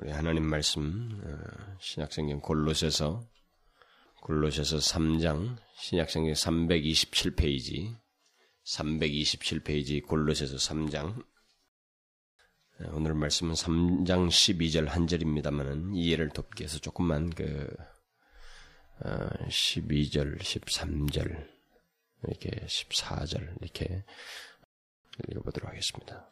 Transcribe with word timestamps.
우리 0.00 0.12
하나님 0.12 0.44
말씀 0.44 1.20
어, 1.24 1.76
신약성경 1.80 2.40
골로새서 2.40 3.20
골로새서 4.22 4.76
3장 4.76 5.56
신약성경 5.74 6.34
327페이지 6.34 7.96
327페이지 8.64 10.06
골로새서 10.06 10.56
3장 10.56 11.20
오늘 12.92 13.14
말씀은 13.14 13.54
3장 13.54 14.28
12절 14.28 14.86
한 14.86 15.08
절입니다만은 15.08 15.96
이해를 15.96 16.28
돕기 16.28 16.62
위해서 16.62 16.78
조금만 16.78 17.30
그 17.30 17.68
12절, 19.02 20.36
어, 20.36 20.38
13절 20.38 21.48
이렇게 22.28 22.50
14절 22.50 23.62
이렇게 23.62 24.04
읽어보도록 25.28 25.68
하겠습니다. 25.68 26.30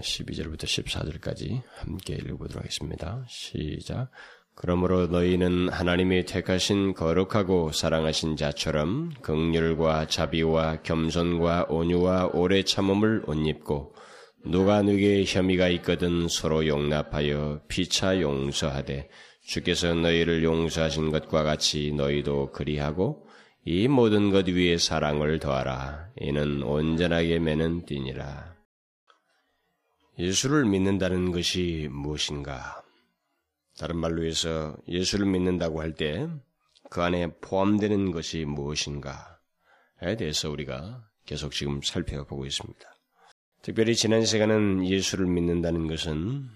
12절부터 0.00 0.64
14절까지 0.64 1.62
함께 1.76 2.14
읽어보도록 2.14 2.62
하겠습니다. 2.62 3.24
시작. 3.28 4.10
그러므로 4.54 5.08
너희는 5.08 5.68
하나님이 5.68 6.26
택하신 6.26 6.94
거룩하고 6.94 7.72
사랑하신 7.72 8.36
자처럼 8.36 9.12
극률과 9.20 10.06
자비와 10.06 10.82
겸손과 10.82 11.66
온유와 11.68 12.30
오래 12.32 12.62
참음을 12.62 13.24
옷 13.26 13.34
입고 13.46 13.94
누가 14.46 14.82
누구의 14.82 15.24
혐의가 15.26 15.68
있거든 15.68 16.28
서로 16.28 16.66
용납하여 16.66 17.62
피차 17.66 18.20
용서하되 18.20 19.08
주께서 19.46 19.94
너희를 19.94 20.44
용서하신 20.44 21.10
것과 21.10 21.42
같이 21.42 21.92
너희도 21.92 22.52
그리하고 22.52 23.26
이 23.64 23.88
모든 23.88 24.30
것 24.30 24.46
위에 24.46 24.76
사랑을 24.76 25.38
더하라. 25.38 26.10
이는 26.20 26.62
온전하게 26.62 27.38
매는 27.38 27.86
띠니라. 27.86 28.53
예수를 30.18 30.64
믿는다는 30.64 31.32
것이 31.32 31.88
무엇인가? 31.90 32.82
다른 33.78 33.96
말로 33.96 34.24
해서 34.24 34.76
예수를 34.88 35.26
믿는다고 35.26 35.80
할 35.80 35.94
때 35.94 36.28
그 36.90 37.02
안에 37.02 37.26
포함되는 37.40 38.12
것이 38.12 38.44
무엇인가에 38.44 40.16
대해서 40.16 40.50
우리가 40.50 41.08
계속 41.26 41.52
지금 41.52 41.80
살펴보고 41.82 42.46
있습니다. 42.46 42.80
특별히 43.62 43.96
지난 43.96 44.24
시간은 44.24 44.86
예수를 44.86 45.26
믿는다는 45.26 45.88
것은 45.88 46.48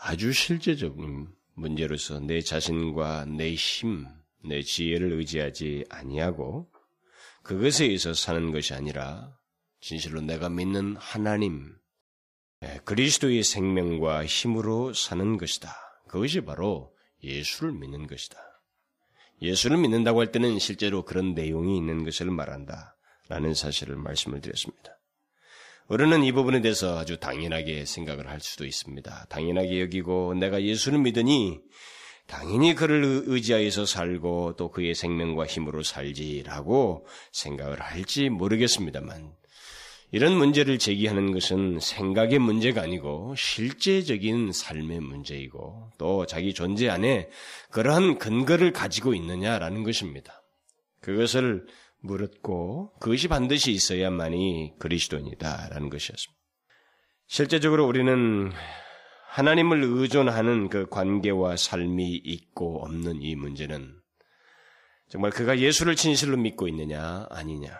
아주 0.00 0.32
실제적인 0.32 1.28
문제로서 1.54 2.20
내 2.20 2.40
자신과 2.40 3.26
내 3.26 3.54
힘, 3.54 4.06
내 4.44 4.62
지혜를 4.62 5.12
의지하지 5.12 5.84
아니하고 5.90 6.68
그것에 7.42 7.84
의해서 7.84 8.14
사는 8.14 8.50
것이 8.50 8.74
아니라 8.74 9.38
진실로 9.80 10.22
내가 10.22 10.48
믿는 10.48 10.96
하나님, 10.96 11.76
예, 11.76 11.83
그리스도의 12.84 13.42
생명과 13.42 14.26
힘으로 14.26 14.92
사는 14.92 15.36
것이다. 15.36 15.74
그것이 16.08 16.40
바로 16.42 16.92
예수를 17.22 17.72
믿는 17.72 18.06
것이다. 18.06 18.38
예수를 19.42 19.78
믿는다고 19.78 20.20
할 20.20 20.30
때는 20.32 20.58
실제로 20.58 21.04
그런 21.04 21.34
내용이 21.34 21.76
있는 21.76 22.04
것을 22.04 22.30
말한다. 22.30 22.96
라는 23.28 23.54
사실을 23.54 23.96
말씀을 23.96 24.40
드렸습니다. 24.40 24.98
우리는 25.88 26.24
이 26.24 26.32
부분에 26.32 26.60
대해서 26.60 26.98
아주 26.98 27.18
당연하게 27.18 27.84
생각을 27.84 28.28
할 28.28 28.40
수도 28.40 28.64
있습니다. 28.64 29.26
당연하게 29.28 29.80
여기고 29.80 30.34
내가 30.34 30.62
예수를 30.62 30.98
믿으니 30.98 31.60
당연히 32.26 32.74
그를 32.74 33.24
의지하여서 33.26 33.84
살고 33.84 34.56
또 34.56 34.70
그의 34.70 34.94
생명과 34.94 35.46
힘으로 35.46 35.82
살지라고 35.82 37.06
생각을 37.32 37.82
할지 37.82 38.30
모르겠습니다만 38.30 39.34
이런 40.14 40.36
문제를 40.36 40.78
제기하는 40.78 41.32
것은 41.32 41.80
생각의 41.80 42.38
문제가 42.38 42.82
아니고 42.82 43.34
실제적인 43.36 44.52
삶의 44.52 45.00
문제이고 45.00 45.90
또 45.98 46.24
자기 46.24 46.54
존재 46.54 46.88
안에 46.88 47.28
그러한 47.72 48.18
근거를 48.18 48.72
가지고 48.72 49.14
있느냐라는 49.14 49.82
것입니다. 49.82 50.40
그것을 51.00 51.66
물었고 51.98 52.92
그것이 53.00 53.26
반드시 53.26 53.72
있어야만이 53.72 54.74
그리스도인이다라는 54.78 55.90
것이었습니다. 55.90 56.40
실제적으로 57.26 57.84
우리는 57.84 58.52
하나님을 59.30 59.82
의존하는 59.82 60.68
그 60.68 60.86
관계와 60.90 61.56
삶이 61.56 62.20
있고 62.22 62.84
없는 62.84 63.20
이 63.20 63.34
문제는 63.34 64.00
정말 65.08 65.32
그가 65.32 65.58
예수를 65.58 65.96
진실로 65.96 66.36
믿고 66.36 66.68
있느냐 66.68 67.26
아니냐. 67.30 67.76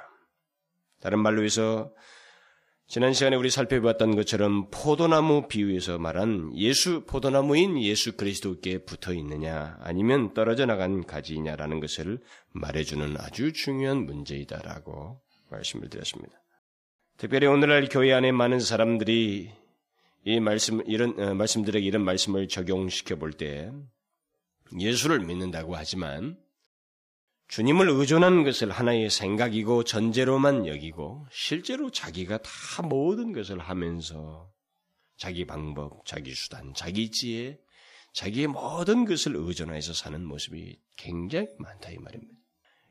다른 1.01 1.21
말로 1.21 1.45
해서 1.45 1.93
지난 2.87 3.13
시간에 3.15 3.35
우리 3.35 3.51
살펴보았던 3.51 4.15
것처럼 4.15 4.69
포도나무 4.71 5.49
비유에서 5.49 5.99
말한 5.99 6.53
예수, 6.55 7.05
포도나무인 7.07 7.81
예수 7.83 8.17
그리스도께 8.17 8.85
붙어 8.85 9.15
있느냐, 9.15 9.79
아니면 9.81 10.35
떨어져 10.35 10.67
나간 10.67 11.05
가지이냐라는 11.05 11.81
것을 11.81 12.21
말해주는 12.53 13.17
아주 13.19 13.53
중요한 13.53 14.05
문제이다라고 14.05 15.19
말씀을 15.51 15.89
드렸습니다. 15.89 16.35
특별히 17.17 17.47
오늘날 17.47 17.89
교회 17.89 18.13
안에 18.13 18.33
많은 18.33 18.61
사람들이 18.61 19.51
이 20.27 20.41
말씀, 20.41 20.83
이런, 20.87 21.19
어, 21.19 21.35
말씀들에게 21.35 21.85
이런 21.85 22.05
말씀을 22.05 22.49
적용시켜 22.49 23.17
볼 23.17 23.33
때 23.33 23.71
예수를 24.79 25.21
믿는다고 25.21 25.75
하지만 25.75 26.37
주님을 27.49 27.89
의존하는 27.89 28.43
것을 28.43 28.71
하나의 28.71 29.11
생각이고 29.11 29.85
전제로만 29.85 30.67
여기고 30.67 31.27
실제로 31.31 31.91
자기가 31.91 32.39
다 32.39 32.83
모든 32.83 33.33
것을 33.33 33.59
하면서 33.59 34.51
자기 35.17 35.45
방법, 35.45 36.05
자기 36.05 36.35
수단, 36.35 36.73
자기 36.75 37.11
지혜, 37.11 37.59
자기의 38.13 38.47
모든 38.49 39.05
것을 39.05 39.37
의존해서 39.37 39.93
사는 39.93 40.25
모습이 40.25 40.79
굉장히 40.97 41.49
많다 41.59 41.91
이 41.91 41.99
말입니다. 41.99 42.33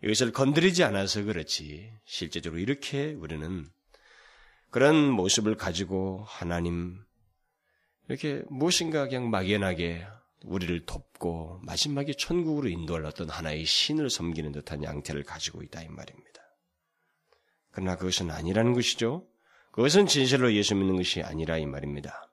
이것을 0.04 0.32
건드리지 0.32 0.84
않아서 0.84 1.24
그렇지 1.24 1.94
실제적으로 2.06 2.62
이렇게 2.62 3.14
우리는 3.14 3.66
그런 4.70 5.10
모습을 5.10 5.56
가지고 5.56 6.26
하나님 6.28 7.00
이렇게 8.10 8.44
무엇인가 8.50 9.08
그냥 9.08 9.30
막연하게 9.30 10.06
우리를 10.44 10.86
돕고 10.86 11.62
마지막에 11.64 12.14
천국으로 12.14 12.68
인도할 12.68 13.06
어떤 13.06 13.30
하나의 13.30 13.66
신을 13.66 14.10
섬기는 14.10 14.52
듯한 14.52 14.84
양태를 14.84 15.24
가지고 15.24 15.64
있다 15.64 15.82
이 15.82 15.88
말입니다. 15.88 16.42
그러나 17.72 17.96
그것은 17.96 18.30
아니라는 18.30 18.74
것이죠. 18.74 19.28
그것은 19.72 20.06
진실로 20.06 20.54
예수 20.54 20.76
믿는 20.76 20.98
것이 20.98 21.24
아니라 21.24 21.58
이 21.58 21.66
말입니다. 21.66 22.30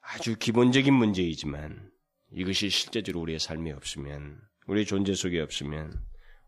아주 0.00 0.36
기본적인 0.36 0.92
문제이지만 0.92 1.90
이것이 2.32 2.68
실제적으로 2.68 3.22
우리의 3.22 3.38
삶에 3.38 3.72
없으면 3.72 4.40
우리의 4.66 4.84
존재 4.84 5.14
속에 5.14 5.40
없으면 5.40 6.04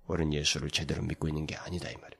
우리는 0.08 0.34
예수를 0.34 0.70
제대로 0.70 1.02
믿고 1.02 1.28
있는 1.28 1.46
게 1.46 1.56
아니다 1.56 1.88
이 1.88 1.94
말입니다. 1.94 2.16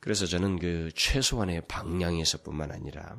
그래서 0.00 0.26
저는 0.26 0.58
그 0.58 0.90
최소한의 0.94 1.66
방향에서뿐만 1.66 2.72
아니라 2.72 3.16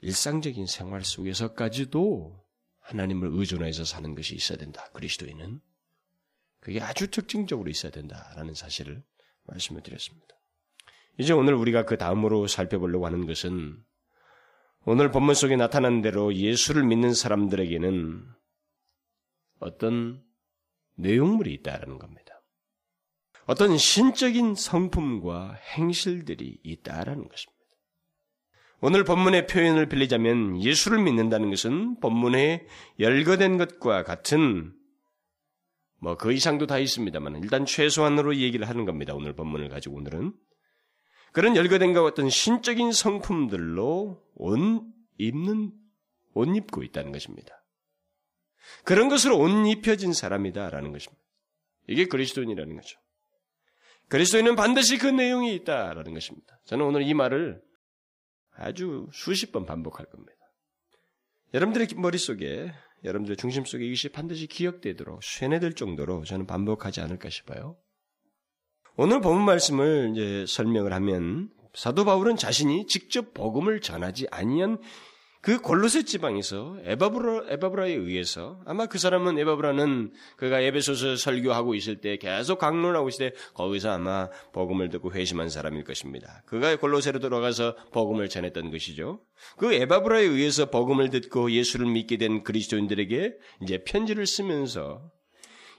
일상적인 0.00 0.66
생활 0.66 1.04
속에서까지도 1.04 2.45
하나님을 2.86 3.30
의존해서 3.32 3.84
사는 3.84 4.14
것이 4.14 4.34
있어야 4.34 4.58
된다. 4.58 4.88
그리스도인은. 4.92 5.60
그게 6.60 6.80
아주 6.80 7.10
특징적으로 7.10 7.68
있어야 7.70 7.92
된다라는 7.92 8.54
사실을 8.54 9.02
말씀을 9.44 9.82
드렸습니다. 9.82 10.34
이제 11.18 11.32
오늘 11.32 11.54
우리가 11.54 11.84
그 11.84 11.96
다음으로 11.96 12.46
살펴보려고 12.46 13.06
하는 13.06 13.26
것은 13.26 13.76
오늘 14.84 15.10
본문 15.10 15.34
속에 15.34 15.56
나타난 15.56 16.02
대로 16.02 16.34
예수를 16.34 16.84
믿는 16.84 17.12
사람들에게는 17.12 18.24
어떤 19.58 20.22
내용물이 20.94 21.52
있다라는 21.54 21.98
겁니다. 21.98 22.42
어떤 23.46 23.78
신적인 23.78 24.54
성품과 24.54 25.54
행실들이 25.76 26.60
있다라는 26.62 27.28
것입니다. 27.28 27.55
오늘 28.80 29.04
본문의 29.04 29.46
표현을 29.46 29.88
빌리자면 29.88 30.62
예수를 30.62 31.02
믿는다는 31.02 31.50
것은 31.50 31.98
본문에 32.00 32.66
열거된 33.00 33.56
것과 33.56 34.02
같은 34.02 34.72
뭐 35.98 36.16
그 36.16 36.32
이상도 36.32 36.66
다 36.66 36.78
있습니다만 36.78 37.42
일단 37.42 37.64
최소한으로 37.64 38.36
얘기를 38.36 38.68
하는 38.68 38.84
겁니다. 38.84 39.14
오늘 39.14 39.34
본문을 39.34 39.68
가지고 39.70 39.96
오늘은 39.96 40.34
그런 41.32 41.56
열거된 41.56 41.92
것 41.92 42.02
같은 42.02 42.28
신적인 42.28 42.92
성품들로 42.92 44.22
옷 44.34 44.58
입는 45.18 45.72
옷 46.34 46.56
입고 46.56 46.82
있다는 46.82 47.12
것입니다. 47.12 47.64
그런 48.84 49.08
것으로 49.08 49.38
옷 49.38 49.48
입혀진 49.66 50.12
사람이다라는 50.12 50.92
것입니다. 50.92 51.22
이게 51.88 52.06
그리스도인이라는 52.06 52.76
거죠. 52.76 52.98
그리스도인은 54.08 54.54
반드시 54.54 54.98
그 54.98 55.06
내용이 55.06 55.54
있다라는 55.56 56.14
것입니다. 56.14 56.60
저는 56.66 56.84
오늘 56.84 57.02
이 57.02 57.14
말을 57.14 57.60
아주 58.56 59.08
수십 59.12 59.52
번 59.52 59.66
반복할 59.66 60.06
겁니다. 60.06 60.32
여러분들의 61.54 61.88
머릿속에, 61.96 62.72
여러분들의 63.04 63.36
중심 63.36 63.64
속에 63.64 63.84
이것이 63.84 64.08
반드시 64.08 64.46
기억되도록 64.46 65.22
쇠뇌될 65.22 65.74
정도로 65.74 66.24
저는 66.24 66.46
반복하지 66.46 67.00
않을까 67.00 67.30
싶어요. 67.30 67.76
오늘 68.96 69.20
본 69.20 69.44
말씀을 69.44 70.12
이제 70.12 70.44
설명을 70.48 70.92
하면 70.94 71.50
사도 71.74 72.04
바울은 72.04 72.36
자신이 72.36 72.86
직접 72.86 73.34
복음을 73.34 73.80
전하지 73.80 74.28
아니한 74.30 74.80
그 75.46 75.60
골로새 75.60 76.02
지방에서 76.02 76.76
에바브라, 76.82 77.44
에바브라에 77.50 77.92
의해서 77.92 78.60
아마 78.66 78.86
그 78.86 78.98
사람은 78.98 79.38
에바브라는 79.38 80.12
그가 80.36 80.58
에베소서 80.58 81.14
설교하고 81.14 81.76
있을 81.76 82.00
때 82.00 82.16
계속 82.16 82.58
강론하고 82.58 83.08
있을 83.10 83.30
때 83.30 83.36
거기서 83.54 83.92
아마 83.92 84.28
복음을 84.52 84.88
듣고 84.88 85.12
회심한 85.12 85.48
사람일 85.48 85.84
것입니다. 85.84 86.42
그가 86.46 86.74
골로새로 86.74 87.20
들어가서 87.20 87.76
복음을 87.92 88.28
전했던 88.28 88.72
것이죠. 88.72 89.20
그 89.56 89.72
에바브라에 89.72 90.24
의해서 90.24 90.68
복음을 90.68 91.10
듣고 91.10 91.52
예수를 91.52 91.86
믿게 91.92 92.16
된 92.16 92.42
그리스도인들에게 92.42 93.34
이제 93.62 93.84
편지를 93.84 94.26
쓰면서 94.26 95.12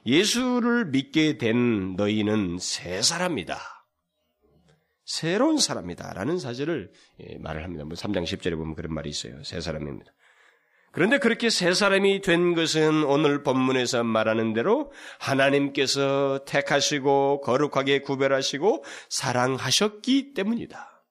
예수를 0.06 0.86
믿게 0.86 1.36
된 1.36 1.94
너희는 1.94 2.56
새 2.58 3.02
사람이다. 3.02 3.77
새로운 5.08 5.56
사람이다. 5.56 6.12
라는 6.12 6.38
사실을 6.38 6.92
예, 7.20 7.38
말을 7.38 7.64
합니다. 7.64 7.82
3장 7.84 8.14
뭐 8.14 8.22
10절에 8.24 8.56
보면 8.56 8.74
그런 8.74 8.92
말이 8.92 9.08
있어요. 9.08 9.42
새 9.42 9.58
사람입니다. 9.60 10.12
그런데 10.92 11.18
그렇게 11.18 11.48
새 11.48 11.72
사람이 11.72 12.20
된 12.20 12.54
것은 12.54 13.04
오늘 13.04 13.42
본문에서 13.42 14.04
말하는 14.04 14.52
대로 14.52 14.92
하나님께서 15.18 16.44
택하시고 16.46 17.40
거룩하게 17.40 18.02
구별하시고 18.02 18.84
사랑하셨기 19.08 20.34
때문이다. 20.34 21.04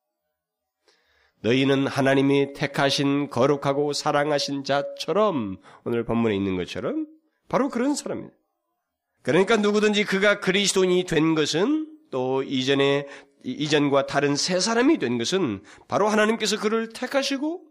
너희는 1.41 1.87
하나님이 1.87 2.53
택하신 2.53 3.31
거룩하고 3.31 3.93
사랑하신 3.93 4.63
자처럼 4.63 5.57
오늘 5.85 6.05
본문에 6.05 6.35
있는 6.35 6.55
것처럼 6.55 7.07
바로 7.49 7.69
그런 7.69 7.95
사람입니다. 7.95 8.35
그러니까 9.23 9.57
누구든지 9.57 10.03
그가 10.03 10.39
그리스도인이 10.39 11.05
된 11.05 11.33
것은 11.33 11.97
또 12.11 12.43
이전에 12.43 13.07
이전과 13.43 14.07
다른 14.07 14.35
새 14.35 14.59
사람이 14.59 14.97
된 14.97 15.17
것은 15.17 15.63
바로 15.87 16.07
하나님께서 16.07 16.59
그를 16.59 16.89
택하시고 16.89 17.63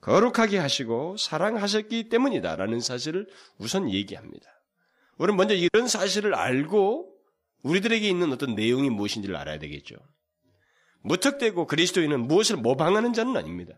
거룩하게 0.00 0.58
하시고 0.58 1.16
사랑하셨기 1.16 2.08
때문이다라는 2.08 2.80
사실을 2.80 3.28
우선 3.58 3.90
얘기합니다. 3.90 4.46
우리는 5.18 5.36
먼저 5.36 5.54
이런 5.54 5.86
사실을 5.86 6.34
알고 6.34 7.12
우리들에게 7.62 8.08
있는 8.08 8.32
어떤 8.32 8.54
내용이 8.54 8.90
무엇인지를 8.90 9.36
알아야 9.36 9.58
되겠죠. 9.60 9.94
무턱대고 11.04 11.66
그리스도인은 11.66 12.26
무엇을 12.26 12.56
모방하는 12.56 13.12
자는 13.12 13.36
아닙니다. 13.36 13.74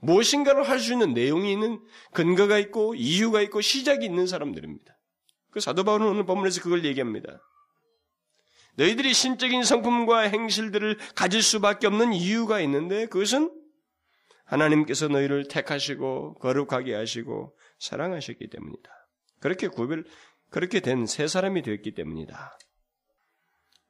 무엇인가를 0.00 0.68
할 0.68 0.78
수 0.78 0.92
있는 0.92 1.14
내용이 1.14 1.52
있는 1.52 1.80
근거가 2.12 2.58
있고 2.58 2.94
이유가 2.94 3.40
있고 3.42 3.60
시작이 3.60 4.04
있는 4.04 4.26
사람들입니다. 4.26 4.96
그 5.50 5.60
사도 5.60 5.82
바울은 5.84 6.06
오늘 6.06 6.26
본문에서 6.26 6.62
그걸 6.62 6.84
얘기합니다. 6.84 7.40
너희들이 8.76 9.14
신적인 9.14 9.62
성품과 9.62 10.20
행실들을 10.20 10.98
가질 11.14 11.42
수밖에 11.42 11.86
없는 11.86 12.12
이유가 12.12 12.60
있는데 12.60 13.06
그것은 13.06 13.50
하나님께서 14.44 15.08
너희를 15.08 15.48
택하시고 15.48 16.34
거룩하게 16.34 16.94
하시고 16.94 17.56
사랑하셨기 17.78 18.48
때문이다. 18.48 18.90
그렇게 19.40 19.68
구별 19.68 20.04
그렇게 20.50 20.80
된새 20.80 21.26
사람이 21.26 21.62
되었기 21.62 21.94
때문이다. 21.94 22.58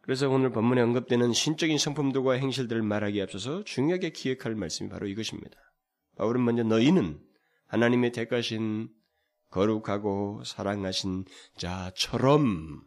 그래서 0.01 0.29
오늘 0.29 0.51
본문에 0.51 0.83
언급되는 0.83 1.33
신적인 1.33 1.79
성품들과 1.79 2.35
행실들을 2.35 2.83
말하기에 2.83 3.23
앞서서 3.23 3.65
중요하게 3.65 4.11
기억할 4.11 4.55
말씀이 4.55 4.91
바로 4.91 5.07
이것입니다. 5.07 5.57
바울은 6.17 6.45
먼저 6.45 6.63
너희는 6.63 7.21
하나님의 7.69 8.13
택하신 8.13 8.89
거룩하고 9.51 10.43
사랑하신 10.45 11.25
자처럼 11.57 12.83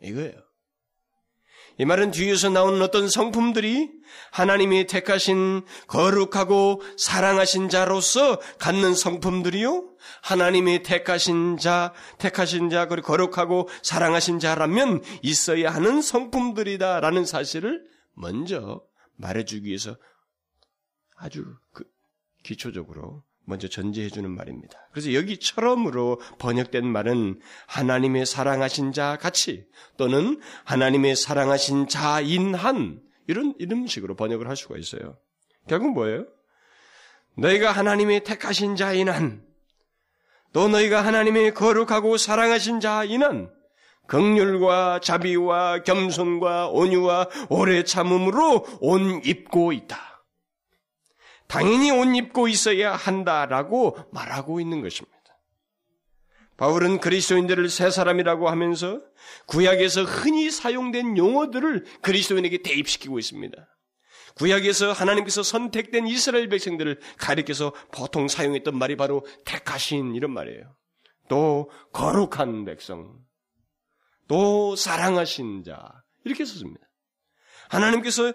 이거예요. 0.00 0.51
이 1.78 1.84
말은 1.84 2.10
뒤에서 2.10 2.50
나오는 2.50 2.80
어떤 2.82 3.08
성품들이 3.08 3.90
하나님이 4.30 4.86
택하신 4.86 5.64
거룩하고 5.86 6.82
사랑하신 6.96 7.68
자로서 7.68 8.40
갖는 8.58 8.94
성품들이요. 8.94 9.88
하나님이 10.22 10.82
택하신 10.82 11.58
자, 11.58 11.92
택하신 12.18 12.70
자, 12.70 12.86
그리고 12.86 13.06
거룩하고 13.06 13.68
사랑하신 13.82 14.38
자라면 14.38 15.02
있어야 15.22 15.72
하는 15.72 16.02
성품들이다라는 16.02 17.24
사실을 17.24 17.82
먼저 18.14 18.82
말해주기 19.16 19.66
위해서 19.66 19.96
아주 21.16 21.44
그 21.72 21.84
기초적으로 22.42 23.22
먼저 23.52 23.68
전제해 23.68 24.08
주는 24.08 24.30
말입니다. 24.30 24.78
그래서 24.92 25.12
여기처럼으로 25.12 26.20
번역된 26.38 26.86
말은 26.86 27.38
하나님의 27.66 28.24
사랑하신 28.24 28.92
자 28.92 29.18
같이 29.18 29.66
또는 29.98 30.40
하나님의 30.64 31.16
사랑하신 31.16 31.88
자인 31.88 32.54
한 32.54 33.00
이런 33.28 33.54
이런 33.58 33.86
식으로 33.86 34.16
번역을 34.16 34.48
할 34.48 34.56
수가 34.56 34.78
있어요. 34.78 35.18
결국 35.68 35.92
뭐예요? 35.92 36.24
너희가 37.36 37.72
하나님의 37.72 38.24
택하신 38.24 38.76
자인 38.76 39.10
한, 39.10 39.42
또 40.54 40.68
너희가 40.68 41.04
하나님의 41.04 41.52
거룩하고 41.52 42.16
사랑하신 42.16 42.80
자인 42.80 43.22
한, 43.22 43.50
극률과 44.06 45.00
자비와 45.00 45.82
겸손과 45.82 46.68
온유와 46.68 47.28
오래 47.50 47.84
참음으로 47.84 48.66
옷 48.80 49.26
입고 49.26 49.72
있다. 49.72 50.11
당연히 51.52 51.90
옷 51.90 52.06
입고 52.16 52.48
있어야 52.48 52.96
한다라고 52.96 53.98
말하고 54.10 54.58
있는 54.58 54.80
것입니다. 54.80 55.18
바울은 56.56 56.98
그리스도인들을 56.98 57.68
새 57.68 57.90
사람이라고 57.90 58.48
하면서 58.48 59.02
구약에서 59.48 60.04
흔히 60.04 60.50
사용된 60.50 61.18
용어들을 61.18 61.84
그리스도인에게 62.00 62.62
대입시키고 62.62 63.18
있습니다. 63.18 63.54
구약에서 64.36 64.92
하나님께서 64.92 65.42
선택된 65.42 66.06
이스라엘 66.06 66.48
백성들을 66.48 66.98
가리켜서 67.18 67.74
보통 67.92 68.28
사용했던 68.28 68.78
말이 68.78 68.96
바로 68.96 69.26
택하신 69.44 70.14
이런 70.14 70.30
말이에요. 70.32 70.74
또 71.28 71.70
거룩한 71.92 72.64
백성, 72.64 73.18
또 74.26 74.74
사랑하신 74.74 75.64
자 75.64 76.02
이렇게 76.24 76.46
썼습니다. 76.46 76.86
하나님께서 77.68 78.32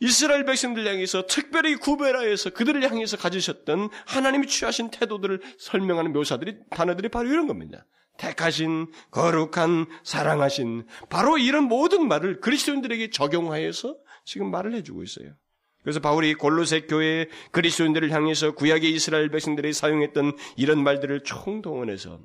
이스라엘 0.00 0.44
백성들 0.44 0.86
향해서 0.86 1.26
특별히 1.26 1.76
구별하여서 1.76 2.50
그들을 2.50 2.82
향해서 2.82 3.16
가지셨던 3.16 3.90
하나님이 4.06 4.46
취하신 4.46 4.90
태도들을 4.90 5.40
설명하는 5.58 6.12
묘사들이 6.12 6.56
단어들이 6.70 7.08
바로 7.08 7.28
이런 7.28 7.46
겁니다. 7.46 7.86
택하신, 8.18 8.90
거룩한, 9.10 9.86
사랑하신 10.02 10.86
바로 11.08 11.38
이런 11.38 11.64
모든 11.64 12.08
말을 12.08 12.40
그리스도인들에게 12.40 13.10
적용하여서 13.10 13.96
지금 14.24 14.50
말을 14.50 14.74
해주고 14.74 15.02
있어요. 15.02 15.34
그래서 15.82 16.00
바울이 16.00 16.34
골로새 16.34 16.82
교회 16.82 17.28
그리스도인들을 17.52 18.10
향해서 18.10 18.54
구약의 18.54 18.92
이스라엘 18.92 19.30
백성들이 19.30 19.72
사용했던 19.72 20.36
이런 20.56 20.82
말들을 20.82 21.22
총동원해서 21.22 22.20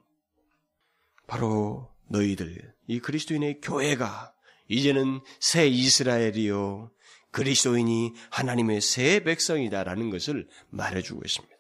바로 1.27 1.87
너희들 2.09 2.73
이 2.87 2.99
그리스도인의 2.99 3.61
교회가 3.61 4.33
이제는 4.67 5.21
새 5.39 5.67
이스라엘이요 5.67 6.91
그리스도인이 7.31 8.13
하나님의 8.29 8.81
새 8.81 9.23
백성이다라는 9.23 10.09
것을 10.09 10.47
말해주고 10.69 11.21
있습니다. 11.25 11.55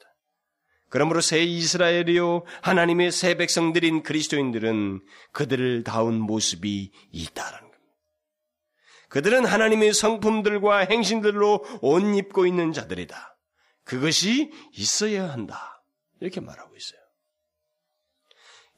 그러므로 0.89 1.21
새 1.21 1.41
이스라엘이요 1.41 2.43
하나님의 2.61 3.11
새 3.11 3.35
백성들인 3.35 4.03
그리스도인들은 4.03 5.01
그들을 5.31 5.83
다운 5.85 6.19
모습이 6.19 6.91
있다라는 7.11 7.71
겁니다. 7.71 7.95
그들은 9.07 9.45
하나님의 9.45 9.93
성품들과 9.93 10.79
행신들로 10.79 11.63
옷 11.81 12.17
입고 12.17 12.45
있는 12.45 12.73
자들이다. 12.73 13.37
그것이 13.85 14.51
있어야 14.73 15.29
한다. 15.29 15.83
이렇게 16.19 16.41
말하고 16.41 16.75
있어요. 16.75 17.00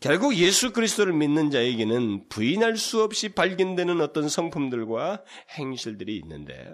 결국 0.03 0.35
예수 0.35 0.73
그리스도를 0.73 1.13
믿는 1.13 1.49
자에게는 1.49 2.27
부인할 2.27 2.75
수 2.75 3.01
없이 3.01 3.29
발견되는 3.29 4.01
어떤 4.01 4.27
성품들과 4.27 5.23
행실들이 5.57 6.17
있는데 6.17 6.73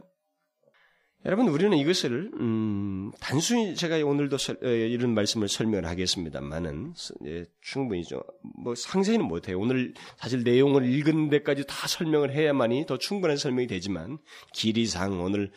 여러분 1.25 1.47
우리는 1.47 1.77
이것을 1.77 2.31
음, 2.39 3.11
단순히 3.19 3.75
제가 3.75 4.03
오늘도 4.03 4.39
설, 4.39 4.57
이런 4.63 5.13
말씀을 5.13 5.47
설명을 5.47 5.85
하겠습니다만은 5.85 6.95
예, 7.27 7.45
충분히 7.61 8.03
좀뭐 8.03 8.73
상세히는 8.75 9.27
못해요. 9.27 9.59
오늘 9.59 9.93
사실 10.17 10.41
내용을 10.41 10.91
읽은 10.91 11.29
데까지 11.29 11.65
다 11.67 11.87
설명을 11.87 12.33
해야만이 12.33 12.87
더 12.87 12.97
충분한 12.97 13.37
설명이 13.37 13.67
되지만 13.67 14.17
길이상 14.55 15.21
오늘 15.21 15.51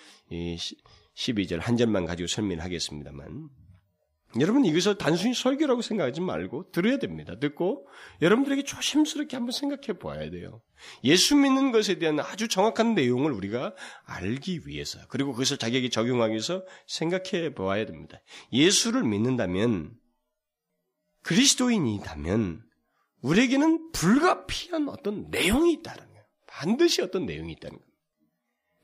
12절 1.17 1.61
한 1.61 1.79
절만 1.79 2.05
가지고 2.05 2.26
설명을 2.26 2.62
하겠습니다만 2.62 3.49
여러분 4.41 4.65
이것을 4.65 4.97
단순히 4.97 5.35
설교라고 5.35 5.83
생각하지 5.83 6.21
말고 6.21 6.71
들어야 6.71 6.99
됩니다. 6.99 7.39
듣고 7.39 7.87
여러분들에게 8.23 8.65
조심스럽게 8.65 9.37
한번 9.37 9.53
생각해 9.53 9.99
보아야 9.99 10.31
돼요. 10.31 10.62
예수 11.05 11.37
믿는 11.37 11.71
것에 11.71 11.99
대한 11.99 12.19
아주 12.19 12.49
정확한 12.49 12.95
내용을 12.95 13.33
우리가 13.33 13.75
알기 14.05 14.67
위해서 14.67 14.99
그리고 15.09 15.33
그것을 15.33 15.59
자기에게 15.59 15.91
적용하기 15.91 16.33
위해서 16.33 16.65
생각해 16.87 17.55
보아야 17.55 17.85
됩니다. 17.85 18.21
예수를 18.53 19.03
믿는다면 19.05 19.93
그리스도인이다면 21.23 22.62
우리에게는 23.21 23.93
불가피한 23.93 24.89
어떤 24.89 25.31
내용이 25.31 25.75
있다는 25.75 26.05
거예요. 26.05 26.25
반드시 26.47 27.03
어떤 27.03 27.27
내용이 27.27 27.53
있다는 27.53 27.79
거예요. 27.79 27.91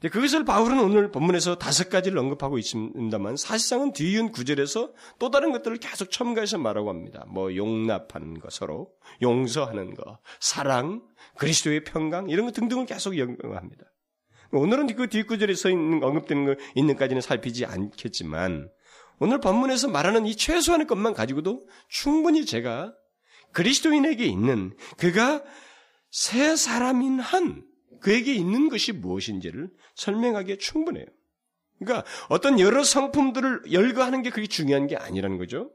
그것을 0.01 0.45
바울은 0.45 0.79
오늘 0.79 1.11
본문에서 1.11 1.59
다섯 1.59 1.89
가지를 1.89 2.19
언급하고 2.19 2.57
있습니다만 2.59 3.37
사실상은 3.37 3.93
뒤이은 3.93 4.31
구절에서 4.31 4.93
또 5.19 5.31
다른 5.31 5.51
것들을 5.51 5.77
계속 5.79 6.13
첨가해서 6.13 6.59
말하고 6.59 6.89
합니다. 6.89 7.25
뭐 7.29 7.57
용납하는 7.57 8.39
거 8.39 8.49
서로, 8.49 8.93
용서하는 9.23 9.95
거, 9.95 10.21
사랑, 10.39 11.03
그리스도의 11.37 11.83
평강 11.83 12.31
이런 12.31 12.47
것 12.47 12.53
등등을 12.53 12.87
계속 12.87 13.19
연구합니다. 13.19 13.85
오늘은 14.53 14.95
그 14.95 15.09
뒷구절에 15.09 15.55
서 15.55 15.69
있는 15.69 16.03
언급되는 16.03 16.47
거 16.47 16.55
있는까지는 16.77 17.21
살피지 17.21 17.67
않겠지만 17.67 18.71
오늘 19.19 19.41
본문에서 19.41 19.89
말하는 19.89 20.27
이 20.27 20.37
최소한의 20.37 20.87
것만 20.87 21.13
가지고도 21.13 21.67
충분히 21.89 22.47
제가 22.47 22.95
그리스도인에게 23.53 24.25
있는 24.25 24.77
그가 24.97 25.43
새 26.11 26.55
사람인 26.55 27.19
한 27.19 27.65
그에게 28.01 28.35
있는 28.35 28.69
것이 28.69 28.93
무엇인지를 28.93 29.71
설명하기에 29.95 30.59
충분해요. 30.59 31.07
그러니까 31.79 32.05
어떤 32.29 32.59
여러 32.59 32.83
성품들을 32.83 33.73
열거하는 33.73 34.23
게 34.23 34.31
그게 34.31 34.47
중요한 34.47 34.87
게 34.87 34.97
아니라는 34.97 35.39
거죠. 35.39 35.71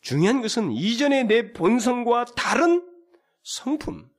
중요한 0.00 0.42
것은 0.42 0.72
이전의 0.72 1.24
내 1.24 1.52
본성과 1.52 2.26
다른 2.36 2.86
성품, 3.42 4.10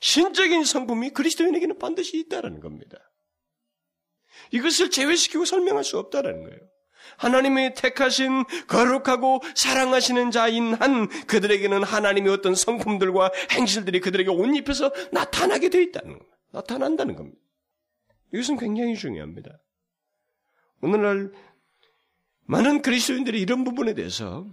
신적인 0.00 0.64
성품이 0.64 1.10
그리스도인에게는 1.10 1.78
반드시 1.78 2.18
있다는 2.18 2.60
겁니다. 2.60 2.98
이것을 4.50 4.90
제외시키고 4.90 5.44
설명할 5.44 5.84
수 5.84 5.98
없다는 5.98 6.42
거예요. 6.44 6.60
하나님의 7.16 7.74
택하신 7.74 8.44
거룩하고 8.66 9.40
사랑하시는 9.54 10.30
자인 10.30 10.74
한 10.74 11.08
그들에게는 11.26 11.82
하나님의 11.82 12.32
어떤 12.32 12.54
성품들과 12.54 13.30
행실들이 13.52 14.00
그들에게 14.00 14.30
옷 14.30 14.54
입혀서 14.56 14.92
나타나게 15.12 15.68
되어 15.68 15.80
있다는 15.82 16.18
겁니다. 16.18 16.36
나타난다는 16.52 17.16
겁니다. 17.16 17.38
이것은 18.32 18.56
굉장히 18.56 18.96
중요합니다. 18.96 19.50
오늘날 20.82 21.32
많은 22.46 22.82
그리스도인들이 22.82 23.40
이런 23.40 23.64
부분에 23.64 23.94
대해서 23.94 24.46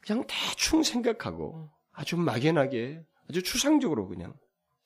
그냥 0.00 0.24
대충 0.28 0.82
생각하고 0.82 1.70
아주 1.92 2.16
막연하게 2.16 3.02
아주 3.28 3.42
추상적으로 3.42 4.06
그냥 4.06 4.34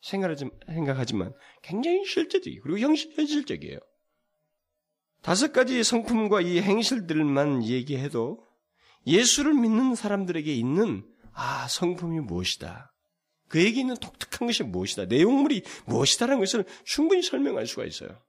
생각하지만 0.00 1.34
굉장히 1.62 2.04
실제적이고 2.06 2.62
그리고 2.62 2.78
현실적이에요. 2.78 3.78
다섯 5.22 5.52
가지 5.52 5.82
성품과 5.84 6.40
이 6.40 6.60
행실들만 6.60 7.64
얘기해도 7.64 8.46
예수를 9.06 9.54
믿는 9.54 9.94
사람들에게 9.94 10.52
있는 10.52 11.04
아 11.32 11.66
성품이 11.68 12.20
무엇이다. 12.20 12.92
그에게 13.48 13.80
있는 13.80 13.96
독특한 13.96 14.46
것이 14.46 14.62
무엇이다. 14.62 15.06
내용물이 15.06 15.62
무엇이다라는 15.86 16.40
것을 16.40 16.64
충분히 16.84 17.22
설명할 17.22 17.66
수가 17.66 17.84
있어요. 17.84 18.20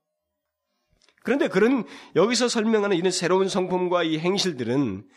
그런데 1.22 1.48
그런 1.48 1.86
여기서 2.16 2.48
설명하는 2.48 2.96
이런 2.96 3.12
새로운 3.12 3.48
성품과 3.48 4.02
이 4.02 4.18
행실들은 4.18 5.08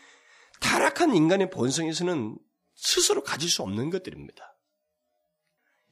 타락한 0.60 1.14
인간의 1.14 1.50
본성에서는 1.50 2.38
스스로 2.74 3.22
가질 3.22 3.50
수 3.50 3.62
없는 3.62 3.90
것들입니다. 3.90 4.55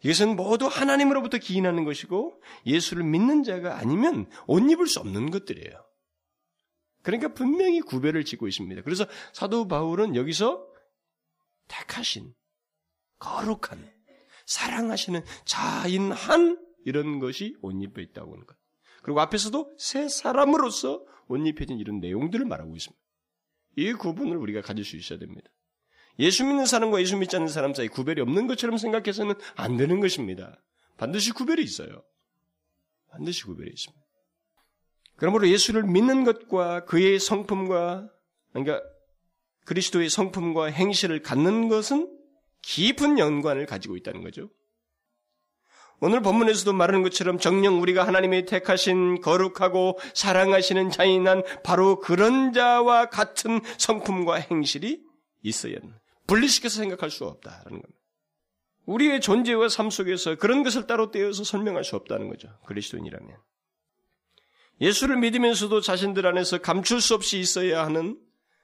이것은 0.05 0.37
모두 0.37 0.67
하나님으로부터 0.67 1.39
기인하는 1.39 1.85
것이고 1.85 2.41
예수를 2.67 3.05
믿는 3.05 3.43
자가 3.43 3.79
아니면 3.79 4.27
옷 4.47 4.61
입을 4.71 4.87
수 4.87 5.01
없는 5.01 5.31
것들이에요. 5.31 5.85
그러니까 7.03 7.33
분명히 7.33 7.81
구별을 7.81 8.25
짓고 8.25 8.47
있습니다. 8.47 8.83
그래서 8.83 9.07
사도 9.33 9.67
바울은 9.67 10.15
여기서 10.15 10.67
택하신, 11.69 12.35
거룩한, 13.19 13.91
사랑하시는 14.47 15.23
자인 15.45 16.13
한 16.13 16.63
이런 16.85 17.19
것이 17.19 17.57
옷 17.63 17.73
입혀 17.83 18.03
있다고 18.03 18.33
하는 18.33 18.47
것. 18.47 18.57
그리고 19.03 19.21
앞에서도 19.21 19.75
새 19.79 20.09
사람으로서 20.09 21.05
옷 21.29 21.47
입혀진 21.47 21.79
이런 21.79 22.01
내용들을 22.01 22.45
말하고 22.45 22.77
있습니다. 22.77 23.03
이 23.77 23.93
구분을 23.95 24.37
우리가 24.37 24.61
가질 24.61 24.85
수 24.85 24.97
있어야 24.97 25.19
됩니다. 25.19 25.51
예수 26.19 26.45
믿는 26.45 26.67
사람과 26.67 27.01
예수 27.01 27.17
믿지 27.17 27.37
않는 27.37 27.49
사람 27.49 27.75
사이 27.75 27.89
구별이 27.89 28.21
없는 28.21 28.47
것처럼 28.47 28.79
생각해서는 28.79 29.35
안 29.57 29.77
되는 29.77 30.01
것입니다. 30.01 30.61
반드시 30.97 31.33
구별이 31.33 31.63
있어요. 31.63 32.03
반드시 33.11 33.45
구별이 33.45 33.71
있습니다. 33.73 34.05
그러므로 35.17 35.49
예수를 35.49 35.85
믿는 35.85 36.25
것과 36.25 36.85
그의 36.85 37.19
성품과 37.19 38.09
그러니까 38.53 38.83
그리스도의 39.65 40.11
성품과 40.11 40.67
행실을 40.67 41.23
갖는 41.23 41.69
것은 41.69 42.11
깊은 42.63 43.19
연관을 43.19 43.67
가지고 43.67 43.97
있다는 43.97 44.23
거죠. 44.23 44.51
오늘 46.01 46.21
본문에서도 46.21 46.73
말하는 46.73 47.03
것처럼 47.03 47.39
정령 47.39 47.81
우리가 47.81 48.07
하나님의 48.07 48.47
택하신 48.47 49.21
거룩하고 49.21 49.99
사랑하시는 50.13 50.91
자인한 50.91 51.43
바로 51.63 51.99
그런 52.01 52.53
자와 52.53 53.07
같은 53.07 53.61
성품과 53.79 54.35
행실이 54.35 55.03
있어야 55.43 55.77
한다. 55.81 56.04
분리시켜서 56.27 56.81
생각할 56.81 57.11
수 57.11 57.25
없다라는 57.25 57.83
겁니다. 57.83 58.01
우리의 58.87 59.21
존재와 59.21 59.69
삶 59.69 59.91
속에서 59.91 60.37
그런 60.37 60.63
것을 60.63 60.87
따로 60.87 61.11
떼어서 61.11 61.45
설명할 61.45 61.85
수 61.85 61.97
없다는 61.97 62.29
거죠. 62.29 62.49
그리스도인이라면. 62.67 63.37
예수를 64.81 65.17
믿으면서도 65.19 65.81
자신들 65.81 66.27
안에서 66.27 66.59
감출 66.59 67.01
수 67.01 67.15
없이 67.15 67.39
있어야 67.39 67.85
하는 67.85 68.19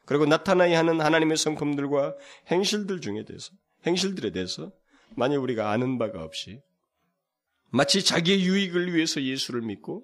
그리고 0.05 0.27
나타나야 0.27 0.79
하는 0.79 1.01
하나님의 1.01 1.37
성품들과 1.37 2.17
행실들 2.51 3.01
중에 3.01 3.25
대해서 3.25 3.53
행실들에 3.87 4.33
대해서 4.33 4.73
만약 5.17 5.41
우리가 5.43 5.71
아는 5.71 5.99
바가 5.99 6.23
없이 6.25 6.61
마치 7.71 8.05
자기의 8.05 8.45
유익을 8.45 8.93
위해서 8.93 9.23
예수를 9.23 9.63
믿고 9.63 10.03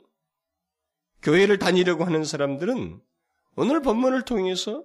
교회를 1.22 1.58
다니려고 1.58 2.04
하는 2.04 2.24
사람들은 2.24 3.00
오늘 3.56 3.82
본문을 3.82 4.22
통해서 4.22 4.84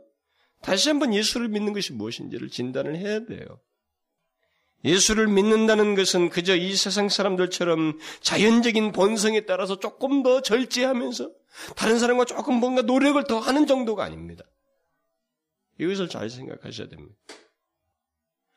다시 0.62 0.90
한번 0.90 1.14
예수를 1.14 1.48
믿는 1.50 1.74
것이 1.74 1.94
무엇인지를 1.94 2.50
진단을 2.50 2.96
해야 2.98 3.26
돼요. 3.26 3.60
예수를 4.84 5.28
믿는다는 5.28 5.96
것은 5.96 6.30
그저 6.30 6.56
이 6.56 6.76
세상 6.76 7.10
사람들처럼 7.10 8.00
자연적인 8.22 8.94
본성에 8.94 9.42
따라서 9.42 9.80
조금 9.80 10.24
더 10.24 10.42
절제하면서 10.42 11.32
다른 11.76 12.00
사람과 12.00 12.26
조금 12.26 12.56
뭔가 12.56 12.82
노력을 12.82 13.22
더 13.26 13.40
하는 13.40 13.68
정도가 13.68 14.04
아닙니다. 14.04 14.44
이것을 15.80 16.10
잘 16.10 16.30
생각하셔야 16.30 16.88
됩니다. 16.90 17.16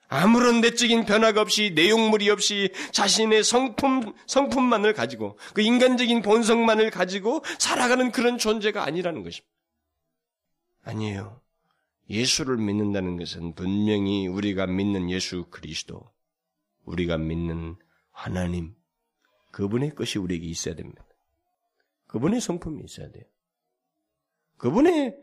아무런 0.08 0.61
내적인 0.61 1.06
변화가 1.06 1.40
없이 1.40 1.73
내용물이 1.75 2.30
없이 2.30 2.73
자신의 2.92 3.42
성품, 3.42 4.14
성품만을 4.26 4.92
가지고 4.92 5.38
그 5.54 5.62
인간적인 5.62 6.23
본성만을 6.23 6.90
가지고 6.90 7.42
살아가는 7.58 8.12
그런 8.12 8.38
존재가 8.38 8.84
아니라는 8.84 9.23
것입니다. 9.23 9.49
아니에요. 10.84 11.44
예수를 12.08 12.58
믿는다는 12.58 13.16
것은 13.16 13.54
분명히 13.54 14.26
우리가 14.26 14.66
믿는 14.66 15.11
예수 15.11 15.46
그리스도, 15.50 16.12
우리가 16.84 17.18
믿는 17.18 17.76
하나님, 18.11 18.75
그분의 19.52 19.94
것이 19.94 20.18
우리에게 20.18 20.46
있어야 20.46 20.75
됩니다. 20.75 21.06
그분의 22.06 22.40
성품이 22.40 22.82
있어야 22.84 23.11
돼요. 23.11 23.25
그분의 24.58 25.16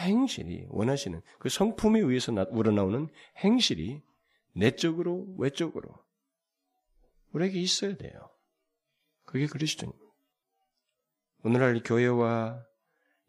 행실이 0.00 0.66
원하시는 0.68 1.20
그 1.38 1.48
성품에 1.48 2.00
의해서 2.00 2.32
우러나오는 2.50 3.08
행실이 3.38 4.02
내적으로 4.52 5.26
외적으로 5.38 5.94
우리에게 7.32 7.60
있어야 7.60 7.96
돼요. 7.96 8.30
그게 9.24 9.46
그리스도입니다. 9.46 10.04
오늘날 11.44 11.82
교회와 11.84 12.64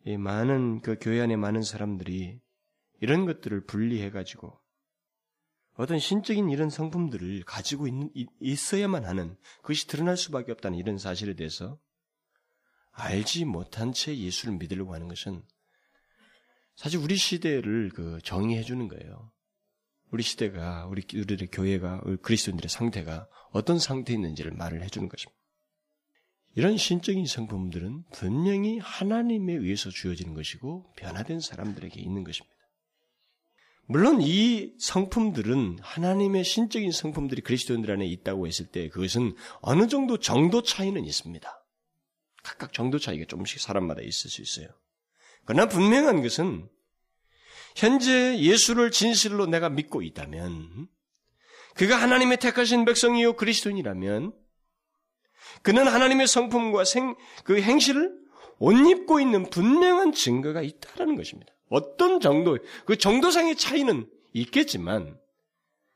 이 0.05 0.17
많은 0.17 0.81
그 0.81 0.97
교회 0.99 1.21
안에 1.21 1.35
많은 1.35 1.61
사람들이 1.61 2.39
이런 2.99 3.25
것들을 3.25 3.65
분리해가지고 3.65 4.59
어떤 5.75 5.99
신적인 5.99 6.49
이런 6.49 6.69
성품들을 6.69 7.43
가지고 7.43 7.87
있는, 7.87 8.09
있어야만 8.39 9.05
하는 9.05 9.37
그것이 9.61 9.87
드러날 9.87 10.17
수밖에 10.17 10.51
없다는 10.51 10.77
이런 10.77 10.97
사실에 10.97 11.35
대해서 11.35 11.79
알지 12.91 13.45
못한 13.45 13.93
채 13.93 14.17
예수를 14.17 14.55
믿으려고 14.55 14.95
하는 14.95 15.07
것은 15.07 15.43
사실 16.75 16.99
우리 16.99 17.15
시대를 17.15 17.91
그 17.93 18.19
정의해 18.23 18.63
주는 18.63 18.87
거예요. 18.87 19.31
우리 20.09 20.23
시대가 20.23 20.85
우리 20.87 21.03
우리의 21.13 21.49
교회가 21.51 22.01
우리 22.05 22.17
그리스도인들의 22.17 22.69
상태가 22.69 23.27
어떤 23.51 23.77
상태에 23.77 24.15
있는지를 24.15 24.51
말을 24.53 24.81
해 24.81 24.87
주는 24.87 25.09
것입니다. 25.09 25.37
이런 26.55 26.75
신적인 26.75 27.27
성품들은 27.27 28.05
분명히 28.13 28.79
하나님에 28.79 29.53
의해서 29.53 29.91
주어지는 29.91 30.33
것이고 30.33 30.91
변화된 30.95 31.39
사람들에게 31.39 31.99
있는 32.01 32.23
것입니다. 32.23 32.56
물론 33.89 34.21
이 34.21 34.73
성품들은 34.79 35.79
하나님의 35.81 36.43
신적인 36.43 36.91
성품들이 36.91 37.41
그리스도인들 37.41 37.89
안에 37.89 38.05
있다고 38.05 38.45
했을 38.45 38.67
때 38.67 38.89
그것은 38.89 39.33
어느 39.61 39.87
정도 39.87 40.19
정도 40.19 40.61
차이는 40.61 41.05
있습니다. 41.05 41.65
각각 42.43 42.73
정도 42.73 42.99
차이가 42.99 43.25
조금씩 43.25 43.61
사람마다 43.61 44.01
있을 44.01 44.29
수 44.29 44.41
있어요. 44.41 44.67
그러나 45.45 45.69
분명한 45.69 46.21
것은 46.21 46.67
현재 47.77 48.37
예수를 48.39 48.91
진실로 48.91 49.45
내가 49.45 49.69
믿고 49.69 50.01
있다면 50.01 50.89
그가 51.75 51.95
하나님의 51.95 52.37
택하신 52.37 52.83
백성이요 52.83 53.37
그리스도인이라면 53.37 54.33
그는 55.61 55.87
하나님의 55.87 56.27
성품과 56.27 56.83
생, 56.83 57.15
그 57.45 57.61
행실을 57.61 58.13
옷 58.59 58.73
입고 58.73 59.21
있는 59.21 59.49
분명한 59.49 60.11
증거가 60.11 60.61
있다라는 60.61 61.15
것입니다. 61.15 61.53
어떤 61.69 62.19
정도, 62.19 62.57
그 62.85 62.97
정도상의 62.97 63.55
차이는 63.55 64.09
있겠지만 64.33 65.19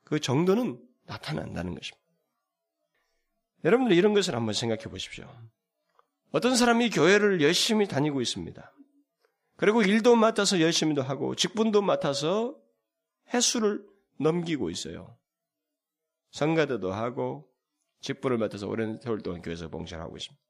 그 0.04 0.20
정도는 0.20 0.82
나타난다는 1.06 1.76
것입니다. 1.76 2.02
여러분들 3.64 3.96
이런 3.96 4.14
것을 4.14 4.36
한번 4.36 4.54
생각해 4.54 4.84
보십시오. 4.84 5.30
어떤 6.32 6.56
사람이 6.56 6.90
교회를 6.90 7.42
열심히 7.42 7.88
다니고 7.88 8.22
있습니다. 8.22 8.74
그리고 9.58 9.84
일도 9.84 10.16
맡아서 10.16 10.60
열심히도 10.60 11.02
하고 11.02 11.36
직분도 11.36 11.82
맡아서 11.82 12.58
횟수를 13.34 13.86
넘기고 14.20 14.70
있어요. 14.70 15.18
성가대도 16.32 16.92
하고 16.92 17.48
직분을 18.00 18.38
맡아서 18.38 18.68
오랜 18.68 19.00
세월 19.02 19.22
동안 19.22 19.42
교회에서 19.42 19.70
봉사하고 19.70 20.18
있습니다. 20.18 20.42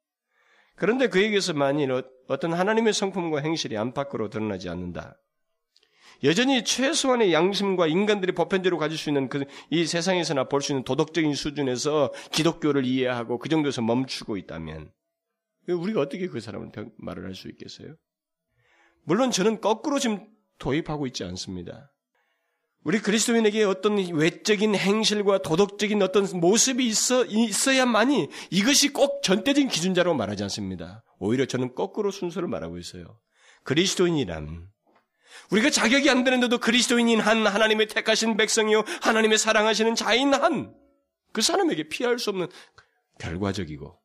그런데 0.82 1.10
그에게서 1.10 1.54
만일 1.54 1.92
어, 1.92 2.02
어떤 2.28 2.54
하나님의 2.54 2.94
성품과 2.94 3.42
행실이 3.42 3.78
안팎으로 3.78 4.32
드러나지 4.32 4.68
않는다. 4.68 5.16
여전히 6.24 6.64
최소한의 6.64 7.32
양심과 7.32 7.86
인간들이 7.86 8.32
보편적으로 8.32 8.80
가질 8.80 8.98
수 8.98 9.12
있는 9.12 9.30
그 9.30 9.46
이 9.70 9.86
세상에서나 9.86 10.46
볼 10.46 10.62
수 10.62 10.72
있는 10.72 10.84
도덕적인 10.84 11.36
수준에서 11.36 12.12
기독교를 12.32 12.84
이해하고 12.86 13.38
그 13.38 13.48
정도에서 13.48 13.84
멈추고 13.84 14.38
있다면 14.38 14.92
우리가 15.68 16.02
어떻게 16.02 16.26
그 16.28 16.40
사람을 16.40 16.72
말을 16.98 17.26
할 17.26 17.36
수 17.36 17.48
있겠어요? 17.50 17.96
물론 19.04 19.30
저는 19.30 19.62
거꾸로 19.62 20.00
지금 20.00 20.26
도입하고 20.58 21.06
있지 21.06 21.24
않습니다. 21.26 21.91
우리 22.84 23.00
그리스도인에게 23.00 23.64
어떤 23.64 23.98
외적인 23.98 24.76
행실과 24.76 25.42
도덕적인 25.44 26.02
어떤 26.02 26.28
모습이 26.40 26.86
있어, 26.88 27.26
있어야만이 27.26 28.30
이것이 28.50 28.92
꼭 28.92 29.22
전대적인 29.22 29.70
기준자로 29.70 30.16
말하지 30.16 30.44
않습니다. 30.44 31.04
오히려 31.20 31.46
저는 31.46 31.76
거꾸로 31.76 32.10
순서를 32.10 32.48
말하고 32.48 32.80
있어요. 32.80 33.20
그리스도인이란 33.64 34.68
우리가 35.52 35.70
자격이 35.70 36.10
안 36.10 36.24
되는데도 36.24 36.58
그리스도인인 36.58 37.20
한 37.20 37.46
하나님의 37.46 37.88
택하신 37.88 38.36
백성이요 38.38 38.84
하나님의 39.02 39.38
사랑하시는 39.38 39.96
자인 39.96 40.34
한 40.34 40.82
그 41.34 41.42
사람에게 41.42 41.88
피할 41.90 42.20
수 42.20 42.30
없는 42.32 42.48
결과적이고 43.20 44.00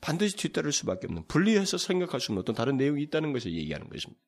반드시 0.00 0.36
뒤따를 0.36 0.72
수밖에 0.72 1.06
없는 1.06 1.26
분리해서 1.26 1.78
생각할 1.78 2.20
수 2.20 2.32
없는 2.32 2.42
어떤 2.42 2.54
다른 2.54 2.76
내용이 2.76 3.02
있다는 3.02 3.32
것을 3.32 3.52
얘기하는 3.52 3.88
것입니다. 3.88 4.22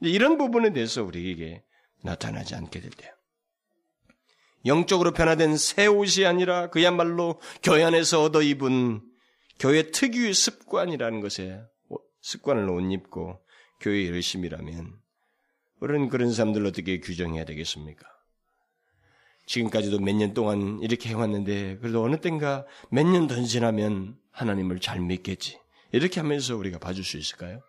이런 0.00 0.38
부분에 0.38 0.72
대해서 0.72 1.02
우리에게 1.02 1.62
나타나지 2.02 2.54
않게 2.54 2.80
될 2.80 2.90
때요. 2.90 3.10
영적으로 4.66 5.12
변화된 5.12 5.56
새 5.56 5.86
옷이 5.86 6.26
아니라 6.26 6.68
그야말로 6.70 7.40
교회 7.62 7.84
안에서 7.84 8.22
얻어 8.24 8.42
입은 8.42 9.00
교회 9.58 9.90
특유의 9.90 10.34
습관이라는 10.34 11.20
것에 11.20 11.62
습관을 12.22 12.68
옷 12.68 12.80
입고 12.92 13.40
교회 13.80 14.08
열심이라면 14.08 14.94
우리는 15.80 16.08
그런 16.08 16.32
사람들 16.32 16.66
어떻게 16.66 16.98
규정해야 17.00 17.44
되겠습니까? 17.44 18.04
지금까지도 19.46 20.00
몇 20.00 20.14
년 20.16 20.34
동안 20.34 20.80
이렇게 20.82 21.08
해왔는데 21.08 21.78
그래도 21.78 22.02
어느 22.02 22.16
땐가 22.20 22.66
몇 22.90 23.06
년 23.06 23.26
더 23.28 23.40
지나면 23.42 24.18
하나님을 24.32 24.80
잘 24.80 25.00
믿겠지. 25.00 25.58
이렇게 25.92 26.20
하면서 26.20 26.56
우리가 26.56 26.78
봐줄 26.78 27.02
수 27.04 27.16
있을까요? 27.16 27.60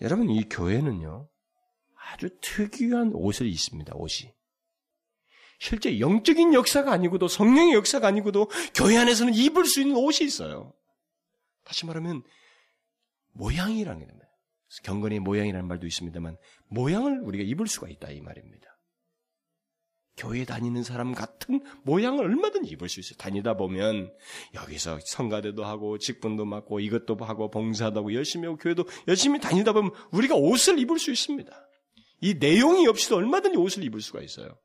여러분 0.00 0.30
이 0.30 0.48
교회는요 0.48 1.28
아주 2.06 2.30
특이한 2.40 3.12
옷을 3.14 3.46
입습니다. 3.46 3.94
옷이 3.94 4.32
실제 5.58 5.98
영적인 5.98 6.54
역사가 6.54 6.92
아니고도 6.92 7.28
성령의 7.28 7.74
역사가 7.74 8.06
아니고도 8.06 8.48
교회 8.74 8.96
안에서는 8.96 9.34
입을 9.34 9.64
수 9.64 9.80
있는 9.80 9.96
옷이 9.96 10.26
있어요. 10.26 10.72
다시 11.64 11.84
말하면 11.84 12.22
모양이라는 13.32 14.06
겁니다. 14.06 14.28
경건의 14.84 15.20
모양이라는 15.20 15.66
말도 15.66 15.86
있습니다만 15.86 16.36
모양을 16.68 17.20
우리가 17.22 17.44
입을 17.44 17.66
수가 17.66 17.88
있다 17.88 18.10
이 18.10 18.20
말입니다. 18.20 18.66
교회 20.16 20.44
다니는 20.44 20.82
사람 20.82 21.14
같은 21.14 21.60
모양을 21.84 22.24
얼마든지 22.24 22.70
입을 22.72 22.88
수 22.88 23.00
있어요. 23.00 23.16
다니다 23.18 23.56
보면 23.56 24.12
여기서 24.54 24.98
성가대도 25.04 25.64
하고 25.64 25.96
직분도 25.98 26.44
맡고 26.44 26.80
이것도 26.80 27.16
하고 27.16 27.50
봉사도 27.50 28.00
하고 28.00 28.12
열심히 28.12 28.46
하고 28.46 28.58
교회도 28.58 28.84
열심히 29.06 29.40
다니다 29.40 29.72
보면 29.72 29.92
우리가 30.10 30.34
옷을 30.34 30.78
입을 30.80 30.98
수 30.98 31.12
있습니다. 31.12 31.67
이 32.20 32.34
내용이 32.34 32.86
없이도 32.86 33.16
얼마든지 33.16 33.58
옷을 33.58 33.84
입을 33.84 34.00
수가 34.00 34.20
있어요. 34.20 34.58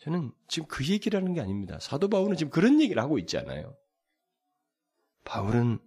저는 0.00 0.32
지금 0.48 0.68
그 0.68 0.86
얘기를 0.86 1.18
하는 1.20 1.34
게 1.34 1.40
아닙니다. 1.40 1.78
사도 1.80 2.08
바울은 2.08 2.36
지금 2.36 2.50
그런 2.50 2.80
얘기를 2.80 3.02
하고 3.02 3.18
있지 3.18 3.36
않아요. 3.38 3.76
바울은 5.24 5.78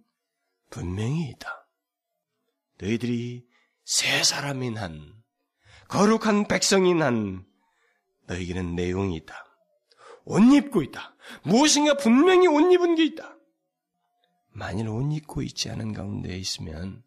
분명히 0.70 1.28
있다. 1.30 1.68
너희들이 2.78 3.46
새 3.84 4.22
사람인 4.22 4.76
한, 4.76 5.14
거룩한 5.88 6.48
백성인 6.48 7.02
한, 7.02 7.44
너에게는 8.26 8.74
내용이 8.74 9.16
있다. 9.16 9.44
옷 10.24 10.40
입고 10.40 10.82
있다. 10.82 11.16
무엇인가 11.44 11.96
분명히 11.96 12.46
옷 12.46 12.72
입은 12.72 12.94
게 12.94 13.04
있다. 13.04 13.36
만일 14.50 14.88
옷 14.88 15.12
입고 15.12 15.42
있지 15.42 15.70
않은 15.70 15.92
가운데 15.92 16.36
있으면 16.36 17.02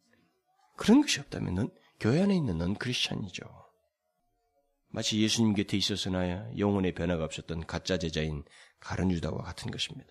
그런 0.76 1.02
것이 1.02 1.20
없다면 1.20 1.56
넌 1.56 1.70
교회 2.00 2.22
안에 2.22 2.36
있는 2.36 2.58
넌 2.58 2.76
크리스찬이죠. 2.76 3.44
마치 4.90 5.22
예수님 5.22 5.54
곁에 5.54 5.78
있어서나 5.78 6.58
영혼의 6.58 6.94
변화가 6.94 7.24
없었던 7.26 7.66
가짜 7.66 7.98
제자인 7.98 8.44
가른 8.80 9.12
유다와 9.12 9.44
같은 9.44 9.72
것입니다. 9.72 10.08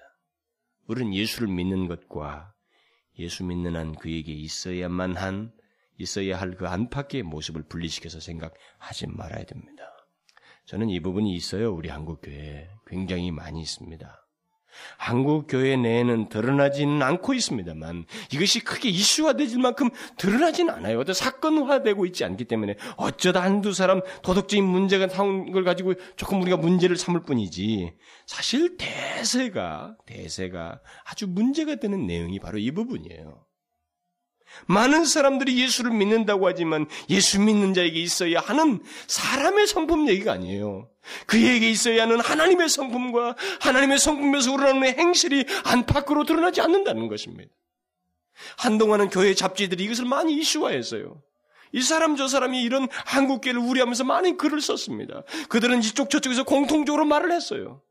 우리는 0.86 1.14
예수를 1.14 1.48
믿는 1.48 1.88
것과 1.88 2.52
예수 3.18 3.44
믿는 3.44 3.76
한 3.76 3.94
그에게 3.94 4.32
있어야만 4.32 5.16
한 5.16 5.52
있어야 5.96 6.40
할 6.40 6.56
그 6.56 6.66
안팎의 6.66 7.22
모습을 7.22 7.62
분리시켜서 7.62 8.20
생각하지 8.20 9.06
말아야 9.08 9.44
됩니다. 9.44 9.84
저는 10.66 10.88
이 10.88 11.00
부분이 11.00 11.34
있어요. 11.34 11.72
우리 11.72 11.88
한국 11.88 12.20
교회에 12.22 12.68
굉장히 12.86 13.30
많이 13.30 13.60
있습니다. 13.60 14.23
한국 14.96 15.46
교회 15.48 15.76
내에는 15.76 16.28
드러나지는 16.28 17.02
않고 17.02 17.34
있습니다만 17.34 18.06
이것이 18.32 18.60
크게 18.60 18.88
이슈화 18.88 19.34
되질 19.34 19.58
만큼 19.60 19.90
드러나지는 20.16 20.72
않아요. 20.74 21.00
어떤 21.00 21.14
사건화되고 21.14 22.06
있지 22.06 22.24
않기 22.24 22.44
때문에 22.44 22.76
어쩌다 22.96 23.42
한두 23.42 23.72
사람 23.72 24.00
도덕적인 24.22 24.64
문제가 24.64 25.06
나온 25.06 25.52
걸 25.52 25.64
가지고 25.64 25.94
조금 26.16 26.40
우리가 26.42 26.56
문제를 26.56 26.96
삼을 26.96 27.24
뿐이지 27.24 27.92
사실 28.26 28.76
대세가 28.76 29.96
대세가 30.06 30.80
아주 31.04 31.26
문제가 31.26 31.76
되는 31.76 32.06
내용이 32.06 32.38
바로 32.38 32.58
이 32.58 32.70
부분이에요. 32.70 33.43
많은 34.66 35.04
사람들이 35.04 35.60
예수를 35.60 35.90
믿는다고 35.90 36.46
하지만 36.46 36.86
예수 37.10 37.40
믿는 37.40 37.74
자에게 37.74 38.00
있어야 38.00 38.40
하는 38.40 38.82
사람의 39.06 39.66
성품 39.66 40.08
얘기가 40.08 40.32
아니에요. 40.32 40.88
그에게 41.26 41.70
있어야 41.70 42.02
하는 42.02 42.20
하나님의 42.20 42.68
성품과 42.68 43.36
하나님의 43.60 43.98
성품에서 43.98 44.52
우러나오는 44.52 44.98
행실이 44.98 45.44
안팎으로 45.64 46.24
드러나지 46.24 46.60
않는다는 46.60 47.08
것입니다. 47.08 47.52
한동안은 48.58 49.10
교회 49.10 49.34
잡지들이 49.34 49.84
이것을 49.84 50.06
많이 50.06 50.34
이슈화했어요. 50.38 51.22
이 51.72 51.82
사람 51.82 52.16
저 52.16 52.28
사람이 52.28 52.62
이런 52.62 52.88
한국계를 52.90 53.60
우려하면서 53.60 54.04
많이 54.04 54.36
글을 54.36 54.60
썼습니다. 54.60 55.24
그들은 55.48 55.80
이쪽 55.80 56.08
저쪽에서 56.08 56.44
공통적으로 56.44 57.04
말을 57.04 57.32
했어요. 57.32 57.82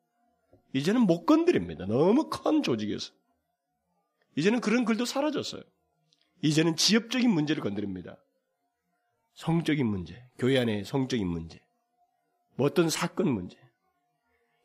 이제는 0.73 1.01
못 1.01 1.25
건드립니다. 1.25 1.85
너무 1.85 2.29
큰 2.29 2.63
조직에서. 2.63 3.11
이제는 4.35 4.61
그런 4.61 4.85
글도 4.85 5.05
사라졌어요. 5.05 5.61
이제는 6.43 6.75
지엽적인 6.75 7.31
문제를 7.31 7.63
건드립니다. 7.63 8.17
성적인 9.33 9.87
문제, 9.87 10.21
교회 10.37 10.59
안에 10.59 10.83
성적인 10.83 11.25
문제, 11.25 11.59
뭐 12.55 12.67
어떤 12.67 12.89
사건 12.89 13.29
문제, 13.29 13.57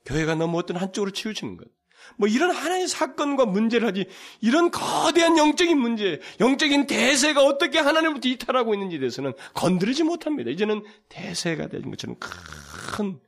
교회가 0.05 0.35
너무 0.35 0.59
어떤 0.59 0.77
한쪽으로 0.77 1.13
치우치는 1.13 1.57
것, 1.57 1.69
뭐 2.17 2.29
이런 2.29 2.51
하나의 2.51 2.89
사건과 2.89 3.47
문제를 3.47 3.87
하지 3.87 4.07
이런 4.41 4.71
거대한 4.71 5.39
영적인 5.39 5.79
문제, 5.79 6.21
영적인 6.41 6.87
대세가 6.87 7.45
어떻게 7.45 7.79
하나님부터 7.79 8.29
이탈하고 8.29 8.75
있는지에 8.75 8.99
대해서는 8.99 9.33
건드리지 9.55 10.03
못합니다. 10.03 10.51
이제는 10.51 10.85
대세가 11.09 11.69
된 11.69 11.89
것처럼 11.91 12.17
큰 12.19 13.21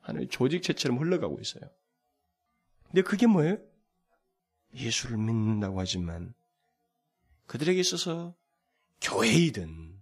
하나의 0.00 0.28
조직체처럼 0.28 0.98
흘러가고 0.98 1.38
있어요. 1.40 1.64
근데 2.86 3.02
그게 3.02 3.26
뭐예요? 3.26 3.56
예수를 4.74 5.16
믿는다고 5.16 5.80
하지만 5.80 6.34
그들에게 7.46 7.78
있어서 7.80 8.34
교회이든 9.00 9.94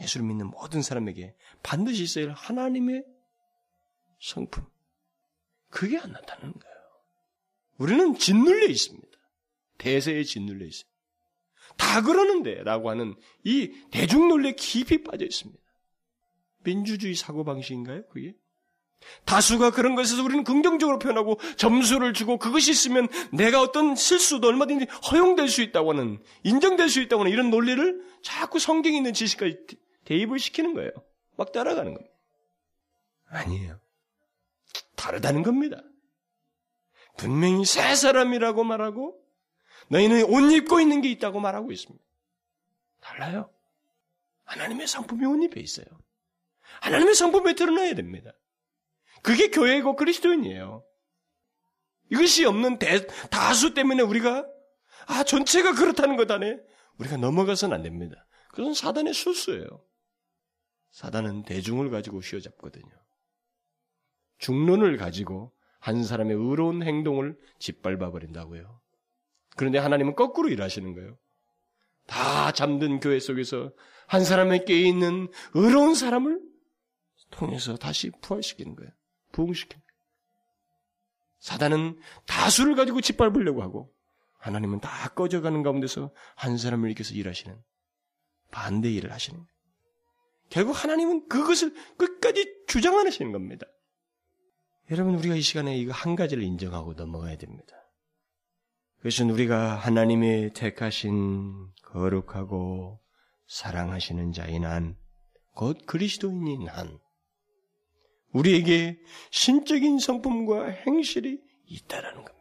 예수를 0.00 0.26
믿는 0.26 0.48
모든 0.48 0.82
사람에게 0.82 1.34
반드시 1.62 2.02
있어야 2.02 2.26
할 2.26 2.32
하나님의 2.32 3.04
성품. 4.20 4.66
그게 5.70 5.98
안 5.98 6.12
나타나는 6.12 6.52
거예요. 6.52 6.76
우리는 7.78 8.16
짓눌려 8.16 8.66
있습니다. 8.66 9.08
대세에 9.78 10.24
짓눌려 10.24 10.66
있어요. 10.66 10.88
다 11.76 12.02
그러는데 12.02 12.62
라고 12.62 12.90
하는 12.90 13.14
이 13.44 13.72
대중논리에 13.90 14.52
깊이 14.52 15.02
빠져 15.02 15.24
있습니다. 15.24 15.60
민주주의 16.64 17.14
사고방식인가요? 17.14 18.06
그게? 18.08 18.34
다수가 19.24 19.70
그런 19.72 19.94
것에서 19.94 20.22
우리는 20.22 20.44
긍정적으로 20.44 20.98
표현하고 20.98 21.38
점수를 21.56 22.12
주고 22.12 22.38
그것이 22.38 22.70
있으면 22.70 23.08
내가 23.32 23.60
어떤 23.60 23.96
실수도 23.96 24.48
얼마든지 24.48 24.86
허용될 25.10 25.48
수 25.48 25.62
있다고 25.62 25.92
하는, 25.92 26.22
인정될 26.44 26.88
수 26.88 27.00
있다고 27.00 27.22
하는 27.22 27.32
이런 27.32 27.50
논리를 27.50 28.02
자꾸 28.22 28.58
성경에 28.58 28.96
있는 28.96 29.12
지식까지 29.12 29.58
대입을 30.04 30.38
시키는 30.38 30.74
거예요. 30.74 30.90
막 31.36 31.52
따라가는 31.52 31.94
겁니다. 31.94 32.14
아니에요. 33.28 33.80
다르다는 34.94 35.42
겁니다. 35.42 35.82
분명히 37.16 37.64
새 37.64 37.94
사람이라고 37.94 38.64
말하고 38.64 39.20
너희는 39.88 40.24
옷 40.24 40.52
입고 40.52 40.80
있는 40.80 41.00
게 41.00 41.10
있다고 41.10 41.40
말하고 41.40 41.72
있습니다. 41.72 42.04
달라요. 43.00 43.50
하나님의 44.44 44.86
성품이 44.86 45.24
옷 45.26 45.42
입에 45.44 45.60
있어요. 45.60 45.86
하나님의 46.80 47.14
성품에 47.14 47.54
드러나야 47.54 47.94
됩니다. 47.94 48.32
그게 49.22 49.50
교회고 49.50 49.96
그리스도인이에요. 49.96 50.84
이것이 52.10 52.44
없는 52.44 52.78
대, 52.78 53.06
다수 53.30 53.74
때문에 53.74 54.02
우리가 54.02 54.46
아 55.06 55.24
전체가 55.24 55.74
그렇다는 55.74 56.16
것 56.16 56.30
안에 56.30 56.58
우리가 56.98 57.16
넘어가서는 57.16 57.74
안 57.76 57.82
됩니다. 57.82 58.26
그건 58.50 58.74
사단의 58.74 59.12
술수예요. 59.12 59.66
사단은 60.92 61.44
대중을 61.44 61.90
가지고 61.90 62.20
휘어잡거든요. 62.20 62.90
중론을 64.38 64.96
가지고 64.96 65.52
한 65.78 66.04
사람의 66.04 66.36
의로운 66.36 66.82
행동을 66.82 67.36
짓밟아 67.58 68.10
버린다고요. 68.10 68.80
그런데 69.56 69.78
하나님은 69.78 70.14
거꾸로 70.14 70.48
일하시는 70.48 70.94
거예요. 70.94 71.18
다 72.06 72.52
잠든 72.52 73.00
교회 73.00 73.18
속에서 73.18 73.72
한 74.06 74.24
사람의 74.24 74.64
깨 74.64 74.80
있는 74.80 75.28
의로운 75.54 75.94
사람을 75.94 76.40
통해서 77.30 77.76
다시 77.76 78.10
부활시키는 78.22 78.76
거예요. 78.76 78.90
거예요. 79.44 79.82
사단은 81.38 82.00
다수를 82.26 82.74
가지고 82.74 83.00
짓밟으려고 83.00 83.62
하고 83.62 83.92
하나님은 84.38 84.80
다 84.80 85.08
꺼져가는 85.10 85.62
가운데서 85.62 86.12
한 86.34 86.56
사람을 86.56 86.88
일으켜서 86.90 87.14
일하시는 87.14 87.56
반대 88.50 88.90
일을 88.90 89.12
하시는 89.12 89.38
거예요. 89.38 89.56
결국 90.48 90.82
하나님은 90.82 91.28
그것을 91.28 91.74
끝까지 91.96 92.64
주장하시는 92.68 93.32
겁니다. 93.32 93.66
여러분 94.90 95.16
우리가 95.16 95.34
이 95.34 95.40
시간에 95.40 95.76
이거 95.76 95.92
한 95.92 96.14
가지를 96.14 96.44
인정하고 96.44 96.94
넘어가야 96.94 97.36
됩니다. 97.36 97.76
그것은 98.98 99.30
우리가 99.30 99.74
하나님의 99.74 100.52
택하신 100.52 101.72
거룩하고 101.82 103.00
사랑하시는 103.48 104.32
자인 104.32 104.64
한, 104.64 104.96
곧 105.54 105.78
그리스도인인 105.86 106.68
한, 106.68 106.98
우리에게 108.32 108.98
신적인 109.30 109.98
성품과 109.98 110.66
행실이 110.68 111.40
있다라는 111.66 112.24
겁니다. 112.24 112.36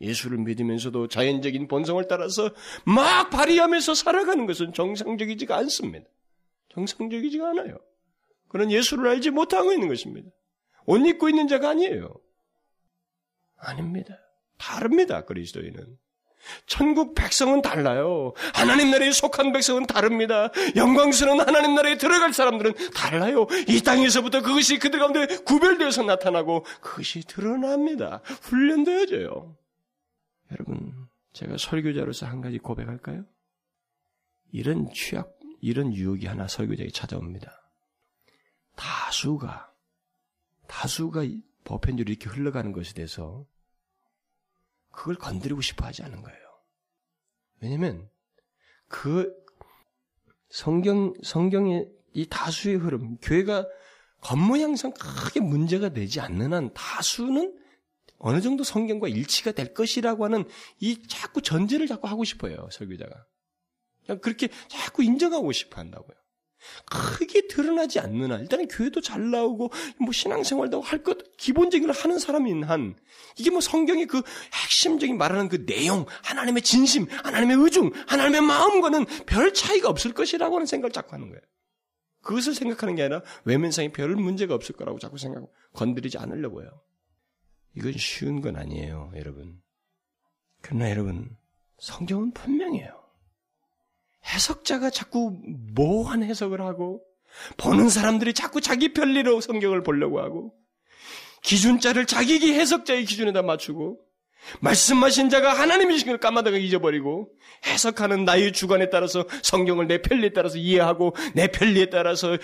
예수를 0.00 0.38
믿으면서도 0.38 1.08
자연적인 1.08 1.66
본성을 1.66 2.06
따라서 2.08 2.50
막 2.84 3.30
발휘하면서 3.30 3.94
살아가는 3.94 4.46
것은 4.46 4.72
정상적이지가 4.72 5.56
않습니다. 5.56 6.08
정상적이지가 6.70 7.50
않아요. 7.50 7.78
그런 8.48 8.70
예수를 8.70 9.08
알지 9.08 9.30
못하고 9.30 9.72
있는 9.72 9.88
것입니다. 9.88 10.30
옷 10.86 10.98
입고 11.04 11.28
있는 11.28 11.48
자가 11.48 11.70
아니에요. 11.70 12.14
아닙니다. 13.56 14.16
다릅니다, 14.56 15.24
그리스도인은. 15.24 15.98
천국 16.66 17.14
백성은 17.14 17.62
달라요. 17.62 18.32
하나님 18.54 18.90
나라에 18.90 19.12
속한 19.12 19.52
백성은 19.52 19.86
다릅니다. 19.86 20.50
영광스러운 20.76 21.40
하나님 21.40 21.74
나라에 21.74 21.98
들어갈 21.98 22.32
사람들은 22.32 22.74
달라요. 22.94 23.46
이 23.68 23.80
땅에서부터 23.82 24.42
그것이 24.42 24.78
그들 24.78 24.98
가운데 24.98 25.26
구별되어서 25.44 26.02
나타나고 26.02 26.64
그것이 26.80 27.22
드러납니다. 27.26 28.20
훈련되어져요. 28.42 29.56
여러분, 30.52 31.08
제가 31.32 31.56
설교자로서 31.58 32.26
한 32.26 32.40
가지 32.40 32.58
고백할까요? 32.58 33.24
이런 34.50 34.90
취약, 34.92 35.38
이런 35.60 35.94
유혹이 35.94 36.26
하나 36.26 36.48
설교자에게 36.48 36.90
찾아옵니다. 36.90 37.52
다수가, 38.76 39.72
다수가 40.66 41.24
보편적으로 41.64 42.10
이렇게 42.12 42.30
흘러가는 42.30 42.72
것에 42.72 42.94
대해서 42.94 43.44
그걸 44.98 45.14
건드리고 45.14 45.60
싶어 45.60 45.86
하지 45.86 46.02
않은 46.02 46.22
거예요. 46.22 46.38
왜냐면 47.60 48.10
그 48.88 49.32
성경 50.50 51.14
성경의 51.22 51.88
이 52.14 52.26
다수의 52.26 52.76
흐름, 52.76 53.16
교회가 53.18 53.64
겉모양상 54.22 54.92
크게 54.94 55.38
문제가 55.38 55.90
되지 55.90 56.18
않는 56.18 56.52
한 56.52 56.74
다수는 56.74 57.56
어느 58.18 58.40
정도 58.40 58.64
성경과 58.64 59.06
일치가 59.06 59.52
될 59.52 59.72
것이라고 59.72 60.24
하는 60.24 60.48
이 60.80 61.06
자꾸 61.06 61.42
전제를 61.42 61.86
자꾸 61.86 62.08
하고 62.08 62.24
싶어요, 62.24 62.68
설교자가. 62.72 63.24
그렇게 64.20 64.48
자꾸 64.66 65.04
인정하고 65.04 65.52
싶어 65.52 65.80
한다고요. 65.80 66.17
크게 66.90 67.46
드러나지 67.48 68.00
않는 68.00 68.32
한, 68.32 68.40
일단은 68.40 68.68
교회도 68.68 69.00
잘 69.00 69.30
나오고, 69.30 69.70
뭐 70.00 70.12
신앙생활도 70.12 70.80
할 70.80 71.02
것, 71.02 71.36
기본적인 71.36 71.86
걸 71.86 71.94
하는 71.94 72.18
사람인 72.18 72.64
한, 72.64 72.96
이게 73.36 73.50
뭐 73.50 73.60
성경의 73.60 74.06
그 74.06 74.22
핵심적인 74.52 75.18
말하는 75.18 75.48
그 75.48 75.64
내용, 75.66 76.06
하나님의 76.24 76.62
진심, 76.62 77.06
하나님의 77.08 77.56
의중, 77.58 77.90
하나님의 78.06 78.40
마음과는 78.42 79.06
별 79.26 79.52
차이가 79.54 79.88
없을 79.88 80.12
것이라고 80.12 80.56
하는 80.56 80.66
생각을 80.66 80.92
자꾸 80.92 81.14
하는 81.14 81.28
거예요. 81.28 81.40
그것을 82.22 82.54
생각하는 82.54 82.94
게 82.94 83.02
아니라 83.02 83.22
외면상에 83.44 83.90
별 83.92 84.14
문제가 84.16 84.54
없을 84.54 84.74
거라고 84.74 84.98
자꾸 84.98 85.18
생각하고 85.18 85.52
건드리지 85.72 86.18
않으려고 86.18 86.62
해요. 86.62 86.70
이건 87.76 87.92
쉬운 87.96 88.40
건 88.40 88.56
아니에요, 88.56 89.12
여러분. 89.16 89.62
그러나 90.60 90.90
여러분, 90.90 91.36
성경은 91.78 92.32
분명해요. 92.32 92.97
해석자가 94.34 94.90
자꾸 94.90 95.38
모호한 95.74 96.22
해석을 96.22 96.60
하고 96.60 97.02
보는 97.56 97.88
사람들이 97.88 98.34
자꾸 98.34 98.60
자기 98.60 98.92
편리로 98.92 99.40
성경을 99.40 99.82
보려고 99.82 100.20
하고 100.20 100.54
기준자를 101.42 102.06
자기 102.06 102.52
해석자의 102.52 103.04
기준에다 103.04 103.42
맞추고 103.42 103.98
말씀하신 104.60 105.30
자가 105.30 105.58
하나님이신 105.58 106.08
걸 106.08 106.18
까마다가 106.18 106.56
잊어버리고 106.56 107.30
해석하는 107.66 108.24
나의 108.24 108.52
주관에 108.52 108.90
따라서 108.90 109.24
성경을 109.42 109.86
내 109.86 110.00
편리에 110.00 110.32
따라서 110.32 110.58
이해하고 110.58 111.14
내 111.34 111.48
편리에 111.48 111.90
따라서 111.90 112.36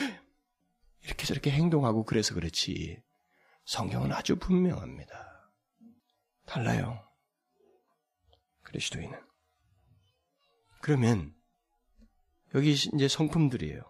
이렇게 1.05 1.27
저렇게 1.27 1.51
행동하고 1.51 2.05
그래서 2.05 2.35
그렇지 2.35 2.99
성경은 3.65 4.13
아주 4.13 4.37
분명합니다. 4.37 5.53
달라요. 6.47 7.01
그리스도인은. 8.63 9.19
그러면 10.81 11.34
여기 12.55 12.73
이제 12.73 13.09
성품들이에요. 13.09 13.83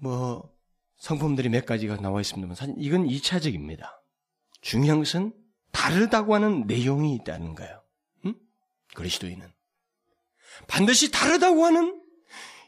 뭐 0.00 0.52
성품들이 0.98 1.48
몇 1.48 1.66
가지가 1.66 1.96
나와 1.96 2.20
있습니다만 2.20 2.54
사실 2.56 2.74
이건 2.78 3.06
2차적입니다. 3.06 3.86
중요한 4.60 4.98
것은 5.00 5.32
다르다고 5.70 6.34
하는 6.34 6.66
내용이 6.66 7.14
있다는 7.16 7.54
거예요. 7.54 7.82
응? 8.26 8.34
그리스도인은 8.94 9.48
반드시 10.68 11.10
다르다고 11.10 11.64
하는 11.64 12.00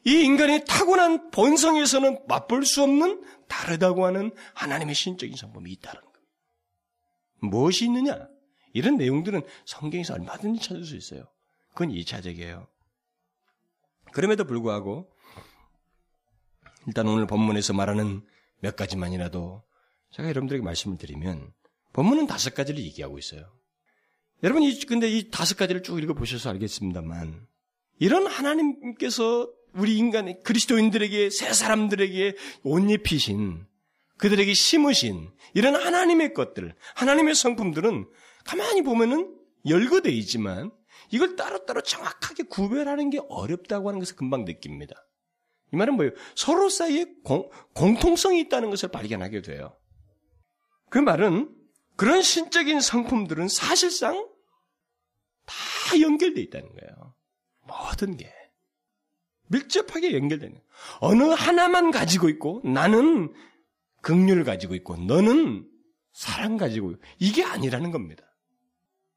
이 0.07 0.23
인간의 0.23 0.65
타고난 0.67 1.31
본성에서는 1.31 2.27
맛볼 2.29 2.67
수 2.67 2.83
없는 2.83 3.25
다르다고 3.49 4.05
하는 4.05 4.33
하나님의 4.55 4.95
신적인 4.95 5.37
성품이 5.37 5.71
있다는 5.73 6.01
거예요. 6.01 6.15
무엇이 7.41 7.85
있느냐? 7.87 8.29
이런 8.73 8.97
내용들은 8.97 9.43
성경에서 9.65 10.15
얼마든지 10.15 10.61
찾을 10.61 10.85
수 10.85 10.97
있어요. 10.97 11.25
그건 11.71 11.91
2차적이에요. 11.91 12.67
그럼에도 14.15 14.45
불구하고 14.45 15.11
일단 16.87 17.09
오늘 17.09 17.27
본문에서 17.27 17.73
말하는 17.73 18.23
몇 18.61 18.77
가지만이라도 18.77 19.63
제가 20.13 20.29
여러분들에게 20.29 20.65
말씀을 20.65 20.97
드리면 20.97 21.53
본문은 21.93 22.27
다섯 22.27 22.55
가지를 22.55 22.81
얘기하고 22.81 23.19
있어요. 23.19 23.53
여러분 24.43 24.63
이 24.63 24.79
근데 24.87 25.09
이 25.11 25.31
다섯 25.31 25.57
가지를 25.57 25.83
쭉 25.83 26.01
읽어 26.01 26.15
보셔서 26.15 26.51
알겠습니다만 26.51 27.47
이런 27.99 28.27
하나님께서 28.27 29.51
우리 29.75 29.97
인간의 29.99 30.43
그리스도인들에게 30.45 31.31
새 31.31 31.53
사람들에게 31.53 32.37
옷 32.63 32.91
입히신 32.91 33.67
그들에게 34.19 34.55
심으신 34.55 35.33
이런 35.55 35.75
하나님의 35.75 36.35
것들, 36.35 36.77
하나님의 36.95 37.35
성품들은 37.35 38.09
가만히 38.45 38.83
보면은 38.83 39.37
열거돼 39.67 40.13
있지만 40.13 40.71
이걸 41.15 41.37
따로따로 41.37 41.81
정확하게 41.81 42.43
구별하는 42.45 43.09
게 43.09 43.21
어렵다고 43.29 43.89
하는 43.89 44.01
것을 44.01 44.17
금방 44.17 44.45
느낍니다. 44.45 44.97
이 45.73 45.77
말은 45.77 45.95
뭐예요? 45.95 46.13
서로 46.35 46.69
사이에 46.69 47.07
공, 47.23 47.49
공통성이 47.73 48.41
있다는 48.41 48.69
것을 48.69 48.89
발견하게 48.89 49.43
돼요. 49.43 49.77
그 50.91 50.99
말은 50.99 51.55
그런 51.95 52.21
신적인 52.21 52.81
성품들은 52.81 53.47
사실상 53.47 54.29
다 55.47 56.01
연결되어 56.01 56.43
있다는 56.43 56.69
거예요. 56.75 57.15
모든 57.63 58.17
게. 58.17 58.33
밀접하게 59.47 60.15
연결되는. 60.15 60.61
어느 60.99 61.23
하나만 61.23 61.93
가지고 61.93 62.29
있고 62.29 62.61
나는 62.65 63.33
극률을 64.01 64.43
가지고 64.43 64.75
있고 64.75 64.97
너는 64.97 65.71
사랑 66.13 66.57
가지고 66.57 66.95
이게 67.21 67.45
아니라는 67.45 67.93
겁니다. 67.93 68.34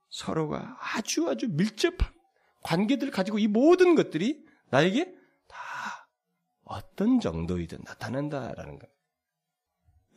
서로가 0.10 0.78
아주 0.80 1.28
아주 1.30 1.48
밀접한 1.50 2.14
관계들을 2.64 3.12
가지고 3.12 3.40
이 3.40 3.48
모든 3.48 3.96
것들이 3.96 4.46
나에게 4.70 5.14
다 5.48 5.58
어떤 6.64 7.20
정도이든 7.20 7.80
나타난다라는 7.86 8.80
겁니다. 8.80 8.90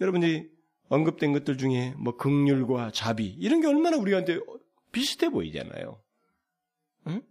여러분들이 0.01 0.51
언급된 0.89 1.33
것들 1.33 1.57
중에 1.57 1.95
뭐 1.97 2.17
극률과 2.17 2.91
자비 2.93 3.27
이런 3.27 3.61
게 3.61 3.69
얼마나 3.69 3.97
우리한테 3.97 4.41
비슷해 4.91 5.29
보이잖아요. 5.29 6.03
응? 7.07 7.23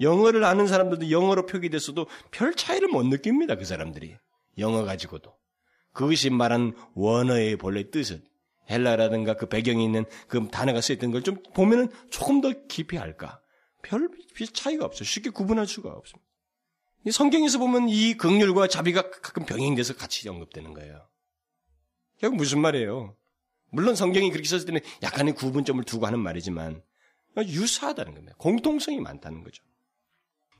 영어를 0.00 0.44
아는 0.44 0.66
사람들도 0.66 1.10
영어로 1.10 1.46
표기됐어도 1.46 2.06
별 2.32 2.54
차이를 2.54 2.88
못 2.88 3.06
느낍니다. 3.06 3.54
그 3.54 3.64
사람들이 3.64 4.16
영어 4.58 4.84
가지고도 4.84 5.32
그것이 5.92 6.30
말한 6.30 6.74
원어의 6.94 7.56
본래 7.56 7.88
뜻은 7.88 8.24
헬라라든가 8.70 9.34
그 9.36 9.46
배경에 9.46 9.84
있는 9.84 10.04
그 10.28 10.48
단어가 10.50 10.80
쓰였던 10.80 11.10
걸 11.10 11.22
좀 11.22 11.42
보면은 11.54 11.88
조금 12.10 12.40
더 12.40 12.52
깊이 12.68 12.98
알까? 12.98 13.40
별 13.82 14.08
차이가 14.52 14.84
없어요. 14.84 15.04
쉽게 15.04 15.30
구분할 15.30 15.66
수가 15.66 15.90
없습니다. 15.90 16.24
성경에서 17.10 17.58
보면 17.58 17.88
이 17.90 18.14
극률과 18.14 18.68
자비가 18.68 19.10
가끔 19.10 19.44
병행돼서 19.44 19.94
같이 19.94 20.26
언급되는 20.28 20.72
거예요. 20.72 21.06
결국 22.18 22.36
무슨 22.36 22.60
말이에요? 22.60 23.14
물론 23.70 23.94
성경이 23.94 24.30
그렇게 24.30 24.48
썼을 24.48 24.64
때는 24.64 24.80
약간의 25.02 25.34
구분점을 25.34 25.82
두고 25.84 26.06
하는 26.06 26.20
말이지만 26.20 26.82
유사하다는 27.36 28.14
겁니다. 28.14 28.34
공통성이 28.38 29.00
많다는 29.00 29.42
거죠. 29.42 29.62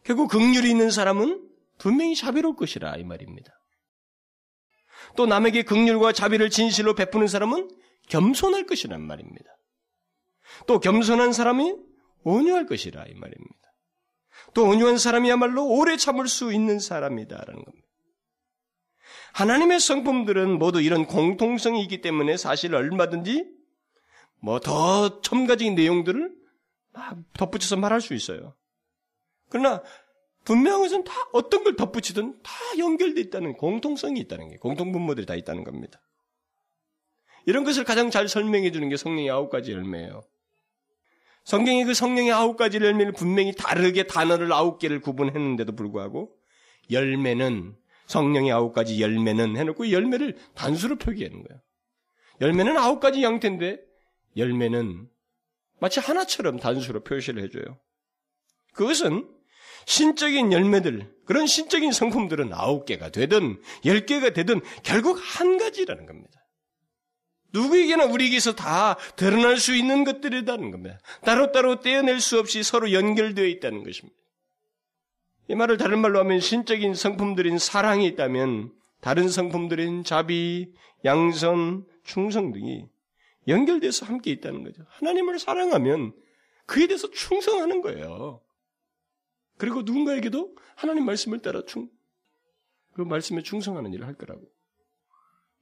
결국 0.02 0.28
극률이 0.28 0.68
있는 0.68 0.90
사람은 0.90 1.48
분명히 1.78 2.14
자비로울 2.14 2.56
것이라 2.56 2.96
이 2.96 3.04
말입니다. 3.04 3.52
또 5.16 5.26
남에게 5.26 5.62
극률과 5.62 6.12
자비를 6.12 6.50
진실로 6.50 6.94
베푸는 6.94 7.26
사람은 7.28 7.70
겸손할 8.08 8.66
것이란 8.66 9.00
말입니다. 9.02 9.50
또 10.66 10.80
겸손한 10.80 11.32
사람이 11.32 11.74
온유할 12.24 12.66
것이라 12.66 13.04
이 13.06 13.14
말입니다. 13.14 13.54
또 14.52 14.64
온유한 14.64 14.98
사람이야말로 14.98 15.66
오래 15.66 15.96
참을 15.96 16.28
수 16.28 16.52
있는 16.52 16.78
사람이다라는 16.78 17.64
겁니다. 17.64 17.88
하나님의 19.34 19.80
성품들은 19.80 20.58
모두 20.58 20.80
이런 20.80 21.06
공통성이 21.06 21.82
있기 21.82 22.00
때문에 22.00 22.36
사실 22.36 22.74
얼마든지 22.74 23.52
뭐 24.40 24.60
더 24.60 25.20
첨가적인 25.22 25.74
내용들을 25.74 26.34
덧붙여서 27.38 27.76
말할 27.76 28.00
수 28.00 28.14
있어요. 28.14 28.54
그러나 29.48 29.82
분명한 30.44 30.82
것은 30.82 31.04
다 31.04 31.12
어떤 31.32 31.64
걸 31.64 31.74
덧붙이든 31.76 32.42
다 32.42 32.52
연결되어 32.78 33.22
있다는 33.24 33.54
공통성이 33.54 34.20
있다는 34.20 34.50
게 34.50 34.56
공통 34.58 34.92
분모들이 34.92 35.26
다 35.26 35.34
있다는 35.34 35.64
겁니다. 35.64 36.00
이런 37.46 37.64
것을 37.64 37.84
가장 37.84 38.10
잘 38.10 38.28
설명해 38.28 38.70
주는 38.70 38.88
게 38.88 38.96
성령의 38.96 39.30
아홉 39.30 39.50
가지 39.50 39.72
열매예요. 39.72 40.22
성경이 41.44 41.84
그 41.84 41.92
성령의 41.92 42.32
아홉 42.32 42.56
가지 42.56 42.78
열매를 42.78 43.12
분명히 43.12 43.52
다르게 43.52 44.06
단어를 44.06 44.52
아홉 44.52 44.78
개를 44.78 45.00
구분했는데도 45.00 45.76
불구하고 45.76 46.34
열매는 46.90 47.76
성령의 48.06 48.52
아홉 48.52 48.72
가지 48.72 49.00
열매는 49.00 49.56
해놓고 49.56 49.90
열매를 49.90 50.36
단수로 50.54 50.96
표기하는 50.96 51.42
거예요. 51.42 51.60
열매는 52.40 52.76
아홉 52.78 53.00
가지 53.00 53.22
양태인데 53.22 53.78
열매는 54.36 55.08
마치 55.80 56.00
하나처럼 56.00 56.58
단수로 56.58 57.04
표시를 57.04 57.42
해줘요. 57.42 57.78
그것은 58.72 59.28
신적인 59.86 60.52
열매들, 60.52 61.14
그런 61.26 61.46
신적인 61.46 61.92
성품들은 61.92 62.52
아홉 62.54 62.86
개가 62.86 63.10
되든 63.10 63.60
열 63.84 64.06
개가 64.06 64.30
되든 64.30 64.60
결국 64.82 65.18
한 65.20 65.58
가지라는 65.58 66.06
겁니다. 66.06 66.43
누구에게나 67.54 68.04
우리에게서 68.06 68.54
다 68.54 68.96
드러날 69.16 69.56
수 69.58 69.74
있는 69.74 70.04
것들이라는 70.04 70.70
겁니다. 70.72 70.98
따로따로 71.24 71.80
떼어낼 71.80 72.20
수 72.20 72.38
없이 72.38 72.62
서로 72.62 72.92
연결되어 72.92 73.46
있다는 73.46 73.84
것입니다. 73.84 74.18
이 75.48 75.54
말을 75.54 75.76
다른 75.76 76.00
말로 76.00 76.18
하면 76.18 76.40
신적인 76.40 76.94
성품들인 76.94 77.58
사랑이 77.58 78.06
있다면 78.08 78.72
다른 79.00 79.28
성품들인 79.28 80.02
자비, 80.04 80.72
양선, 81.04 81.86
충성 82.02 82.50
등이 82.52 82.86
연결돼서 83.46 84.06
함께 84.06 84.30
있다는 84.32 84.64
거죠. 84.64 84.82
하나님을 84.88 85.38
사랑하면 85.38 86.12
그에 86.66 86.86
대해서 86.86 87.10
충성하는 87.10 87.82
거예요. 87.82 88.40
그리고 89.58 89.82
누군가에게도 89.82 90.56
하나님 90.74 91.04
말씀을 91.04 91.40
따라 91.40 91.62
충, 91.66 91.88
그 92.94 93.02
말씀에 93.02 93.42
충성하는 93.42 93.92
일을 93.92 94.06
할 94.06 94.14
거라고. 94.14 94.42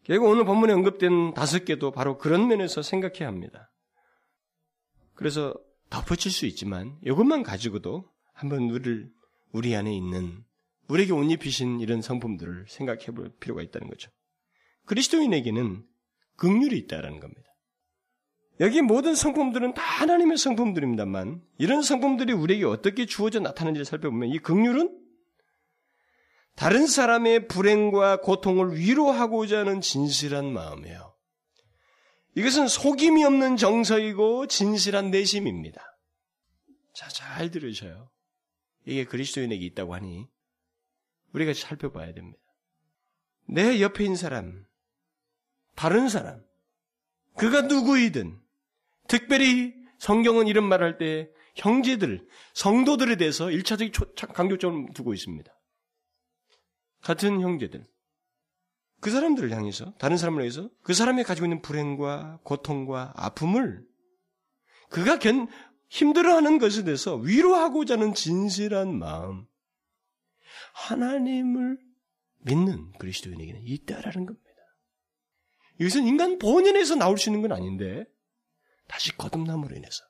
결국 0.04 0.30
오늘 0.30 0.44
본문에 0.44 0.72
언급된 0.72 1.34
다섯 1.34 1.64
개도 1.64 1.92
바로 1.92 2.18
그런 2.18 2.48
면에서 2.48 2.82
생각해야 2.82 3.28
합니다. 3.28 3.70
그래서 5.14 5.54
덧붙일 5.90 6.32
수 6.32 6.46
있지만 6.46 6.98
이것만 7.04 7.42
가지고도 7.42 8.10
한번 8.32 8.70
우리를 8.70 9.10
우리 9.52 9.76
안에 9.76 9.94
있는 9.94 10.42
우리에게 10.88 11.12
옷 11.12 11.30
입히신 11.30 11.80
이런 11.80 12.02
성품들을 12.02 12.66
생각해 12.68 13.06
볼 13.06 13.30
필요가 13.38 13.62
있다는 13.62 13.88
거죠. 13.88 14.10
그리스도인에게는 14.86 15.84
극률이 16.36 16.76
있다는 16.78 17.20
겁니다. 17.20 17.42
여기 18.60 18.82
모든 18.82 19.14
성품들은 19.14 19.74
다 19.74 19.82
하나님의 19.82 20.36
성품들입니다만 20.36 21.42
이런 21.58 21.82
성품들이 21.82 22.32
우리에게 22.32 22.64
어떻게 22.64 23.06
주어져 23.06 23.40
나타나는지를 23.40 23.84
살펴보면 23.84 24.30
이 24.30 24.38
극률은 24.38 25.01
다른 26.54 26.86
사람의 26.86 27.48
불행과 27.48 28.20
고통을 28.20 28.76
위로하고자 28.76 29.60
하는 29.60 29.80
진실한 29.80 30.52
마음이에요. 30.52 31.14
이것은 32.34 32.68
속임이 32.68 33.24
없는 33.24 33.56
정서이고 33.56 34.46
진실한 34.46 35.10
내심입니다. 35.10 35.80
자, 36.94 37.08
잘 37.08 37.50
들으셔요. 37.50 38.10
이게 38.84 39.04
그리스도인에게 39.04 39.64
있다고 39.66 39.94
하니 39.94 40.26
우리가 41.32 41.52
살펴봐야 41.54 42.12
됩니다. 42.12 42.38
내 43.48 43.80
옆에 43.80 44.04
있는 44.04 44.16
사람, 44.16 44.64
다른 45.74 46.08
사람, 46.08 46.42
그가 47.36 47.62
누구이든 47.62 48.38
특별히 49.08 49.74
성경은 49.98 50.46
이런 50.46 50.68
말을 50.68 50.86
할때 50.86 51.30
형제들, 51.56 52.26
성도들에 52.54 53.16
대해서 53.16 53.50
일차적인 53.50 53.92
강조점을 54.32 54.94
두고 54.94 55.12
있습니다. 55.14 55.52
같은 57.02 57.40
형제들. 57.40 57.84
그 59.00 59.10
사람들을 59.10 59.50
향해서, 59.50 59.94
다른 59.98 60.16
사람을 60.16 60.42
향해서 60.42 60.70
그 60.82 60.94
사람이 60.94 61.24
가지고 61.24 61.46
있는 61.46 61.60
불행과 61.60 62.38
고통과 62.44 63.12
아픔을 63.16 63.84
그가 64.88 65.18
견, 65.18 65.48
힘들어하는 65.88 66.58
것에 66.58 66.84
대해서 66.84 67.16
위로하고자 67.16 67.94
하는 67.94 68.14
진실한 68.14 68.96
마음. 68.96 69.46
하나님을 70.74 71.78
믿는 72.44 72.92
그리스도인에게는 72.98 73.62
있다라는 73.66 74.26
겁니다. 74.26 74.48
이것은 75.80 76.06
인간 76.06 76.38
본연에서 76.38 76.94
나올 76.94 77.18
수 77.18 77.28
있는 77.28 77.42
건 77.42 77.52
아닌데, 77.52 78.04
다시 78.88 79.16
거듭남으로 79.16 79.74
인해서, 79.74 80.04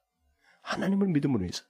하나님을 0.63 1.09
믿음으로 1.09 1.45
인해서, 1.45 1.65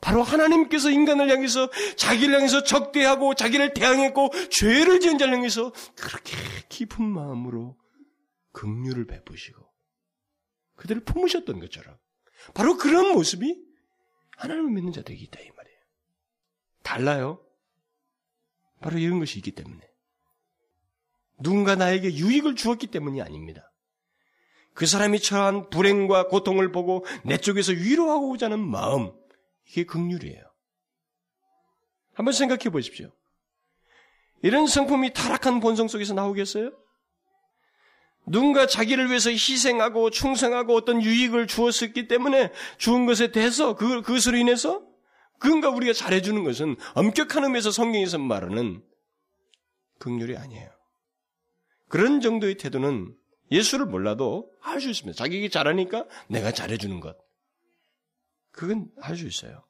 바로 0.00 0.22
하나님께서 0.22 0.90
인간을 0.90 1.30
향해서 1.30 1.70
자기를 1.96 2.34
향해서 2.34 2.62
적대하고 2.62 3.34
자기를 3.34 3.74
대항했고 3.74 4.30
죄를 4.50 5.00
지은 5.00 5.18
자를 5.18 5.34
향해서 5.34 5.72
그렇게 5.96 6.36
깊은 6.68 7.04
마음으로 7.04 7.76
긍휼을 8.52 9.06
베푸시고 9.06 9.60
그들을 10.76 11.04
품으셨던 11.04 11.60
것처럼 11.60 11.96
바로 12.54 12.76
그런 12.76 13.12
모습이 13.12 13.56
하나님을 14.36 14.70
믿는 14.72 14.92
자들에게 14.92 15.22
있다 15.24 15.40
이 15.40 15.50
말이에요. 15.50 15.78
달라요. 16.82 17.44
바로 18.80 18.98
이런 18.98 19.20
것이 19.20 19.38
있기 19.38 19.52
때문에 19.52 19.80
누군가 21.40 21.76
나에게 21.76 22.14
유익을 22.14 22.56
주었기 22.56 22.88
때문이 22.88 23.22
아닙니다. 23.22 23.72
그 24.74 24.86
사람이 24.86 25.20
처한 25.20 25.68
불행과 25.70 26.28
고통을 26.28 26.72
보고 26.72 27.04
내 27.24 27.36
쪽에서 27.36 27.72
위로하고자 27.72 28.46
하는 28.46 28.58
마음 28.60 29.12
이게 29.72 29.84
극률이에요. 29.84 30.42
한번 32.14 32.32
생각해 32.32 32.68
보십시오. 32.70 33.10
이런 34.42 34.66
성품이 34.66 35.14
타락한 35.14 35.60
본성 35.60 35.88
속에서 35.88 36.12
나오겠어요? 36.12 36.72
누군가 38.26 38.66
자기를 38.66 39.08
위해서 39.08 39.30
희생하고 39.30 40.10
충성하고 40.10 40.76
어떤 40.76 41.02
유익을 41.02 41.46
주었었기 41.46 42.06
때문에 42.06 42.52
주은 42.76 43.06
것에 43.06 43.32
대해서 43.32 43.74
그, 43.74 44.02
그것으로 44.02 44.36
인해서 44.36 44.82
그건가 45.38 45.70
우리가 45.70 45.92
잘해주는 45.92 46.44
것은 46.44 46.76
엄격한 46.94 47.44
의미에서 47.44 47.70
성경에서 47.70 48.18
말하는 48.18 48.82
극률이 49.98 50.36
아니에요. 50.36 50.70
그런 51.88 52.20
정도의 52.20 52.56
태도는 52.56 53.16
예수를 53.50 53.86
몰라도 53.86 54.52
할 54.60 54.80
수 54.80 54.88
있습니다. 54.90 55.16
자기가 55.16 55.48
잘하니까 55.48 56.06
내가 56.28 56.52
잘해주는 56.52 57.00
것. 57.00 57.21
그건 58.52 58.88
할 59.00 59.16
수 59.16 59.26
있어요. 59.26 59.64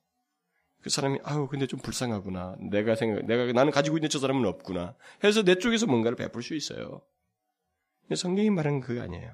그 0.82 0.90
사람이 0.90 1.20
아유 1.22 1.46
근데 1.48 1.66
좀 1.66 1.78
불쌍하구나. 1.80 2.56
내가 2.58 2.96
생각 2.96 3.24
내가 3.24 3.50
나는 3.52 3.70
가지고 3.70 3.98
있는 3.98 4.08
저 4.08 4.18
사람은 4.18 4.44
없구나. 4.44 4.96
해서 5.22 5.42
내 5.42 5.54
쪽에서 5.54 5.86
뭔가를 5.86 6.16
베풀 6.16 6.42
수 6.42 6.54
있어요. 6.54 7.02
성경이 8.14 8.50
말하는 8.50 8.80
그거 8.80 9.00
아니에요. 9.00 9.32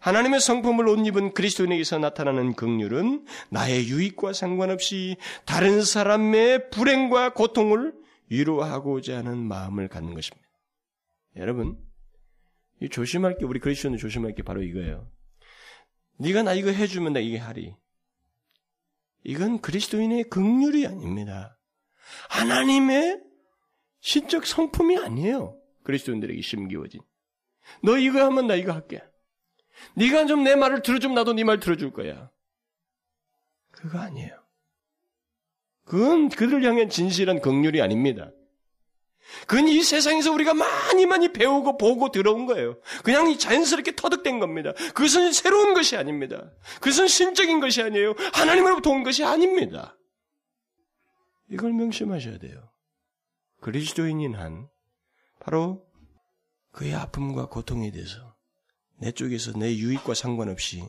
하나님의 0.00 0.40
성품을 0.40 0.88
옷 0.88 1.06
입은 1.06 1.32
그리스도인에게서 1.32 1.98
나타나는 1.98 2.54
긍휼은 2.54 3.24
나의 3.50 3.88
유익과 3.88 4.32
상관없이 4.32 5.16
다른 5.46 5.80
사람의 5.82 6.70
불행과 6.70 7.34
고통을 7.34 7.94
위로하고자 8.28 9.18
하는 9.18 9.38
마음을 9.38 9.86
갖는 9.86 10.14
것입니다. 10.14 10.48
여러분, 11.36 11.78
이 12.80 12.88
조심할 12.88 13.38
게 13.38 13.44
우리 13.44 13.60
그리스도인은 13.60 13.96
조심할 13.96 14.34
게 14.34 14.42
바로 14.42 14.64
이거예요. 14.64 15.08
네가 16.18 16.42
나 16.42 16.52
이거 16.52 16.70
해주면 16.70 17.12
나 17.12 17.20
이게 17.20 17.38
하리. 17.38 17.76
이건 19.24 19.60
그리스도인의 19.60 20.24
긍휼이 20.24 20.86
아닙니다. 20.86 21.58
하나님의 22.30 23.20
신적 24.00 24.46
성품이 24.46 24.98
아니에요. 24.98 25.58
그리스도인들에게 25.84 26.40
심기워진. 26.42 27.00
너 27.82 27.96
이거 27.96 28.24
하면 28.24 28.46
나 28.48 28.54
이거 28.54 28.72
할게. 28.72 29.02
네가 29.94 30.26
좀 30.26 30.44
내 30.44 30.54
말을 30.56 30.82
들어주면 30.82 31.14
나도 31.14 31.32
네 31.32 31.44
말 31.44 31.60
들어줄 31.60 31.92
거야. 31.92 32.30
그거 33.70 33.98
아니에요. 33.98 34.36
그건 35.84 36.28
그들을 36.28 36.64
향한 36.64 36.88
진실한 36.88 37.40
긍휼이 37.40 37.80
아닙니다. 37.80 38.30
그건 39.46 39.68
이 39.68 39.82
세상에서 39.82 40.32
우리가 40.32 40.54
많이 40.54 41.06
많이 41.06 41.32
배우고 41.32 41.78
보고 41.78 42.10
들어온 42.10 42.46
거예요. 42.46 42.80
그냥 43.02 43.36
자연스럽게 43.36 43.96
터득된 43.96 44.40
겁니다. 44.40 44.72
그것은 44.94 45.32
새로운 45.32 45.74
것이 45.74 45.96
아닙니다. 45.96 46.50
그것은 46.74 47.08
신적인 47.08 47.60
것이 47.60 47.82
아니에요. 47.82 48.14
하나님으로부터 48.32 48.90
온 48.90 49.02
것이 49.02 49.24
아닙니다. 49.24 49.96
이걸 51.50 51.72
명심하셔야 51.72 52.38
돼요. 52.38 52.70
그리스도인인 53.60 54.34
한 54.34 54.68
바로 55.40 55.86
그의 56.72 56.94
아픔과 56.94 57.46
고통에 57.46 57.90
대해서 57.90 58.34
내 58.98 59.12
쪽에서 59.12 59.52
내 59.52 59.76
유익과 59.76 60.14
상관없이 60.14 60.86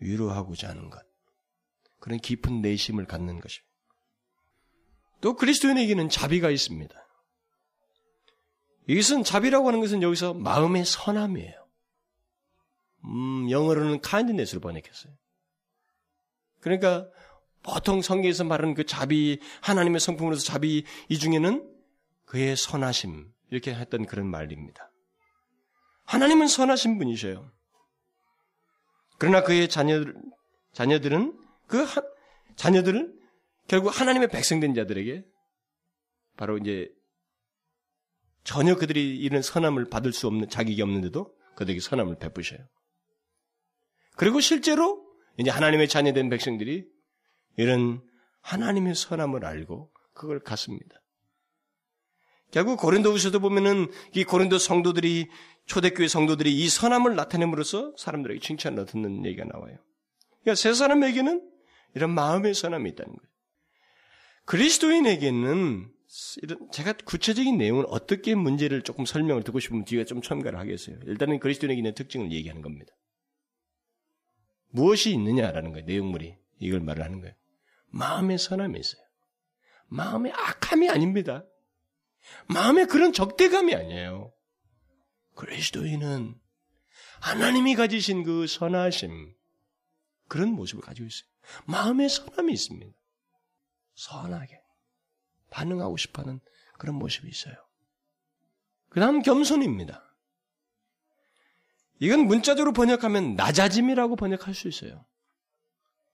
위로하고자 0.00 0.68
하는 0.68 0.90
것. 0.90 1.02
그런 2.00 2.18
깊은 2.18 2.62
내심을 2.62 3.06
갖는 3.06 3.40
것입니다. 3.40 3.68
또 5.20 5.34
그리스도인에게는 5.34 6.08
자비가 6.08 6.50
있습니다. 6.50 6.94
이것은 8.88 9.22
자비라고 9.22 9.68
하는 9.68 9.80
것은 9.80 10.02
여기서 10.02 10.34
마음의 10.34 10.84
선함이에요. 10.84 11.68
음, 13.04 13.50
영어로는 13.50 14.00
kindness로 14.00 14.60
번역했어요. 14.60 15.12
그러니까 16.60 17.06
보통 17.62 18.00
성경에서 18.00 18.44
말하는 18.44 18.74
그 18.74 18.84
자비, 18.84 19.40
하나님의 19.60 20.00
성품으로서 20.00 20.42
자비 20.42 20.84
이 21.08 21.18
중에는 21.18 21.70
그의 22.24 22.56
선하심 22.56 23.30
이렇게 23.50 23.74
했던 23.74 24.06
그런 24.06 24.26
말입니다. 24.26 24.90
하나님은 26.04 26.48
선하신 26.48 26.98
분이셔요. 26.98 27.50
그러나 29.18 29.42
그의 29.42 29.68
자녀들 29.68 30.14
자녀들은 30.72 31.38
그 31.66 31.82
하, 31.82 32.02
자녀들은 32.56 33.18
결국 33.66 33.88
하나님의 34.00 34.28
백성된 34.28 34.74
자들에게 34.74 35.24
바로 36.36 36.56
이제 36.56 36.90
전혀 38.48 38.76
그들이 38.76 39.18
이런 39.18 39.42
선함을 39.42 39.90
받을 39.90 40.10
수 40.10 40.26
없는 40.26 40.48
자격이 40.48 40.80
없는데도 40.80 41.34
그들에게 41.54 41.80
선함을 41.80 42.16
베푸셔요. 42.16 42.58
그리고 44.16 44.40
실제로 44.40 45.04
이제 45.36 45.50
하나님의 45.50 45.86
자녀된 45.86 46.30
백성들이 46.30 46.86
이런 47.58 48.02
하나님의 48.40 48.94
선함을 48.94 49.44
알고 49.44 49.92
그걸 50.14 50.40
갖습니다. 50.40 50.96
결국 52.50 52.80
고린도후서도 52.80 53.38
보면은 53.38 53.92
이 54.14 54.24
고린도 54.24 54.56
성도들이 54.56 55.28
초대교회 55.66 56.08
성도들이 56.08 56.50
이 56.58 56.70
선함을 56.70 57.16
나타냄으로써 57.16 57.92
사람들에게 57.98 58.40
칭찬을 58.40 58.86
듣는 58.86 59.26
얘기가 59.26 59.44
나와요. 59.44 59.76
그러니까 60.40 60.54
세 60.54 60.72
사람에게는 60.72 61.46
이런 61.96 62.14
마음의 62.14 62.54
선함이 62.54 62.88
있다는 62.88 63.12
거예요. 63.12 63.28
그리스도인에게는 64.46 65.97
제가 66.72 66.94
구체적인 67.04 67.58
내용을 67.58 67.84
어떻게 67.88 68.34
문제를 68.34 68.82
조금 68.82 69.06
설명을 69.06 69.44
듣고 69.44 69.60
싶으면 69.60 69.84
뒤에 69.84 70.04
좀 70.04 70.20
첨가를 70.20 70.58
하겠어요. 70.58 70.98
일단은 71.06 71.38
그리스도인에게 71.38 71.78
있는 71.78 71.94
특징을 71.94 72.32
얘기하는 72.32 72.60
겁니다. 72.60 72.92
무엇이 74.70 75.12
있느냐라는 75.12 75.72
거예요. 75.72 75.86
내용물이 75.86 76.36
이걸 76.58 76.80
말을 76.80 77.04
하는 77.04 77.20
거예요. 77.20 77.34
마음의 77.90 78.38
선함이 78.38 78.78
있어요. 78.78 79.02
마음의 79.86 80.32
악함이 80.32 80.90
아닙니다. 80.90 81.44
마음의 82.48 82.86
그런 82.86 83.12
적대감이 83.12 83.74
아니에요. 83.74 84.32
그리스도인은 85.36 86.34
하나님이 87.20 87.76
가지신 87.76 88.24
그 88.24 88.46
선하심, 88.46 89.34
그런 90.26 90.50
모습을 90.50 90.82
가지고 90.82 91.06
있어요. 91.06 91.28
마음의 91.66 92.08
선함이 92.08 92.52
있습니다. 92.52 92.92
선하게 93.94 94.57
반응하고 95.50 95.96
싶어하는 95.96 96.40
그런 96.78 96.96
모습이 96.96 97.28
있어요. 97.28 97.54
그 98.88 99.00
다음 99.00 99.22
겸손입니다. 99.22 100.04
이건 102.00 102.26
문자적으로 102.26 102.72
번역하면 102.72 103.34
낮아짐이라고 103.34 104.16
번역할 104.16 104.54
수 104.54 104.68
있어요. 104.68 105.04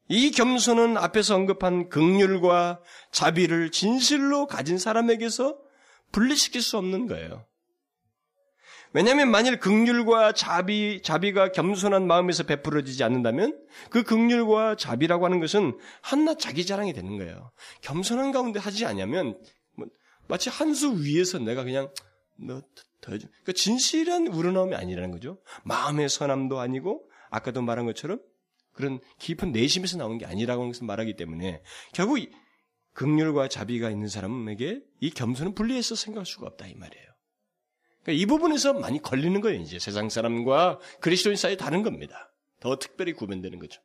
이 0.08 0.30
겸손은 0.30 0.96
앞에서 0.96 1.34
언급한 1.34 1.88
극률과 1.88 2.82
자비를 3.10 3.70
진실로 3.70 4.46
가진 4.46 4.78
사람에게서 4.78 5.58
분리시킬 6.12 6.62
수 6.62 6.76
없는 6.78 7.06
거예요. 7.06 7.46
왜냐하면 8.94 9.30
만일 9.30 9.58
극률과 9.58 10.32
자비, 10.32 11.02
자비가 11.02 11.52
겸손한 11.52 12.06
마음에서 12.06 12.44
베풀어지지 12.44 13.04
않는다면 13.04 13.60
그 13.90 14.02
극률과 14.02 14.76
자비라고 14.76 15.26
하는 15.26 15.40
것은 15.40 15.76
한낱 16.00 16.38
자기 16.38 16.64
자랑이 16.64 16.94
되는 16.94 17.18
거예요. 17.18 17.52
겸손한 17.82 18.32
가운데 18.32 18.58
하지 18.58 18.86
않으면 18.86 19.38
뭐 19.76 19.86
마치 20.28 20.48
한 20.48 20.72
수 20.72 21.04
위에서 21.04 21.38
내가 21.38 21.64
그냥 21.64 21.92
너 22.38 22.62
더 23.04 23.12
해줘. 23.12 23.28
그러니까 23.28 23.52
진실한 23.52 24.26
우러나옴이 24.28 24.74
아니라는 24.74 25.10
거죠. 25.10 25.38
마음의 25.64 26.08
선함도 26.08 26.58
아니고 26.58 27.06
아까도 27.30 27.60
말한 27.60 27.84
것처럼 27.84 28.18
그런 28.72 28.98
깊은 29.18 29.52
내심에서 29.52 29.98
나온 29.98 30.16
게 30.16 30.24
아니라고 30.24 30.62
하는 30.62 30.72
것을 30.72 30.86
말하기 30.86 31.16
때문에 31.16 31.62
결국 31.92 32.18
극률과 32.94 33.48
자비가 33.48 33.90
있는 33.90 34.08
사람에게 34.08 34.80
이 35.00 35.10
겸손은 35.10 35.54
분리해서 35.54 35.94
생각할 35.94 36.24
수가 36.24 36.46
없다 36.46 36.66
이 36.66 36.74
말이에요. 36.74 37.13
그러니까 38.04 38.22
이 38.22 38.26
부분에서 38.26 38.74
많이 38.74 39.00
걸리는 39.00 39.40
거예요. 39.40 39.60
이제 39.60 39.78
세상 39.78 40.08
사람과 40.08 40.78
그리스도인 41.00 41.36
사이 41.36 41.56
다른 41.56 41.82
겁니다. 41.82 42.30
더 42.60 42.78
특별히 42.78 43.12
구분되는 43.12 43.58
거죠. 43.58 43.80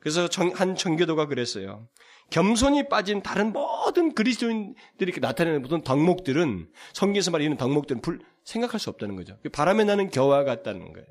그래서 0.00 0.28
한 0.54 0.76
청교도가 0.76 1.26
그랬어요. 1.26 1.88
겸손이 2.30 2.88
빠진 2.88 3.22
다른 3.22 3.52
모든 3.52 4.14
그리스도인들이 4.14 5.18
나타내는 5.20 5.62
모든 5.62 5.82
덕목들은 5.82 6.70
성경에서 6.92 7.30
말하는 7.30 7.56
덕목들은 7.56 8.02
불, 8.02 8.20
생각할 8.44 8.78
수 8.78 8.90
없다는 8.90 9.16
거죠. 9.16 9.38
그 9.42 9.48
바람에 9.48 9.84
나는 9.84 10.10
겨와 10.10 10.44
같다는 10.44 10.92
거예요. 10.92 11.06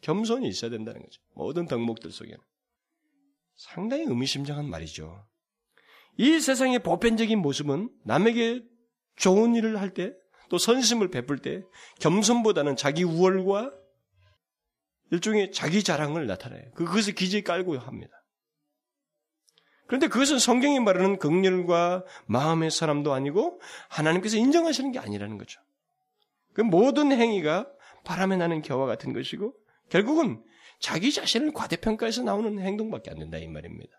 겸손이 0.00 0.48
있어야 0.48 0.70
된다는 0.70 1.02
거죠. 1.02 1.20
모든 1.34 1.66
덕목들 1.66 2.10
속에는. 2.10 2.38
상당히 3.56 4.04
의미심장한 4.04 4.68
말이죠. 4.68 5.26
이 6.16 6.40
세상의 6.40 6.80
보편적인 6.80 7.38
모습은 7.38 7.90
남에게 8.04 8.62
좋은 9.16 9.54
일을 9.54 9.80
할 9.80 9.94
때, 9.94 10.14
또 10.48 10.58
선심을 10.58 11.10
베풀 11.10 11.38
때, 11.38 11.62
겸손보다는 12.00 12.76
자기 12.76 13.04
우월과 13.04 13.72
일종의 15.10 15.52
자기 15.52 15.82
자랑을 15.82 16.26
나타내요. 16.26 16.70
그, 16.74 16.84
그것을 16.84 17.14
기저에 17.14 17.42
깔고 17.42 17.78
합니다. 17.78 18.18
그런데 19.86 20.08
그것은 20.08 20.38
성경이 20.38 20.80
말하는 20.80 21.18
극렬과 21.18 22.04
마음의 22.26 22.70
사람도 22.70 23.14
아니고 23.14 23.60
하나님께서 23.88 24.36
인정하시는 24.36 24.92
게 24.92 24.98
아니라는 24.98 25.38
거죠. 25.38 25.60
그 26.52 26.60
모든 26.60 27.10
행위가 27.10 27.70
바람에 28.04 28.36
나는 28.36 28.60
겨와 28.60 28.86
같은 28.86 29.14
것이고 29.14 29.54
결국은 29.88 30.44
자기 30.78 31.10
자신을 31.10 31.52
과대평가해서 31.52 32.22
나오는 32.22 32.58
행동밖에 32.58 33.10
안 33.10 33.18
된다 33.18 33.38
이 33.38 33.48
말입니다. 33.48 33.97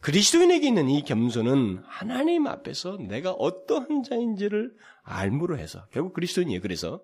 그리스도인에게 0.00 0.66
있는 0.66 0.88
이 0.88 1.02
겸손은 1.02 1.82
하나님 1.86 2.46
앞에서 2.46 2.96
내가 2.96 3.32
어떠한 3.32 4.02
자인지를 4.02 4.72
알므로 5.02 5.58
해서 5.58 5.86
결국 5.92 6.14
그리스도인이에요. 6.14 6.60
그래서 6.60 7.02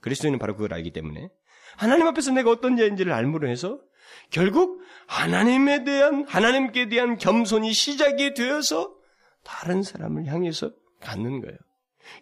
그리스도인은 0.00 0.38
바로 0.38 0.54
그걸 0.54 0.74
알기 0.74 0.92
때문에 0.92 1.28
하나님 1.76 2.06
앞에서 2.06 2.32
내가 2.32 2.50
어떤 2.50 2.76
자인지를 2.76 3.12
알므로 3.12 3.48
해서 3.48 3.80
결국 4.30 4.82
하나님에 5.06 5.84
대한 5.84 6.24
하나님께 6.28 6.88
대한 6.88 7.16
겸손이 7.16 7.72
시작이 7.72 8.34
되어서 8.34 8.94
다른 9.42 9.82
사람을 9.82 10.26
향해서 10.26 10.72
갖는 11.00 11.40
거예요. 11.40 11.56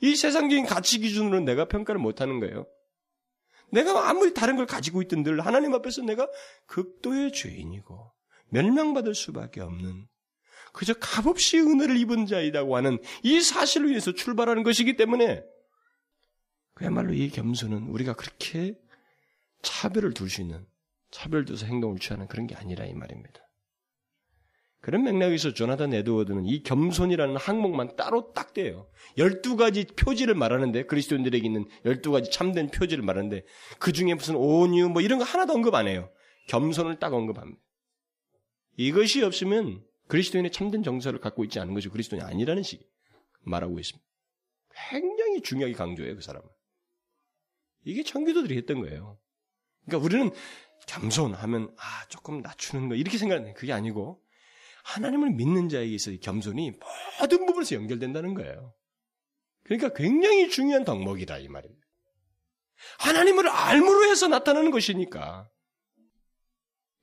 이 0.01 0.15
세상적인 0.15 0.67
가치 0.67 1.01
기준으로 1.01 1.41
내가 1.41 1.67
평가를 1.67 2.01
못 2.01 2.21
하는 2.21 2.41
거예요. 2.41 2.67
내가 3.71 4.09
아무리 4.09 4.35
다른 4.35 4.57
걸 4.57 4.67
가지고 4.67 5.03
있던들 5.03 5.41
하나님 5.41 5.75
앞에서 5.75 6.03
내가 6.03 6.29
극도의 6.67 7.33
죄인이고 7.33 8.13
멸망받을 8.53 9.15
수밖에 9.15 9.61
없는 9.61 10.07
그저 10.73 10.95
값없이 10.95 11.59
은혜를 11.59 11.97
입은 11.99 12.27
자이라고 12.27 12.77
하는 12.77 12.99
이 13.23 13.41
사실로 13.41 13.89
인해서 13.89 14.13
출발하는 14.13 14.63
것이기 14.63 14.97
때문에 14.97 15.43
그야말로 16.75 17.13
이 17.13 17.29
겸손은 17.29 17.89
우리가 17.89 18.15
그렇게 18.15 18.79
차별을 19.63 20.15
둘 20.15 20.31
수 20.31 20.41
있는 20.41 20.67
차별 21.11 21.45
두서 21.45 21.67
행동을 21.67 21.99
취하는 21.99 22.27
그런 22.27 22.47
게 22.47 22.55
아니라 22.55 22.87
이 22.87 22.95
말입니다. 22.95 23.41
그런 24.81 25.05
맥락에서 25.05 25.55
조나단 25.55 25.95
에드워드는 25.95 26.45
이 26.47 26.65
겸손이라는 26.65 27.37
항목만 27.37 27.95
따로 27.95 28.33
딱 28.33 28.53
떼요. 28.53 28.89
12가지 29.17 29.97
표지를 29.97 30.35
말하는데, 30.35 30.87
그리스도인들에게 30.87 31.47
있는 31.47 31.67
12가지 31.85 32.33
참된 32.33 32.69
표지를 32.69 33.05
말하는데, 33.05 33.45
그 33.79 33.93
중에 33.93 34.15
무슨 34.15 34.35
온유, 34.35 34.89
뭐 34.89 35.01
이런 35.01 35.21
거 35.21 35.25
하나도 35.25 35.53
언급 35.53 35.77
안 35.77 35.87
해요. 35.87 36.11
겸손을 36.49 36.99
딱 36.99 37.15
언급합니다. 37.15 37.61
이것이 38.77 39.23
없으면 39.23 39.85
그리스도인의 40.09 40.53
참된 40.53 40.83
정서를 40.83 41.21
갖고 41.21 41.45
있지 41.45 41.61
않은 41.61 41.75
것이 41.75 41.89
그리스도인이 41.89 42.25
아니라는 42.25 42.63
식이 42.63 42.85
말하고 43.41 43.79
있습니다. 43.79 44.07
굉장히 44.91 45.43
중요하게 45.43 45.75
강조해요, 45.75 46.17
그 46.17 46.23
사람은. 46.23 46.49
이게 47.85 48.03
청교도들이 48.03 48.57
했던 48.57 48.81
거예요. 48.81 49.19
그러니까 49.85 50.05
우리는 50.05 50.31
겸손하면, 50.87 51.75
아, 51.79 52.07
조금 52.09 52.41
낮추는 52.41 52.89
거, 52.89 52.95
이렇게 52.95 53.19
생각하는 53.19 53.55
그게 53.55 53.73
아니고, 53.73 54.23
하나님을 54.85 55.31
믿는 55.31 55.69
자에게 55.69 55.93
있어 55.95 56.11
겸손이 56.17 56.73
모든 57.21 57.47
부분에서 57.47 57.77
연결된다는 57.77 58.35
거예요. 58.35 58.75
그러니까 59.65 59.93
굉장히 59.93 60.49
중요한 60.49 60.85
덕목이다 60.85 61.39
이 61.39 61.49
말입니다. 61.49 61.87
하나님을 62.99 63.49
알므로 63.49 64.11
해서 64.11 64.27
나타나는 64.27 64.71
것이니까. 64.71 65.49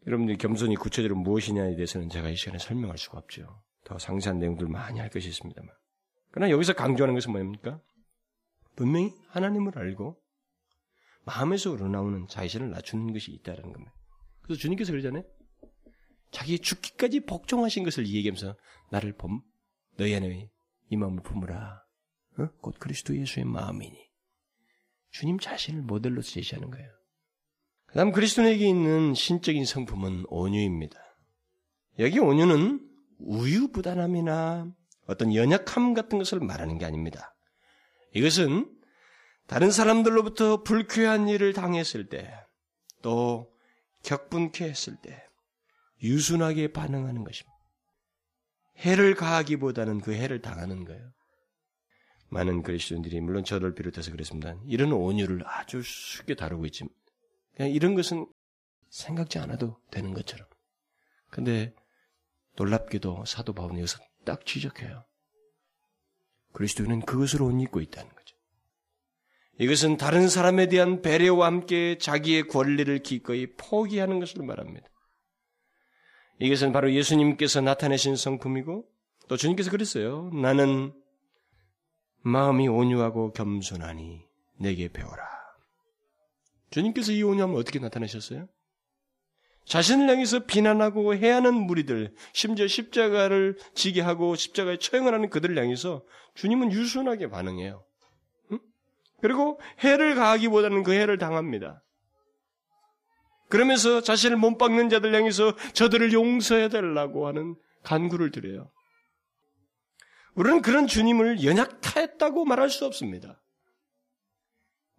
여러분들이 0.08 0.38
겸손이 0.38 0.76
구체적으로 0.76 1.20
무엇이냐에 1.20 1.76
대해서는 1.76 2.10
제가 2.10 2.30
이 2.30 2.36
시간에 2.36 2.58
설명할 2.58 2.97
수가 2.97 3.18
없죠. 3.18 3.64
더 3.84 3.97
상세한 3.97 4.39
내용들 4.39 4.68
많이 4.68 5.00
할 5.00 5.10
것이 5.10 5.28
있습니다만. 5.30 5.70
그러나 6.32 6.52
여기서 6.52 6.74
강조하는 6.74 7.16
것은 7.16 7.32
뭡니까? 7.32 7.82
분명히 8.76 9.14
하나님을 9.28 9.78
알고 9.78 10.18
마음에서 11.26 11.72
우러나오는 11.72 12.28
자신을 12.28 12.70
낮추는 12.72 13.14
것이 13.14 13.32
있다는 13.32 13.74
겁니다. 13.74 13.93
그래서 14.41 14.60
주님께서 14.62 14.91
그러잖아요. 14.91 15.24
자기 16.32 16.60
죽기까지 16.60 17.22
복종하신 17.22 17.84
것을 17.84 18.08
얘기하면서 18.08 18.56
나를 18.91 19.14
봄 19.14 19.41
너희 19.97 20.16
안에 20.16 20.50
이 20.89 20.95
마음을 20.95 21.22
품으라. 21.24 21.84
어? 22.39 22.50
곧 22.62 22.76
그리스도 22.80 23.18
예수의 23.18 23.45
마음이니. 23.45 23.97
주님 25.12 25.39
자신을 25.39 25.82
모델로 25.82 26.22
제시하는 26.22 26.70
거예요. 26.72 26.89
그 27.90 27.96
다음 27.96 28.12
그리스도에게 28.12 28.68
있는 28.68 29.16
신적인 29.16 29.66
성품은 29.66 30.26
온유입니다. 30.28 31.00
여기 31.98 32.20
온유는 32.20 32.88
우유부단함이나 33.18 34.72
어떤 35.08 35.34
연약함 35.34 35.96
같은 35.96 36.20
것을 36.20 36.40
말하는 36.40 36.78
게 36.78 36.86
아닙니다. 36.86 37.36
이것은 38.14 38.72
다른 39.48 39.72
사람들로부터 39.72 40.62
불쾌한 40.62 41.28
일을 41.28 41.54
당했을 41.54 42.10
때, 42.10 42.32
또 43.02 43.52
격분케 44.04 44.66
했을 44.66 44.96
때, 45.02 45.24
유순하게 46.04 46.72
반응하는 46.72 47.24
것입니다. 47.24 47.58
해를 48.78 49.16
가하기보다는 49.16 50.02
그 50.02 50.14
해를 50.14 50.42
당하는 50.42 50.86
거예요. 50.86 51.12
많은 52.30 52.62
그리스도인들이 52.62 53.20
물론 53.22 53.44
저를 53.44 53.74
비롯해서 53.74 54.12
그랬습니다. 54.12 54.56
이런 54.68 54.92
온유를 54.92 55.42
아주 55.46 55.82
쉽게 55.82 56.36
다루고 56.36 56.68
있지만 56.68 56.92
그냥 57.60 57.74
이런 57.74 57.93
것은 57.93 58.26
생각지 58.89 59.38
않아도 59.38 59.76
되는 59.91 60.14
것처럼. 60.14 60.47
근데 61.30 61.76
놀랍게도 62.55 63.26
사도 63.26 63.51
바울은 63.51 63.80
여기서 63.80 63.99
딱 64.24 64.45
지적해요. 64.45 65.03
그리스도는 66.53 67.01
그것을 67.01 67.41
옷 67.41 67.51
입고 67.62 67.82
있다는 67.82 68.10
거죠. 68.16 68.38
이것은 69.60 69.97
다른 69.97 70.30
사람에 70.30 70.68
대한 70.68 71.01
배려와 71.01 71.47
함께 71.47 71.97
자기의 71.97 72.47
권리를 72.47 72.97
기꺼이 72.99 73.47
포기하는 73.57 74.22
것을 74.22 74.41
말합니다. 74.45 74.88
이것은 76.39 76.72
바로 76.72 76.93
예수님께서 76.93 77.60
나타내신 77.60 78.16
성품이고 78.16 78.89
또 79.28 79.36
주님께서 79.36 79.70
그랬어요. 79.70 80.30
나는 80.30 80.93
마음이 82.22 82.70
온유하고 82.70 83.34
겸손하니 83.34 84.26
내게 84.62 84.88
배워라. 84.88 85.39
주님께서 86.72 87.11
이 87.11 87.24
온유함을 87.24 87.55
어떻게 87.55 87.80
나타내셨어요? 87.80 88.47
자신을 89.65 90.09
향해서 90.09 90.45
비난하고 90.45 91.15
해하는 91.15 91.53
무리들, 91.53 92.13
심지어 92.34 92.67
십자가를 92.67 93.57
지게 93.76 94.01
하고 94.01 94.36
십자가에 94.36 94.78
처형을 94.78 95.13
하는 95.13 95.30
그들을 95.30 95.55
향해서 95.57 96.03
주님은 96.34 96.72
유순하게 96.72 97.30
반응해요. 97.30 97.86
응? 98.51 98.59
그리고 99.22 99.59
해를 99.84 100.15
가하기보다는 100.15 100.82
그 100.84 100.93
해를 100.93 101.20
당합니다. 101.20 101.84
그러면서 103.49 104.01
자신을 104.01 104.38
못 104.38 104.57
박는 104.57 104.89
자들 104.89 105.13
향해서 105.13 105.55
저들을 105.74 106.13
용서해 106.13 106.70
달라고 106.70 107.28
하는 107.28 107.55
간구를 107.84 108.32
드려요. 108.32 108.72
우리는 110.36 110.61
그런 110.61 110.88
주님을 110.88 111.43
연약했다고 111.43 112.45
말할 112.45 112.70
수 112.70 112.86
없습니다. 112.86 113.41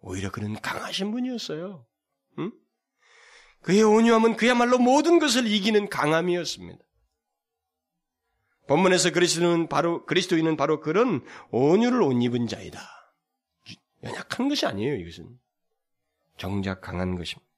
오히려 0.01 0.31
그는 0.31 0.59
강하신 0.59 1.11
분이었어요. 1.11 1.85
응? 2.39 2.51
그의 3.61 3.83
온유함은 3.83 4.35
그야말로 4.35 4.77
모든 4.77 5.19
것을 5.19 5.47
이기는 5.47 5.89
강함이었습니다. 5.89 6.83
본문에서 8.67 9.11
그리스도는 9.11 9.67
바로 9.67 10.05
그리스도인은 10.05 10.57
바로 10.57 10.79
그런 10.79 11.23
온유를 11.51 12.01
옷 12.01 12.21
입은 12.21 12.47
자이다. 12.47 12.79
연약한 14.03 14.49
것이 14.49 14.65
아니에요, 14.65 14.95
이것은. 14.95 15.27
정작 16.37 16.81
강한 16.81 17.15
것입니다. 17.15 17.49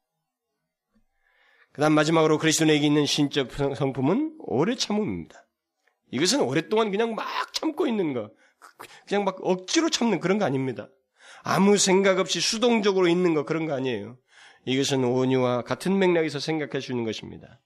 그 1.71 1.81
다음 1.81 1.93
마지막으로 1.93 2.37
그리스도에게 2.37 2.85
있는 2.85 3.05
신적 3.05 3.51
성품은 3.75 4.37
오래 4.39 4.75
참음입니다. 4.75 5.45
이것은 6.11 6.41
오랫동안 6.41 6.91
그냥 6.91 7.15
막 7.15 7.53
참고 7.53 7.87
있는 7.87 8.13
거, 8.13 8.31
그냥 9.07 9.23
막 9.23 9.37
억지로 9.41 9.89
참는 9.89 10.19
그런 10.19 10.37
거 10.37 10.45
아닙니다. 10.45 10.89
아무 11.43 11.77
생각 11.77 12.19
없이 12.19 12.39
수동적으로 12.39 13.07
있는 13.07 13.33
거 13.33 13.45
그런 13.45 13.65
거 13.65 13.73
아니에요. 13.73 14.17
이것은 14.65 15.03
온유와 15.03 15.63
같은 15.63 15.99
맥락에서 15.99 16.39
생각할 16.39 16.81
수 16.81 16.91
있는 16.91 17.03
것입니다. 17.03 17.59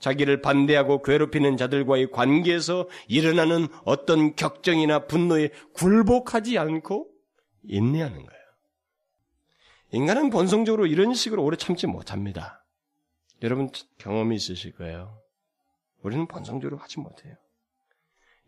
자기를 0.00 0.42
반대하고 0.42 1.02
괴롭히는 1.02 1.56
자들과의 1.56 2.10
관계에서 2.10 2.88
일어나는 3.08 3.68
어떤 3.84 4.34
격정이나 4.34 5.06
분노에 5.06 5.50
굴복하지 5.74 6.58
않고 6.58 7.08
인내하는 7.62 8.16
거예요. 8.16 8.42
인간은 9.92 10.30
본성적으로 10.30 10.86
이런 10.86 11.14
식으로 11.14 11.42
오래 11.42 11.56
참지 11.56 11.86
못합니다. 11.86 12.64
여러분 13.42 13.70
경험이 13.98 14.36
있으실 14.36 14.72
거예요. 14.72 15.22
우리는 16.02 16.26
본성적으로 16.26 16.78
하지 16.78 17.00
못해요. 17.00 17.36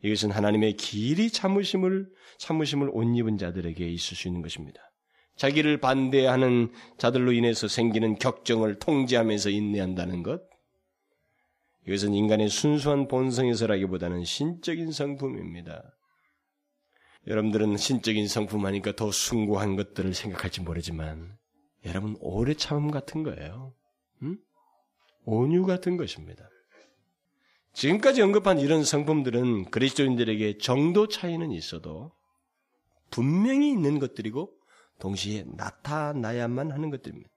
이것은 0.03 0.31
하나님의 0.31 0.77
길이 0.77 1.31
참으심을 1.31 2.09
참으심을 2.39 2.91
옷 2.93 3.05
입은 3.17 3.37
자들에게 3.37 3.89
있을 3.89 4.17
수 4.17 4.29
있는 4.29 4.43
것입니다. 4.43 4.81
자기를 5.37 5.79
반대하는 5.79 6.73
자들로 6.99 7.33
인해서 7.33 7.69
생기는 7.69 8.17
격정을 8.17 8.79
통제하면서 8.79 9.51
인내한다는 9.51 10.23
것. 10.23 10.43
이것은 11.87 12.13
인간의 12.13 12.49
순수한 12.49 13.09
본성에서라기보다는 13.09 14.25
신적인 14.25 14.93
성품입니다. 14.93 15.83
여러분들은 17.27 17.77
신적인 17.77 18.27
성품 18.27 18.67
하니까 18.67 18.93
더 18.93 19.11
숭고한 19.11 19.77
것들을 19.77 20.15
생각할지 20.15 20.61
모르지만 20.63 21.37
여러분 21.85 22.17
오래 22.21 22.55
참음 22.55 22.91
같은 22.91 23.23
거예요. 23.23 23.75
응? 24.23 24.39
온유 25.25 25.67
같은 25.67 25.97
것입니다. 25.97 26.49
지금까지 27.79 28.23
언급한 28.23 28.59
이런 28.59 28.83
성품들은 28.83 29.71
그리스도인들에게 29.71 30.59
정도 30.59 31.07
차이는 31.07 31.53
있어도 31.53 32.11
분명히 33.09 33.71
있는 33.71 34.01
것들이고 34.01 34.53
동시에 34.99 35.45
나타나야만 35.57 36.73
하는 36.73 36.91
것들입니다. 36.91 37.31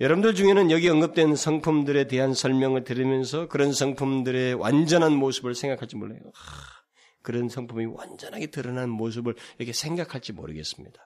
여러분들 0.00 0.34
중에는 0.34 0.70
여기 0.70 0.90
언급된 0.90 1.36
성품들에 1.36 2.06
대한 2.06 2.34
설명을 2.34 2.84
들으면서 2.84 3.48
그런 3.48 3.72
성품들의 3.72 4.52
완전한 4.54 5.14
모습을 5.14 5.54
생각할지 5.54 5.96
몰라요. 5.96 6.20
하, 6.34 6.82
그런 7.22 7.48
성품이 7.48 7.86
완전하게 7.86 8.48
드러난 8.48 8.90
모습을 8.90 9.34
이렇게 9.56 9.72
생각할지 9.72 10.34
모르겠습니다. 10.34 11.00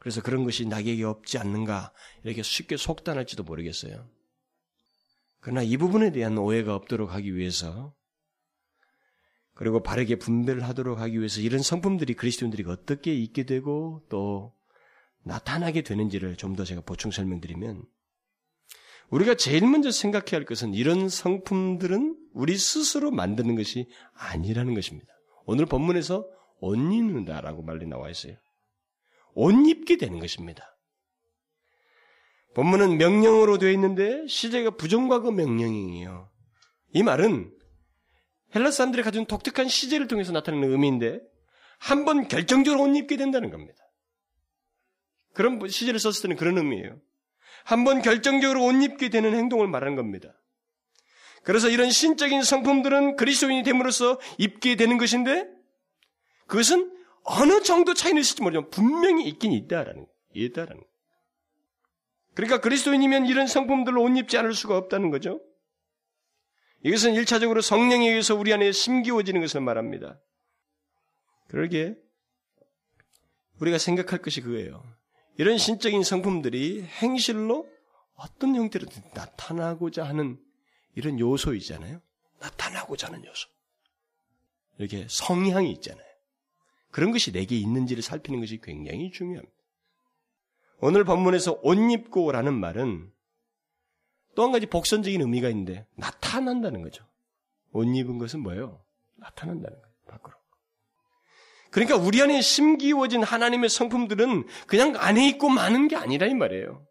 그래서 0.00 0.22
그런 0.22 0.42
것이 0.42 0.66
나에게 0.66 1.04
없지 1.04 1.38
않는가 1.38 1.92
이렇게 2.24 2.42
쉽게 2.42 2.76
속단할지도 2.76 3.44
모르겠어요. 3.44 4.17
그러나 5.48 5.62
이 5.62 5.78
부분에 5.78 6.12
대한 6.12 6.36
오해가 6.36 6.74
없도록 6.74 7.14
하기 7.14 7.34
위해서 7.34 7.94
그리고 9.54 9.82
바르게 9.82 10.16
분별을 10.16 10.62
하도록 10.62 10.98
하기 10.98 11.16
위해서 11.16 11.40
이런 11.40 11.62
성품들이 11.62 12.12
그리스도인들이 12.12 12.64
어떻게 12.70 13.14
있게 13.14 13.44
되고 13.44 14.04
또 14.10 14.52
나타나게 15.24 15.80
되는지를 15.80 16.36
좀 16.36 16.54
더 16.54 16.64
제가 16.64 16.82
보충 16.82 17.10
설명드리면 17.10 17.82
우리가 19.08 19.36
제일 19.36 19.66
먼저 19.66 19.90
생각해야 19.90 20.32
할 20.32 20.44
것은 20.44 20.74
이런 20.74 21.08
성품들은 21.08 22.28
우리 22.34 22.58
스스로 22.58 23.10
만드는 23.10 23.56
것이 23.56 23.88
아니라는 24.12 24.74
것입니다. 24.74 25.10
오늘 25.46 25.64
본문에서 25.64 26.28
옷 26.60 26.74
입는다라고 26.76 27.62
말이 27.62 27.86
나와 27.86 28.10
있어요. 28.10 28.36
옷 29.32 29.52
입게 29.66 29.96
되는 29.96 30.18
것입니다. 30.18 30.77
본문은 32.58 32.98
명령으로 32.98 33.58
되어 33.58 33.70
있는데 33.70 34.26
시제가 34.26 34.70
부정과거 34.70 35.30
명령이에요. 35.30 36.28
이 36.92 37.04
말은 37.04 37.52
헬라 38.52 38.72
사람들이 38.72 39.04
가진 39.04 39.26
독특한 39.26 39.68
시제를 39.68 40.08
통해서 40.08 40.32
나타내는 40.32 40.72
의미인데 40.72 41.20
한 41.78 42.04
번 42.04 42.26
결정적으로 42.26 42.82
옷 42.82 42.96
입게 42.96 43.16
된다는 43.16 43.50
겁니다. 43.50 43.78
그런 45.34 45.68
시제를 45.68 46.00
썼을 46.00 46.22
때는 46.22 46.34
그런 46.36 46.58
의미예요. 46.58 47.00
한 47.64 47.84
번 47.84 48.02
결정적으로 48.02 48.64
옷 48.64 48.72
입게 48.82 49.08
되는 49.08 49.36
행동을 49.36 49.68
말하는 49.68 49.94
겁니다. 49.94 50.34
그래서 51.44 51.68
이런 51.68 51.92
신적인 51.92 52.42
성품들은 52.42 53.14
그리스도인이 53.14 53.62
됨으로써 53.62 54.18
입게 54.36 54.74
되는 54.74 54.98
것인데 54.98 55.48
그것은 56.48 56.92
어느 57.22 57.62
정도 57.62 57.94
차이는 57.94 58.20
있을지 58.20 58.42
모르지만 58.42 58.68
분명히 58.70 59.28
있긴 59.28 59.52
있다라는 59.52 60.06
있다라는 60.34 60.82
그러니까 62.38 62.60
그리스도인이면 62.60 63.26
이런 63.26 63.48
성품들로 63.48 64.00
옷 64.00 64.16
입지 64.16 64.38
않을 64.38 64.54
수가 64.54 64.76
없다는 64.76 65.10
거죠. 65.10 65.40
이것은 66.84 67.14
일차적으로 67.14 67.60
성령에 67.60 68.08
의해서 68.08 68.36
우리 68.36 68.52
안에 68.52 68.70
심기워지는 68.70 69.40
것을 69.40 69.60
말합니다. 69.60 70.20
그러게 71.48 71.96
우리가 73.58 73.78
생각할 73.78 74.22
것이 74.22 74.40
그거예요. 74.40 74.84
이런 75.36 75.58
신적인 75.58 76.04
성품들이 76.04 76.84
행실로 76.84 77.68
어떤 78.14 78.54
형태로든 78.54 79.02
나타나고자 79.14 80.04
하는 80.04 80.38
이런 80.94 81.18
요소이잖아요. 81.18 82.00
나타나고자 82.38 83.08
하는 83.08 83.24
요소. 83.24 83.48
이렇게 84.78 85.08
성향이 85.10 85.72
있잖아요. 85.72 86.06
그런 86.92 87.10
것이 87.10 87.32
내게 87.32 87.56
있는지를 87.56 88.00
살피는 88.00 88.38
것이 88.38 88.60
굉장히 88.60 89.10
중요합니다. 89.10 89.57
오늘 90.80 91.04
본문에서 91.04 91.60
옷 91.62 91.74
입고라는 91.74 92.54
말은 92.54 93.10
또 94.34 94.44
한 94.44 94.52
가지 94.52 94.66
복선적인 94.66 95.20
의미가 95.20 95.48
있는데 95.48 95.86
나타난다는 95.96 96.82
거죠. 96.82 97.04
옷 97.72 97.84
입은 97.84 98.18
것은 98.18 98.40
뭐예요? 98.40 98.80
나타난다는 99.16 99.76
거예요. 99.76 99.94
밖으로. 100.06 100.36
그러니까 101.70 101.96
우리 101.96 102.22
안에 102.22 102.40
심기워진 102.40 103.22
하나님의 103.22 103.68
성품들은 103.68 104.46
그냥 104.66 104.94
안에 104.96 105.28
있고 105.30 105.48
마는 105.48 105.88
게 105.88 105.96
아니라 105.96 106.26
이 106.28 106.34
말이에요. 106.34 106.86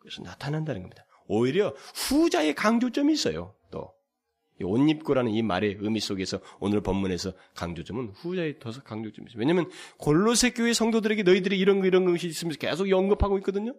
그래서 0.00 0.22
나타난다는 0.22 0.82
겁니다. 0.82 1.06
오히려 1.26 1.74
후자의 1.94 2.54
강조점이 2.54 3.12
있어요. 3.12 3.54
또. 4.60 4.68
옷 4.68 4.88
입고라는 4.88 5.32
이 5.32 5.42
말의 5.42 5.78
의미 5.80 6.00
속에서 6.00 6.40
오늘 6.58 6.80
본문에서 6.80 7.32
강조점은 7.54 8.12
후자의 8.14 8.58
더 8.58 8.70
강조점이 8.70 9.28
있어요. 9.30 9.40
왜냐하면 9.40 9.68
골로새 9.98 10.50
교회 10.50 10.72
성도들에게 10.72 11.22
너희들이 11.22 11.58
이런 11.58 11.80
거 11.80 11.86
이런 11.86 12.04
것이 12.04 12.28
있으면서 12.28 12.58
계속 12.58 12.90
언급하고 12.90 13.38
있거든요. 13.38 13.74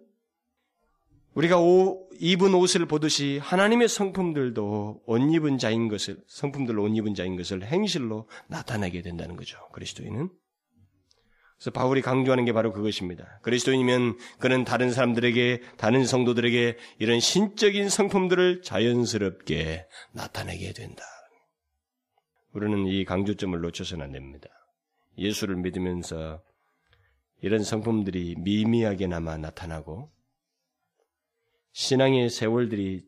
우리가 1.34 1.58
옷, 1.58 2.10
입은 2.20 2.52
옷을 2.54 2.86
보듯이 2.86 3.38
하나님의 3.42 3.88
성품들도 3.88 5.02
옷 5.06 5.18
입은 5.18 5.58
자인 5.58 5.88
것을 5.88 6.18
성품들로 6.26 6.82
옷 6.82 6.88
입은 6.88 7.14
자인 7.14 7.36
것을 7.36 7.64
행실로 7.64 8.28
나타내게 8.48 9.00
된다는 9.00 9.36
거죠. 9.36 9.58
그리스도인은 9.72 10.28
그래서 11.62 11.70
바울이 11.70 12.02
강조하는 12.02 12.44
게 12.44 12.52
바로 12.52 12.72
그것입니다. 12.72 13.38
그리스도인이면 13.42 14.18
그는 14.40 14.64
다른 14.64 14.90
사람들에게, 14.90 15.62
다른 15.76 16.04
성도들에게 16.04 16.76
이런 16.98 17.20
신적인 17.20 17.88
성품들을 17.88 18.62
자연스럽게 18.62 19.86
나타내게 20.10 20.72
된다. 20.72 21.04
우리는 22.52 22.84
이 22.88 23.04
강조점을 23.04 23.60
놓쳐서는 23.60 24.04
안 24.04 24.10
됩니다. 24.10 24.48
예수를 25.16 25.54
믿으면서 25.54 26.42
이런 27.42 27.62
성품들이 27.62 28.34
미미하게나마 28.38 29.36
나타나고 29.36 30.10
신앙의 31.70 32.28
세월들이 32.28 33.04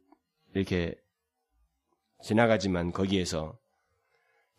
이렇게 0.54 0.94
지나가지만 2.22 2.92
거기에서 2.92 3.58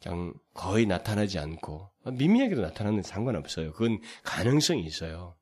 그냥 0.04 0.34
거의 0.54 0.86
나타나지 0.86 1.40
않고 1.40 1.95
미미하게도 2.12 2.62
나타나는 2.62 3.04
상관없어요. 3.04 3.74
그건 3.74 4.00
가능성이 4.24 4.86
있어요. 4.86 5.38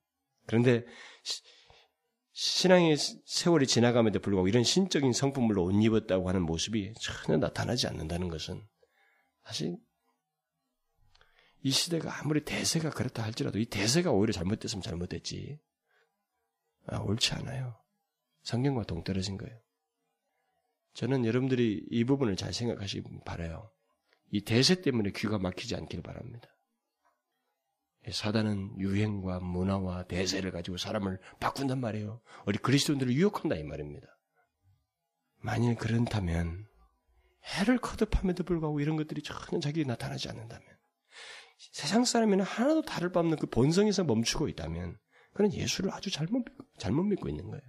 그런데 0.45 0.85
신앙의 2.31 2.97
세월이 2.97 3.67
지나감에도 3.67 4.19
불구하고 4.19 4.47
이런 4.47 4.63
신적인 4.63 5.13
성품물로 5.13 5.63
옷 5.65 5.71
입었다고 5.71 6.27
하는 6.27 6.41
모습이 6.43 6.93
전혀 6.99 7.37
나타나지 7.37 7.87
않는다는 7.87 8.29
것은 8.29 8.65
사실 9.45 9.77
이 11.61 11.71
시대가 11.71 12.19
아무리 12.19 12.43
대세가 12.43 12.89
그렇다 12.89 13.23
할지라도 13.23 13.59
이 13.59 13.65
대세가 13.65 14.11
오히려 14.11 14.33
잘못됐으면 14.33 14.81
잘못됐지. 14.81 15.59
아, 16.87 16.97
옳지 16.97 17.33
않아요. 17.35 17.79
성경과 18.41 18.83
동떨어진 18.83 19.37
거예요. 19.37 19.57
저는 20.93 21.25
여러분들이 21.25 21.85
이 21.89 22.03
부분을 22.03 22.35
잘 22.35 22.53
생각하시기 22.53 23.03
바라요. 23.25 23.71
이 24.31 24.41
대세 24.41 24.81
때문에 24.81 25.11
귀가 25.15 25.37
막히지 25.37 25.75
않기를 25.75 26.03
바랍니다. 26.03 26.52
사단은 28.11 28.79
유행과 28.79 29.39
문화와 29.39 30.03
대세를 30.03 30.51
가지고 30.51 30.77
사람을 30.77 31.19
바꾼단 31.39 31.79
말이에요. 31.79 32.21
우리 32.45 32.57
그리스도인들을 32.57 33.13
유혹한다 33.13 33.55
이 33.55 33.63
말입니다. 33.63 34.07
만일 35.37 35.75
그렇다면 35.75 36.65
해를 37.45 37.77
거듭함에도 37.77 38.43
불구하고 38.43 38.79
이런 38.79 38.95
것들이 38.95 39.21
전혀 39.21 39.59
자기에 39.59 39.83
나타나지 39.83 40.29
않는다면 40.29 40.65
세상 41.71 42.03
사람이나 42.03 42.43
하나도 42.43 42.83
다를 42.83 43.11
바 43.11 43.19
없는 43.19 43.37
그 43.37 43.47
본성에서 43.47 44.03
멈추고 44.03 44.47
있다면 44.49 44.97
그는 45.33 45.53
예수를 45.53 45.93
아주 45.93 46.11
잘못 46.11 46.45
잘못 46.77 47.03
믿고 47.03 47.29
있는 47.29 47.49
거예요. 47.49 47.61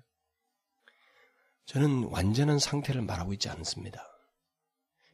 저는 1.67 2.05
완전한 2.05 2.59
상태를 2.59 3.03
말하고 3.03 3.33
있지 3.33 3.49
않습니다. 3.49 4.03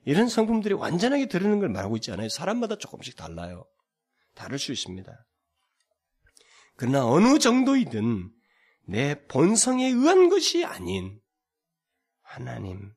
이런 0.04 0.28
성품들이 0.28 0.74
완전하게 0.74 1.28
드러나는 1.28 1.60
걸 1.60 1.68
말하고 1.68 1.96
있지 1.96 2.10
않아요. 2.10 2.28
사람마다 2.28 2.76
조금씩 2.76 3.16
달라요. 3.16 3.66
다를 4.40 4.58
수 4.58 4.72
있습니다. 4.72 5.12
그러나 6.76 7.06
어느 7.06 7.38
정도이든 7.38 8.30
내 8.88 9.26
본성에 9.26 9.86
의한 9.86 10.30
것이 10.30 10.64
아닌 10.64 11.20
하나님, 12.22 12.92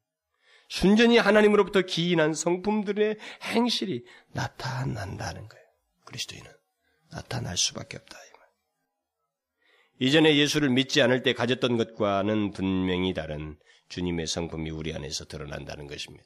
순전히 0.70 1.18
하나님으로부터 1.18 1.82
기인한 1.82 2.34
성품들의 2.34 3.18
행실이 3.44 4.06
나타난다는 4.30 5.48
거예요. 5.48 5.66
그리스도인은 6.06 6.50
나타날 7.12 7.58
수밖에 7.58 7.98
없다. 7.98 8.18
이전에 10.00 10.36
예수를 10.36 10.70
믿지 10.70 11.02
않을 11.02 11.24
때 11.24 11.34
가졌던 11.34 11.78
것과는 11.78 12.52
분명히 12.52 13.14
다른 13.14 13.58
주님의 13.90 14.28
성품이 14.28 14.70
우리 14.72 14.94
안에서 14.94 15.26
드러난다는 15.26 15.88
것입니다. 15.88 16.26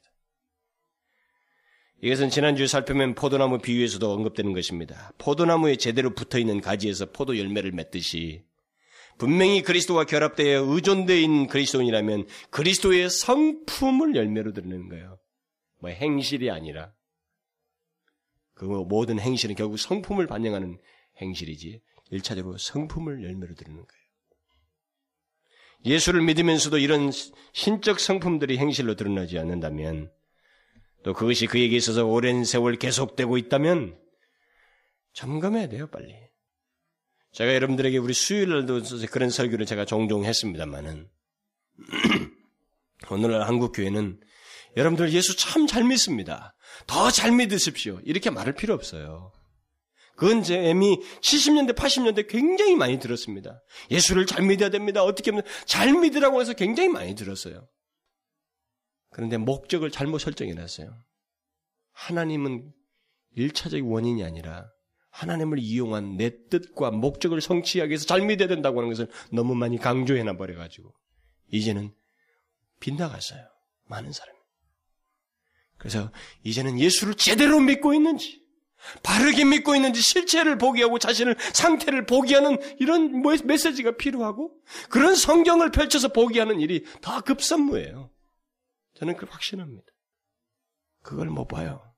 이것은 2.00 2.30
지난주에 2.30 2.68
살펴본 2.68 3.14
포도나무 3.14 3.58
비유에서도 3.58 4.12
언급되는 4.12 4.52
것입니다. 4.52 5.12
포도나무에 5.18 5.76
제대로 5.76 6.14
붙어 6.14 6.38
있는 6.38 6.60
가지에서 6.60 7.06
포도 7.06 7.36
열매를 7.36 7.72
맺듯이 7.72 8.44
분명히 9.18 9.62
그리스도와 9.62 10.04
결합되어 10.04 10.62
의존되어 10.62 11.16
있는 11.16 11.48
그리스도인이라면 11.48 12.28
그리스도의 12.50 13.10
성품을 13.10 14.14
열매로 14.14 14.52
드러내는 14.52 14.88
거예요. 14.88 15.18
뭐 15.80 15.90
행실이 15.90 16.50
아니라 16.50 16.92
그 18.54 18.64
모든 18.64 19.18
행실은 19.18 19.56
결국 19.56 19.76
성품을 19.78 20.28
반영하는 20.28 20.78
행실이지 21.20 21.80
일차적으로 22.10 22.58
성품을 22.58 23.24
열매로 23.24 23.54
드리는 23.54 23.76
거예요. 23.76 23.98
예수를 25.84 26.22
믿으면서도 26.22 26.78
이런 26.78 27.10
신적 27.52 27.98
성품들이 27.98 28.58
행실로 28.58 28.94
드러나지 28.94 29.38
않는다면 29.38 30.12
또 31.02 31.14
그것이 31.14 31.46
그에게 31.46 31.76
있어서 31.76 32.04
오랜 32.04 32.44
세월 32.44 32.76
계속되고 32.76 33.36
있다면 33.38 33.98
점검해야 35.12 35.68
돼요, 35.68 35.88
빨리. 35.88 36.14
제가 37.32 37.54
여러분들에게 37.54 37.98
우리 37.98 38.14
수요일 38.14 38.50
날도 38.50 38.82
그런 39.10 39.30
설교를 39.30 39.66
제가 39.66 39.84
종종 39.84 40.24
했습니다만은 40.24 41.08
오늘날 43.10 43.42
한국 43.42 43.72
교회는 43.72 44.20
여러분들 44.76 45.12
예수 45.12 45.36
참 45.36 45.66
잘 45.66 45.84
믿습니다. 45.84 46.54
더 46.86 47.10
잘 47.10 47.32
믿으십시오. 47.32 48.00
이렇게 48.04 48.30
말할 48.30 48.54
필요 48.54 48.74
없어요. 48.74 49.32
그건 50.16 50.42
제 50.42 50.70
이미 50.70 50.98
70년대, 51.20 51.76
80년대 51.76 52.28
굉장히 52.28 52.74
많이 52.74 52.98
들었습니다. 52.98 53.62
예수를 53.90 54.26
잘 54.26 54.44
믿어야 54.44 54.68
됩니다. 54.68 55.04
어떻게 55.04 55.30
하면 55.30 55.44
잘 55.64 55.92
믿으라고 55.92 56.40
해서 56.40 56.54
굉장히 56.54 56.88
많이 56.88 57.14
들었어요. 57.14 57.68
그런데 59.10 59.36
목적을 59.36 59.90
잘못 59.90 60.18
설정해 60.18 60.52
놨어요. 60.54 60.94
하나님은 61.92 62.72
일차적 63.34 63.90
원인이 63.90 64.22
아니라 64.24 64.68
하나님을 65.10 65.58
이용한 65.58 66.16
내 66.16 66.30
뜻과 66.48 66.90
목적을 66.90 67.40
성취하기 67.40 67.90
위해서 67.90 68.06
잘 68.06 68.22
믿어야 68.22 68.48
된다고 68.48 68.78
하는 68.78 68.90
것을 68.90 69.08
너무 69.32 69.54
많이 69.54 69.78
강조해 69.78 70.22
놔 70.22 70.36
버려가지고 70.36 70.94
이제는 71.50 71.92
빗나갔어요. 72.80 73.44
많은 73.86 74.12
사람이. 74.12 74.38
그래서 75.78 76.12
이제는 76.44 76.78
예수를 76.78 77.14
제대로 77.14 77.60
믿고 77.60 77.94
있는지 77.94 78.42
바르게 79.02 79.44
믿고 79.44 79.74
있는지 79.74 80.00
실체를 80.00 80.58
보게 80.58 80.82
하고 80.82 80.98
자신을 80.98 81.36
상태를 81.52 82.06
보게 82.06 82.34
하는 82.34 82.58
이런 82.78 83.22
메시지가 83.22 83.96
필요하고 83.96 84.52
그런 84.88 85.14
성경을 85.14 85.70
펼쳐서 85.70 86.08
보게 86.08 86.38
하는 86.38 86.60
일이 86.60 86.84
더 87.00 87.20
급선무예요. 87.20 88.10
저는 88.98 89.14
그걸 89.14 89.30
확신합니다. 89.30 89.86
그걸 91.02 91.28
못 91.28 91.46
봐요. 91.46 91.94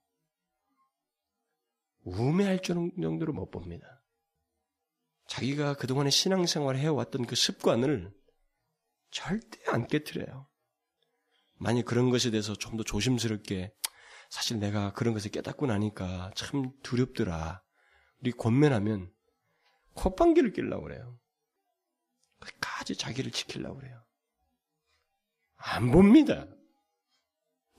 우매할 2.02 2.60
정도로 2.60 3.32
못 3.32 3.50
봅니다. 3.50 4.02
자기가 5.26 5.74
그동안에 5.74 6.10
신앙생활을 6.10 6.78
해왔던 6.78 7.24
그 7.26 7.36
습관을 7.36 8.12
절대 9.10 9.58
안 9.70 9.86
깨뜨려요. 9.86 10.48
만약 11.56 11.86
그런 11.86 12.10
것에 12.10 12.30
대해서 12.30 12.54
좀 12.54 12.76
더 12.76 12.82
조심스럽게 12.82 13.72
사실 14.28 14.58
내가 14.58 14.92
그런 14.92 15.14
것을 15.14 15.30
깨닫고 15.30 15.66
나니까 15.66 16.32
참 16.36 16.70
두렵더라. 16.82 17.62
우리 18.20 18.32
권면하면 18.32 19.10
콧방귀를 19.94 20.52
낄라고 20.52 20.82
그래요. 20.84 21.18
끝까지 22.40 22.96
자기를 22.96 23.32
지키려고 23.32 23.78
그래요. 23.78 24.04
안 25.56 25.90
봅니다. 25.90 26.46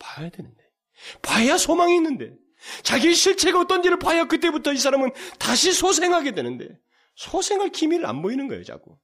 봐야 0.02 0.30
되는데. 0.30 0.62
봐야 1.22 1.58
소망이 1.58 1.96
있는데. 1.96 2.34
자기의 2.84 3.16
실체가 3.16 3.60
어떤지를 3.60 3.98
봐야 4.00 4.26
그때부터 4.26 4.74
이 4.74 4.78
사람은 4.78 5.12
다시 5.40 5.72
소생하게 5.72 6.32
되는데. 6.32 6.68
소생할 7.16 7.70
기미를 7.70 8.06
안 8.06 8.22
보이는 8.22 8.48
거예요, 8.48 8.64
자꾸. 8.64 8.98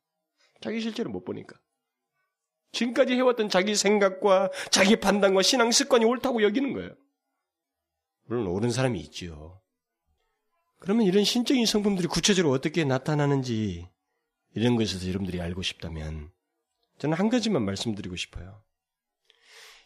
자기 0.62 0.82
실체를 0.82 1.12
못 1.12 1.24
보니까. 1.24 1.56
지금까지 2.72 3.14
해왔던 3.14 3.50
자기 3.50 3.76
생각과 3.76 4.52
자기 4.72 4.98
판단과 4.98 5.42
신앙 5.42 5.72
습관이 5.72 6.06
옳다고 6.06 6.44
여기는 6.44 6.74
거예요. 6.74 6.92
물론 8.26 8.48
옳은 8.48 8.72
사람이 8.72 9.00
있지요. 9.02 9.62
그러면 10.80 11.06
이런 11.06 11.24
신적인 11.24 11.66
성품들이 11.66 12.08
구체적으로 12.08 12.54
어떻게 12.54 12.84
나타나는지 12.84 13.88
이런 14.54 14.76
것에서 14.76 15.08
여러분들이 15.08 15.42
알고 15.42 15.62
싶다면 15.62 16.32
저는 17.00 17.18
한 17.18 17.30
가지만 17.30 17.64
말씀드리고 17.66 18.16
싶어요. 18.16 18.64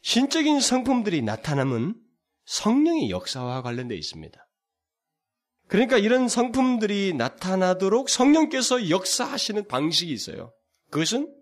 신적인 0.01 0.59
성품들이 0.59 1.21
나타남은 1.21 1.95
성령의 2.45 3.09
역사와 3.09 3.61
관련되어 3.61 3.97
있습니다. 3.97 4.47
그러니까 5.67 5.97
이런 5.97 6.27
성품들이 6.27 7.13
나타나도록 7.13 8.09
성령께서 8.09 8.89
역사하시는 8.89 9.67
방식이 9.67 10.11
있어요. 10.11 10.53
그것은 10.89 11.33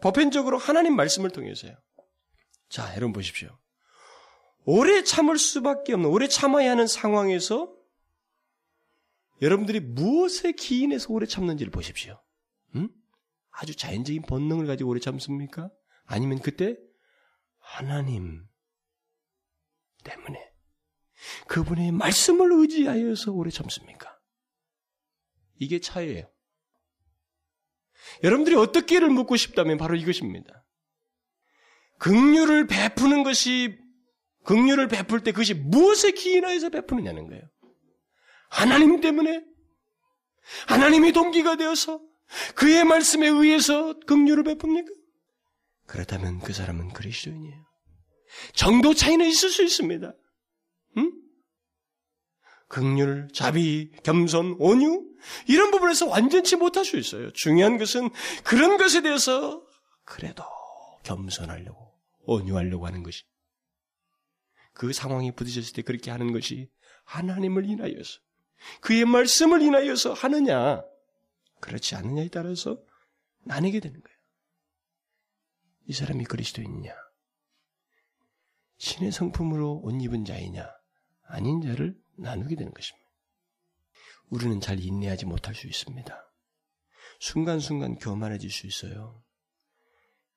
보편적으로 0.00 0.58
하나님 0.58 0.94
말씀을 0.94 1.30
통해서요. 1.30 1.74
자, 2.68 2.90
여러분 2.90 3.12
보십시오. 3.12 3.58
오래 4.64 5.02
참을 5.02 5.38
수밖에 5.38 5.94
없는, 5.94 6.10
오래 6.10 6.28
참아야 6.28 6.70
하는 6.72 6.86
상황에서 6.86 7.72
여러분들이 9.42 9.80
무엇에 9.80 10.52
기인해서 10.52 11.12
오래 11.12 11.26
참는지를 11.26 11.70
보십시오. 11.70 12.22
음? 12.74 12.88
아주 13.50 13.74
자연적인 13.74 14.22
본능을 14.22 14.66
가지고 14.66 14.90
오래 14.90 15.00
참습니까? 15.00 15.70
아니면 16.04 16.40
그때 16.40 16.76
하나님 17.66 18.46
때문에 20.04 20.52
그분의 21.48 21.92
말씀을 21.92 22.52
의지하여서 22.52 23.32
오래 23.32 23.50
참습니까? 23.50 24.16
이게 25.56 25.80
차이예요. 25.80 26.30
여러분들이 28.22 28.54
어떻게를 28.56 29.10
묻고 29.10 29.36
싶다면 29.36 29.78
바로 29.78 29.96
이것입니다. 29.96 30.64
긍휼을 31.98 32.66
베푸는 32.68 33.24
것이 33.24 33.76
긍휼을 34.44 34.86
베풀 34.88 35.22
때 35.22 35.32
그것이 35.32 35.54
무엇에 35.54 36.12
기인하여서 36.12 36.70
베푸느냐는 36.70 37.26
거예요. 37.28 37.42
하나님 38.48 39.00
때문에 39.00 39.44
하나님이 40.68 41.12
동기가 41.12 41.56
되어서 41.56 42.00
그의 42.54 42.84
말씀에 42.84 43.26
의해서 43.26 43.98
긍휼을 44.00 44.44
베풉니까? 44.44 45.05
그렇다면 45.86 46.40
그 46.40 46.52
사람은 46.52 46.92
그리스도인이에요. 46.92 47.64
정도 48.54 48.94
차이는 48.94 49.26
있을 49.26 49.50
수 49.50 49.62
있습니다. 49.62 50.12
응? 50.98 51.12
긍휼, 52.68 53.28
자비, 53.32 53.90
겸손, 54.02 54.56
온유 54.58 55.06
이런 55.48 55.70
부분에서 55.70 56.06
완전치 56.06 56.56
못할 56.56 56.84
수 56.84 56.96
있어요. 56.96 57.32
중요한 57.32 57.78
것은 57.78 58.10
그런 58.44 58.76
것에 58.76 59.02
대해서 59.02 59.64
그래도 60.04 60.44
겸손하려고 61.04 61.94
온유하려고 62.24 62.86
하는 62.86 63.02
것이 63.02 63.24
그 64.72 64.92
상황에 64.92 65.30
부딪혔을 65.32 65.72
때 65.72 65.82
그렇게 65.82 66.10
하는 66.10 66.32
것이 66.32 66.68
하나님을 67.04 67.64
인하여서 67.64 68.20
그의 68.80 69.04
말씀을 69.04 69.62
인하여서 69.62 70.12
하느냐 70.12 70.82
그렇지 71.60 71.94
않느냐에 71.94 72.28
따라서 72.28 72.78
나뉘게 73.44 73.80
되는 73.80 74.00
거예요. 74.00 74.15
이 75.88 75.92
사람이 75.92 76.24
그리스도인이냐 76.24 76.92
신의 78.78 79.12
성품으로 79.12 79.80
옷 79.82 79.92
입은 80.02 80.24
자이냐 80.24 80.68
아닌 81.28 81.60
자를 81.60 81.98
나누게 82.16 82.56
되는 82.56 82.72
것입니다. 82.72 83.06
우리는 84.28 84.60
잘 84.60 84.80
인내하지 84.80 85.26
못할 85.26 85.54
수 85.54 85.66
있습니다. 85.66 86.32
순간순간 87.20 87.96
교만해질 87.96 88.50
수 88.50 88.66
있어요. 88.66 89.22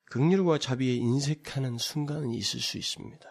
극률과 0.06 0.58
자비에 0.58 0.94
인색하는 0.94 1.78
순간은 1.78 2.30
있을 2.32 2.60
수 2.60 2.78
있습니다. 2.78 3.28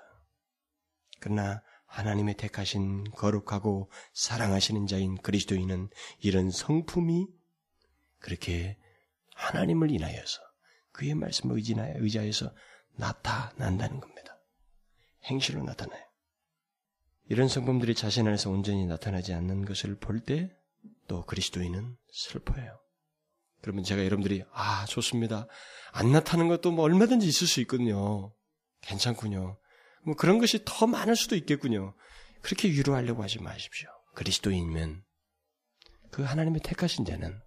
그러나 1.20 1.62
하나님의 1.86 2.36
택하신 2.36 3.06
거룩하고 3.12 3.92
사랑하시는 4.14 4.88
자인 4.88 5.18
그리스도인은 5.18 5.90
이런 6.20 6.52
성품이 6.52 7.28
그렇게 8.20 8.78
하나님을 9.36 9.92
인하여서 9.92 10.49
그의 11.00 11.16
말씀을 11.16 11.56
의지하여서 11.58 12.54
나타난다는 12.98 14.02
겁니다. 14.02 14.38
행실로 15.24 15.64
나타나요. 15.64 16.04
이런 17.30 17.48
성품들이 17.48 17.96
자신 17.96 18.28
안에서 18.28 18.50
온전히 18.50 18.86
나타나지 18.86 19.34
않는 19.34 19.64
것을 19.66 19.98
볼 19.98 20.26
때 20.26 20.50
또 21.08 21.26
그리스도인은 21.26 21.98
슬퍼해요. 22.12 22.80
그러면 23.62 23.84
제가 23.84 24.06
여러분들이 24.06 24.44
아 24.52 24.86
좋습니다. 24.86 25.48
안 25.92 26.12
나타나는 26.12 26.50
것도 26.50 26.72
뭐 26.72 26.84
얼마든지 26.86 27.26
있을 27.28 27.48
수 27.48 27.62
있거든요. 27.62 28.34
괜찮군요. 28.82 29.58
뭐 30.04 30.16
그런 30.16 30.38
것이 30.38 30.64
더 30.66 30.86
많을 30.86 31.16
수도 31.16 31.36
있겠군요. 31.36 31.96
그렇게 32.42 32.70
위로하려고 32.70 33.24
하지 33.24 33.42
마십시오. 33.42 33.90
그리스도인이면 34.16 35.04
그 36.12 36.24
하나님의 36.24 36.62
택하신 36.62 37.06
자는 37.06 37.42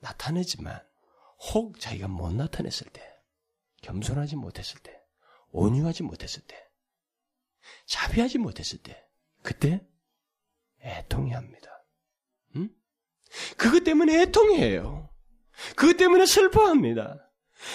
나타내지만 0.00 0.80
혹 1.42 1.78
자기가 1.80 2.08
못 2.08 2.32
나타냈을 2.32 2.86
때, 2.92 3.02
겸손하지 3.82 4.36
못했을 4.36 4.80
때, 4.80 4.92
온유하지 5.50 6.04
못했을 6.04 6.42
때, 6.46 6.56
자비하지 7.86 8.38
못했을 8.38 8.78
때, 8.78 9.04
그때 9.42 9.86
애통해합니다. 10.82 11.86
음? 12.56 12.70
그것 13.56 13.84
때문에 13.84 14.22
애통해요. 14.22 15.10
그것 15.76 15.96
때문에 15.96 16.26
슬퍼합니다. 16.26 17.30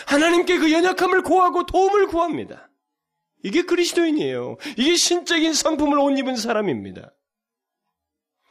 하나님께 0.07 0.57
그 0.57 0.72
연약함을 0.72 1.24
구하고 1.24 1.65
도움을 1.65 2.07
구합니다. 2.07 2.70
이게 3.43 3.63
그리스도인이에요. 3.63 4.57
이게 4.78 4.95
신적인 4.95 5.53
성품을 5.53 5.99
옷 5.99 6.18
입은 6.18 6.36
사람입니다. 6.36 7.13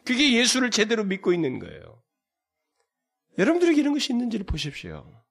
그게 0.04 0.34
예수를 0.34 0.70
제대로 0.70 1.04
믿고 1.04 1.32
있는 1.32 1.58
거예요. 1.58 2.02
여러분들에게 3.39 3.80
이런 3.80 3.93
것이 3.93 4.12
있는지를 4.12 4.47
보십시오. 4.47 5.24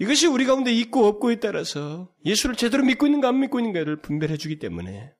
이것이 0.00 0.26
우리 0.26 0.44
가운데 0.44 0.72
있고 0.72 1.06
없고에 1.06 1.40
따라서 1.40 2.14
예수를 2.24 2.56
제대로 2.56 2.84
믿고 2.84 3.06
있는가 3.06 3.28
안 3.28 3.40
믿고 3.40 3.58
있는가를 3.58 4.00
분별해 4.00 4.36
주기 4.36 4.58
때문에 4.58 5.12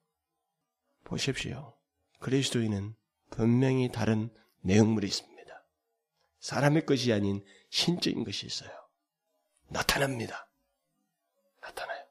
보십시오. 1.05 1.77
그리스도인은 2.21 2.95
분명히 3.31 3.91
다른 3.91 4.31
내용물이 4.63 5.07
있습니다. 5.07 5.39
사람의 6.41 6.87
것이 6.87 7.13
아닌 7.13 7.45
신적인 7.71 8.25
것이 8.25 8.47
있어요. 8.47 8.71
나타납니다. 9.69 10.49
나타나요. 11.61 12.05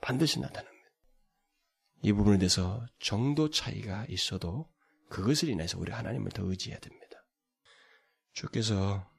반드시 0.00 0.40
나타납니다. 0.40 0.90
이 2.02 2.12
부분에 2.12 2.38
대해서 2.38 2.86
정도 2.98 3.50
차이가 3.50 4.06
있어도 4.08 4.70
그것을 5.08 5.48
인해서 5.48 5.78
우리 5.78 5.92
하나님을 5.92 6.30
더 6.32 6.44
의지해야 6.44 6.78
됩니다. 6.78 7.05
주께서 8.36 9.10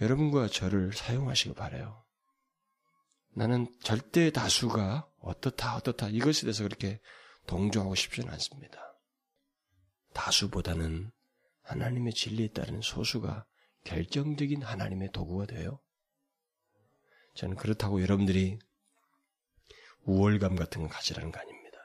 여러분과 0.00 0.46
저를 0.46 0.92
사용하시길 0.92 1.54
바래요. 1.54 2.04
나는 3.34 3.66
절대 3.82 4.30
다수가 4.30 5.10
어떻다 5.18 5.74
어떻다 5.76 6.08
이것에 6.08 6.42
대해서 6.42 6.62
그렇게 6.62 7.00
동조하고 7.48 7.96
싶지는 7.96 8.30
않습니다. 8.32 8.80
다수보다는 10.14 11.10
하나님의 11.62 12.12
진리에 12.12 12.48
따른 12.52 12.80
소수가 12.80 13.44
결정적인 13.84 14.62
하나님의 14.62 15.10
도구가 15.12 15.46
돼요. 15.46 15.80
저는 17.34 17.56
그렇다고 17.56 18.00
여러분들이 18.00 18.60
우월감 20.04 20.54
같은 20.54 20.82
걸 20.82 20.88
가지라는 20.88 21.32
거 21.32 21.40
아닙니다. 21.40 21.78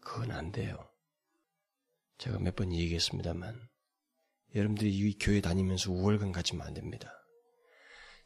그건 0.00 0.30
안 0.30 0.52
돼요. 0.52 0.88
제가 2.18 2.38
몇 2.38 2.54
번 2.54 2.72
얘기했습니다만 2.72 3.68
여러분들이 4.54 4.90
이 4.90 5.18
교회 5.18 5.40
다니면서 5.40 5.92
우월감 5.92 6.32
가지면 6.32 6.66
안 6.66 6.74
됩니다. 6.74 7.12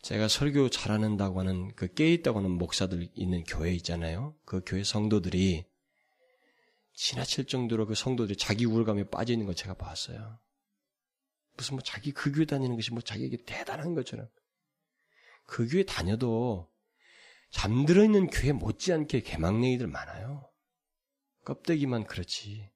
제가 0.03 0.29
설교 0.29 0.71
잘하는다고 0.71 1.41
하는 1.41 1.75
그 1.75 1.93
깨있다고 1.93 2.39
하는 2.41 2.51
목사들 2.53 3.09
있는 3.15 3.45
교회 3.45 3.73
있잖아요. 3.75 4.37
그 4.45 4.63
교회 4.67 4.83
성도들이 4.83 5.65
지나칠 6.95 7.47
정도로 7.47 7.87
그 7.87 7.95
성도들이 7.95 8.37
자기 8.37 8.67
우월감에 8.67 9.11
빠져 9.11 9.33
있는 9.33 9.47
걸 9.47 9.55
제가 9.55 9.75
봤어요. 9.75 10.39
무슨 11.57 11.77
뭐 11.77 11.83
자기 11.83 12.13
그 12.13 12.33
교회 12.33 12.45
다니는 12.45 12.77
것이 12.77 12.93
뭐 12.93 13.01
자기에게 13.01 13.45
대단한 13.45 13.95
것처럼. 13.95 14.29
그 15.47 15.69
교회 15.69 15.85
다녀도 15.85 16.71
잠들어 17.51 18.03
있는 18.05 18.29
교회 18.29 18.53
못지않게 18.53 19.21
개망냉이들 19.21 19.87
많아요. 19.87 20.51
껍데기만 21.45 22.05
그렇지. 22.05 22.71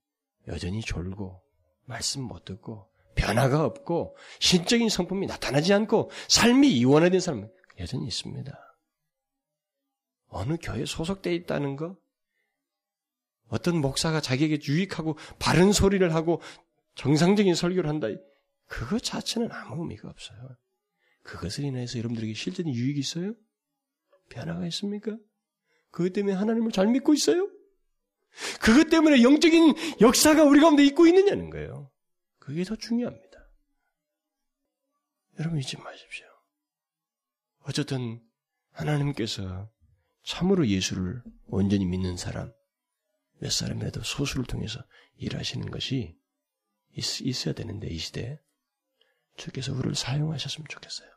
여전히 0.48 0.80
졸고, 0.80 1.42
말씀 1.84 2.22
못 2.22 2.44
듣고, 2.44 2.90
변화가 3.16 3.64
없고, 3.64 4.16
신적인 4.38 4.88
성품이 4.88 5.26
나타나지 5.26 5.72
않고, 5.72 6.10
삶이 6.28 6.70
이원화된 6.70 7.18
사람은 7.18 7.50
여전히 7.80 8.06
있습니다. 8.06 8.52
어느 10.28 10.56
교회에 10.60 10.84
소속되어 10.86 11.32
있다는 11.32 11.76
거? 11.76 11.96
어떤 13.48 13.80
목사가 13.80 14.20
자기에게 14.20 14.58
유익하고 14.66 15.16
바른 15.38 15.72
소리를 15.72 16.14
하고 16.14 16.40
정상적인 16.94 17.54
설교를 17.54 17.88
한다. 17.88 18.08
그것 18.66 19.02
자체는 19.02 19.50
아무 19.52 19.82
의미가 19.82 20.08
없어요. 20.08 20.56
그것을 21.22 21.64
인해서 21.64 21.98
여러분들에게 21.98 22.34
실제적인 22.34 22.74
유익이 22.74 22.98
있어요? 22.98 23.34
변화가 24.28 24.66
있습니까? 24.66 25.16
그것 25.90 26.12
때문에 26.12 26.34
하나님을 26.34 26.72
잘 26.72 26.86
믿고 26.88 27.14
있어요? 27.14 27.48
그것 28.60 28.90
때문에 28.90 29.22
영적인 29.22 29.74
역사가 30.00 30.44
우리 30.44 30.60
가운데 30.60 30.84
있고 30.84 31.06
있느냐는 31.06 31.50
거예요. 31.50 31.90
그게 32.46 32.62
더 32.62 32.76
중요합니다. 32.76 33.50
여러분 35.40 35.58
잊지 35.58 35.76
마십시오. 35.78 36.26
어쨌든 37.62 38.24
하나님께서 38.70 39.68
참으로 40.22 40.68
예수를 40.68 41.24
온전히 41.46 41.84
믿는 41.86 42.16
사람, 42.16 42.52
몇 43.40 43.50
사람이라도 43.50 44.04
소수를 44.04 44.44
통해서 44.44 44.80
일하시는 45.16 45.72
것이 45.72 46.16
있, 46.92 47.46
어야 47.46 47.52
되는데 47.52 47.88
이 47.88 47.98
시대에 47.98 48.38
주께서 49.36 49.72
우리를 49.72 49.96
사용하셨으면 49.96 50.68
좋겠어요. 50.68 51.10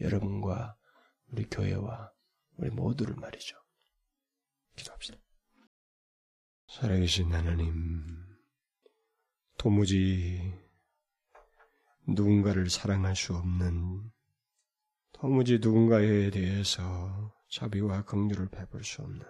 여러분과 0.00 0.76
우리 1.28 1.48
교회와 1.48 2.12
우리 2.56 2.70
모두를 2.70 3.14
말이죠. 3.14 3.56
기도합시다. 4.74 5.18
살아계신 6.66 7.32
하나님, 7.32 8.25
도무지 9.66 10.54
누군가를 12.06 12.70
사랑할 12.70 13.16
수 13.16 13.34
없는, 13.34 14.12
도무지 15.12 15.58
누군가에 15.58 16.30
대해서 16.30 17.34
자비와 17.50 18.04
긍휼을 18.04 18.48
베풀 18.48 18.84
수 18.84 19.02
없는, 19.02 19.26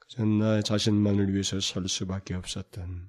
그저 0.00 0.24
나 0.24 0.62
자신만을 0.62 1.32
위해서 1.32 1.60
설 1.60 1.86
수밖에 1.86 2.34
없었던 2.34 3.08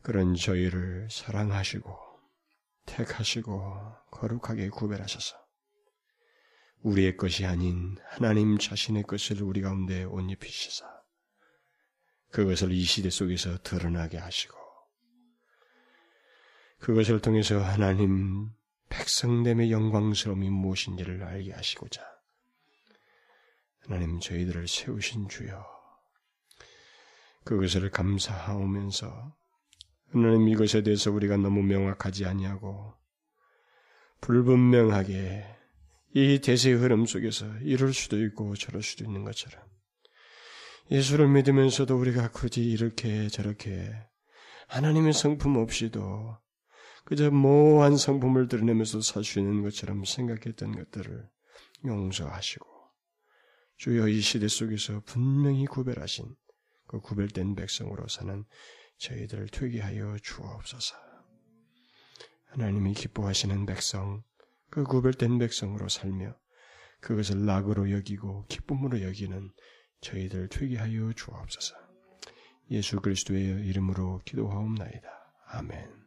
그런 0.00 0.34
저희를 0.34 1.08
사랑하시고 1.10 1.94
택하시고 2.86 3.96
거룩하게 4.12 4.70
구별하셔서 4.70 5.36
우리의 6.84 7.18
것이 7.18 7.44
아닌 7.44 7.98
하나님 8.06 8.56
자신의 8.56 9.02
것을 9.02 9.42
우리 9.42 9.60
가운데 9.60 10.04
옷 10.04 10.22
입히시사 10.22 10.86
그것을 12.30 12.72
이 12.72 12.82
시대 12.82 13.10
속에서 13.10 13.58
드러나게 13.62 14.16
하시고 14.16 14.59
그것을 16.80 17.20
통해서 17.20 17.60
하나님 17.60 18.50
백성됨의 18.88 19.70
영광스러움이 19.70 20.50
무엇인지를 20.50 21.22
알게 21.22 21.52
하시고자 21.52 22.02
하나님 23.80 24.18
저희들을 24.20 24.66
세우신 24.66 25.28
주여 25.28 25.64
그것을 27.44 27.90
감사하오면서 27.90 29.36
하나님 30.12 30.48
이것에 30.48 30.82
대해서 30.82 31.10
우리가 31.10 31.36
너무 31.36 31.62
명확하지 31.62 32.26
아니하고 32.26 32.94
불분명하게 34.20 35.46
이 36.14 36.40
대세의 36.40 36.76
흐름 36.76 37.06
속에서 37.06 37.46
이럴 37.58 37.92
수도 37.92 38.20
있고 38.24 38.56
저럴 38.56 38.82
수도 38.82 39.04
있는 39.04 39.22
것처럼 39.22 39.62
예수를 40.90 41.28
믿으면서도 41.28 41.96
우리가 41.96 42.30
굳이 42.32 42.62
이렇게 42.64 43.28
저렇게 43.28 43.92
하나님의 44.66 45.12
성품 45.12 45.56
없이도 45.56 46.36
그저 47.10 47.28
모호한 47.28 47.96
성품을 47.96 48.46
드러내면서 48.46 49.00
살수 49.00 49.40
있는 49.40 49.62
것처럼 49.62 50.04
생각했던 50.04 50.70
것들을 50.70 51.28
용서하시고 51.84 52.64
주여 53.78 54.06
이 54.06 54.20
시대 54.20 54.46
속에서 54.46 55.02
분명히 55.04 55.66
구별하신 55.66 56.32
그 56.86 57.00
구별된 57.00 57.56
백성으로 57.56 58.06
사는 58.06 58.44
저희들을 58.98 59.48
되게 59.48 59.80
하여 59.80 60.16
주옵소서. 60.22 60.94
하나님이 62.50 62.94
기뻐하시는 62.94 63.66
백성, 63.66 64.22
그 64.70 64.84
구별된 64.84 65.40
백성으로 65.40 65.88
살며 65.88 66.36
그것을 67.00 67.44
낙으로 67.44 67.90
여기고 67.90 68.46
기쁨으로 68.46 69.02
여기는 69.02 69.50
저희들 70.00 70.48
되게 70.48 70.76
하여 70.76 71.12
주옵소서. 71.12 71.74
예수 72.70 73.00
그리스도의 73.00 73.66
이름으로 73.66 74.20
기도하옵나이다. 74.24 75.08
아멘. 75.48 75.99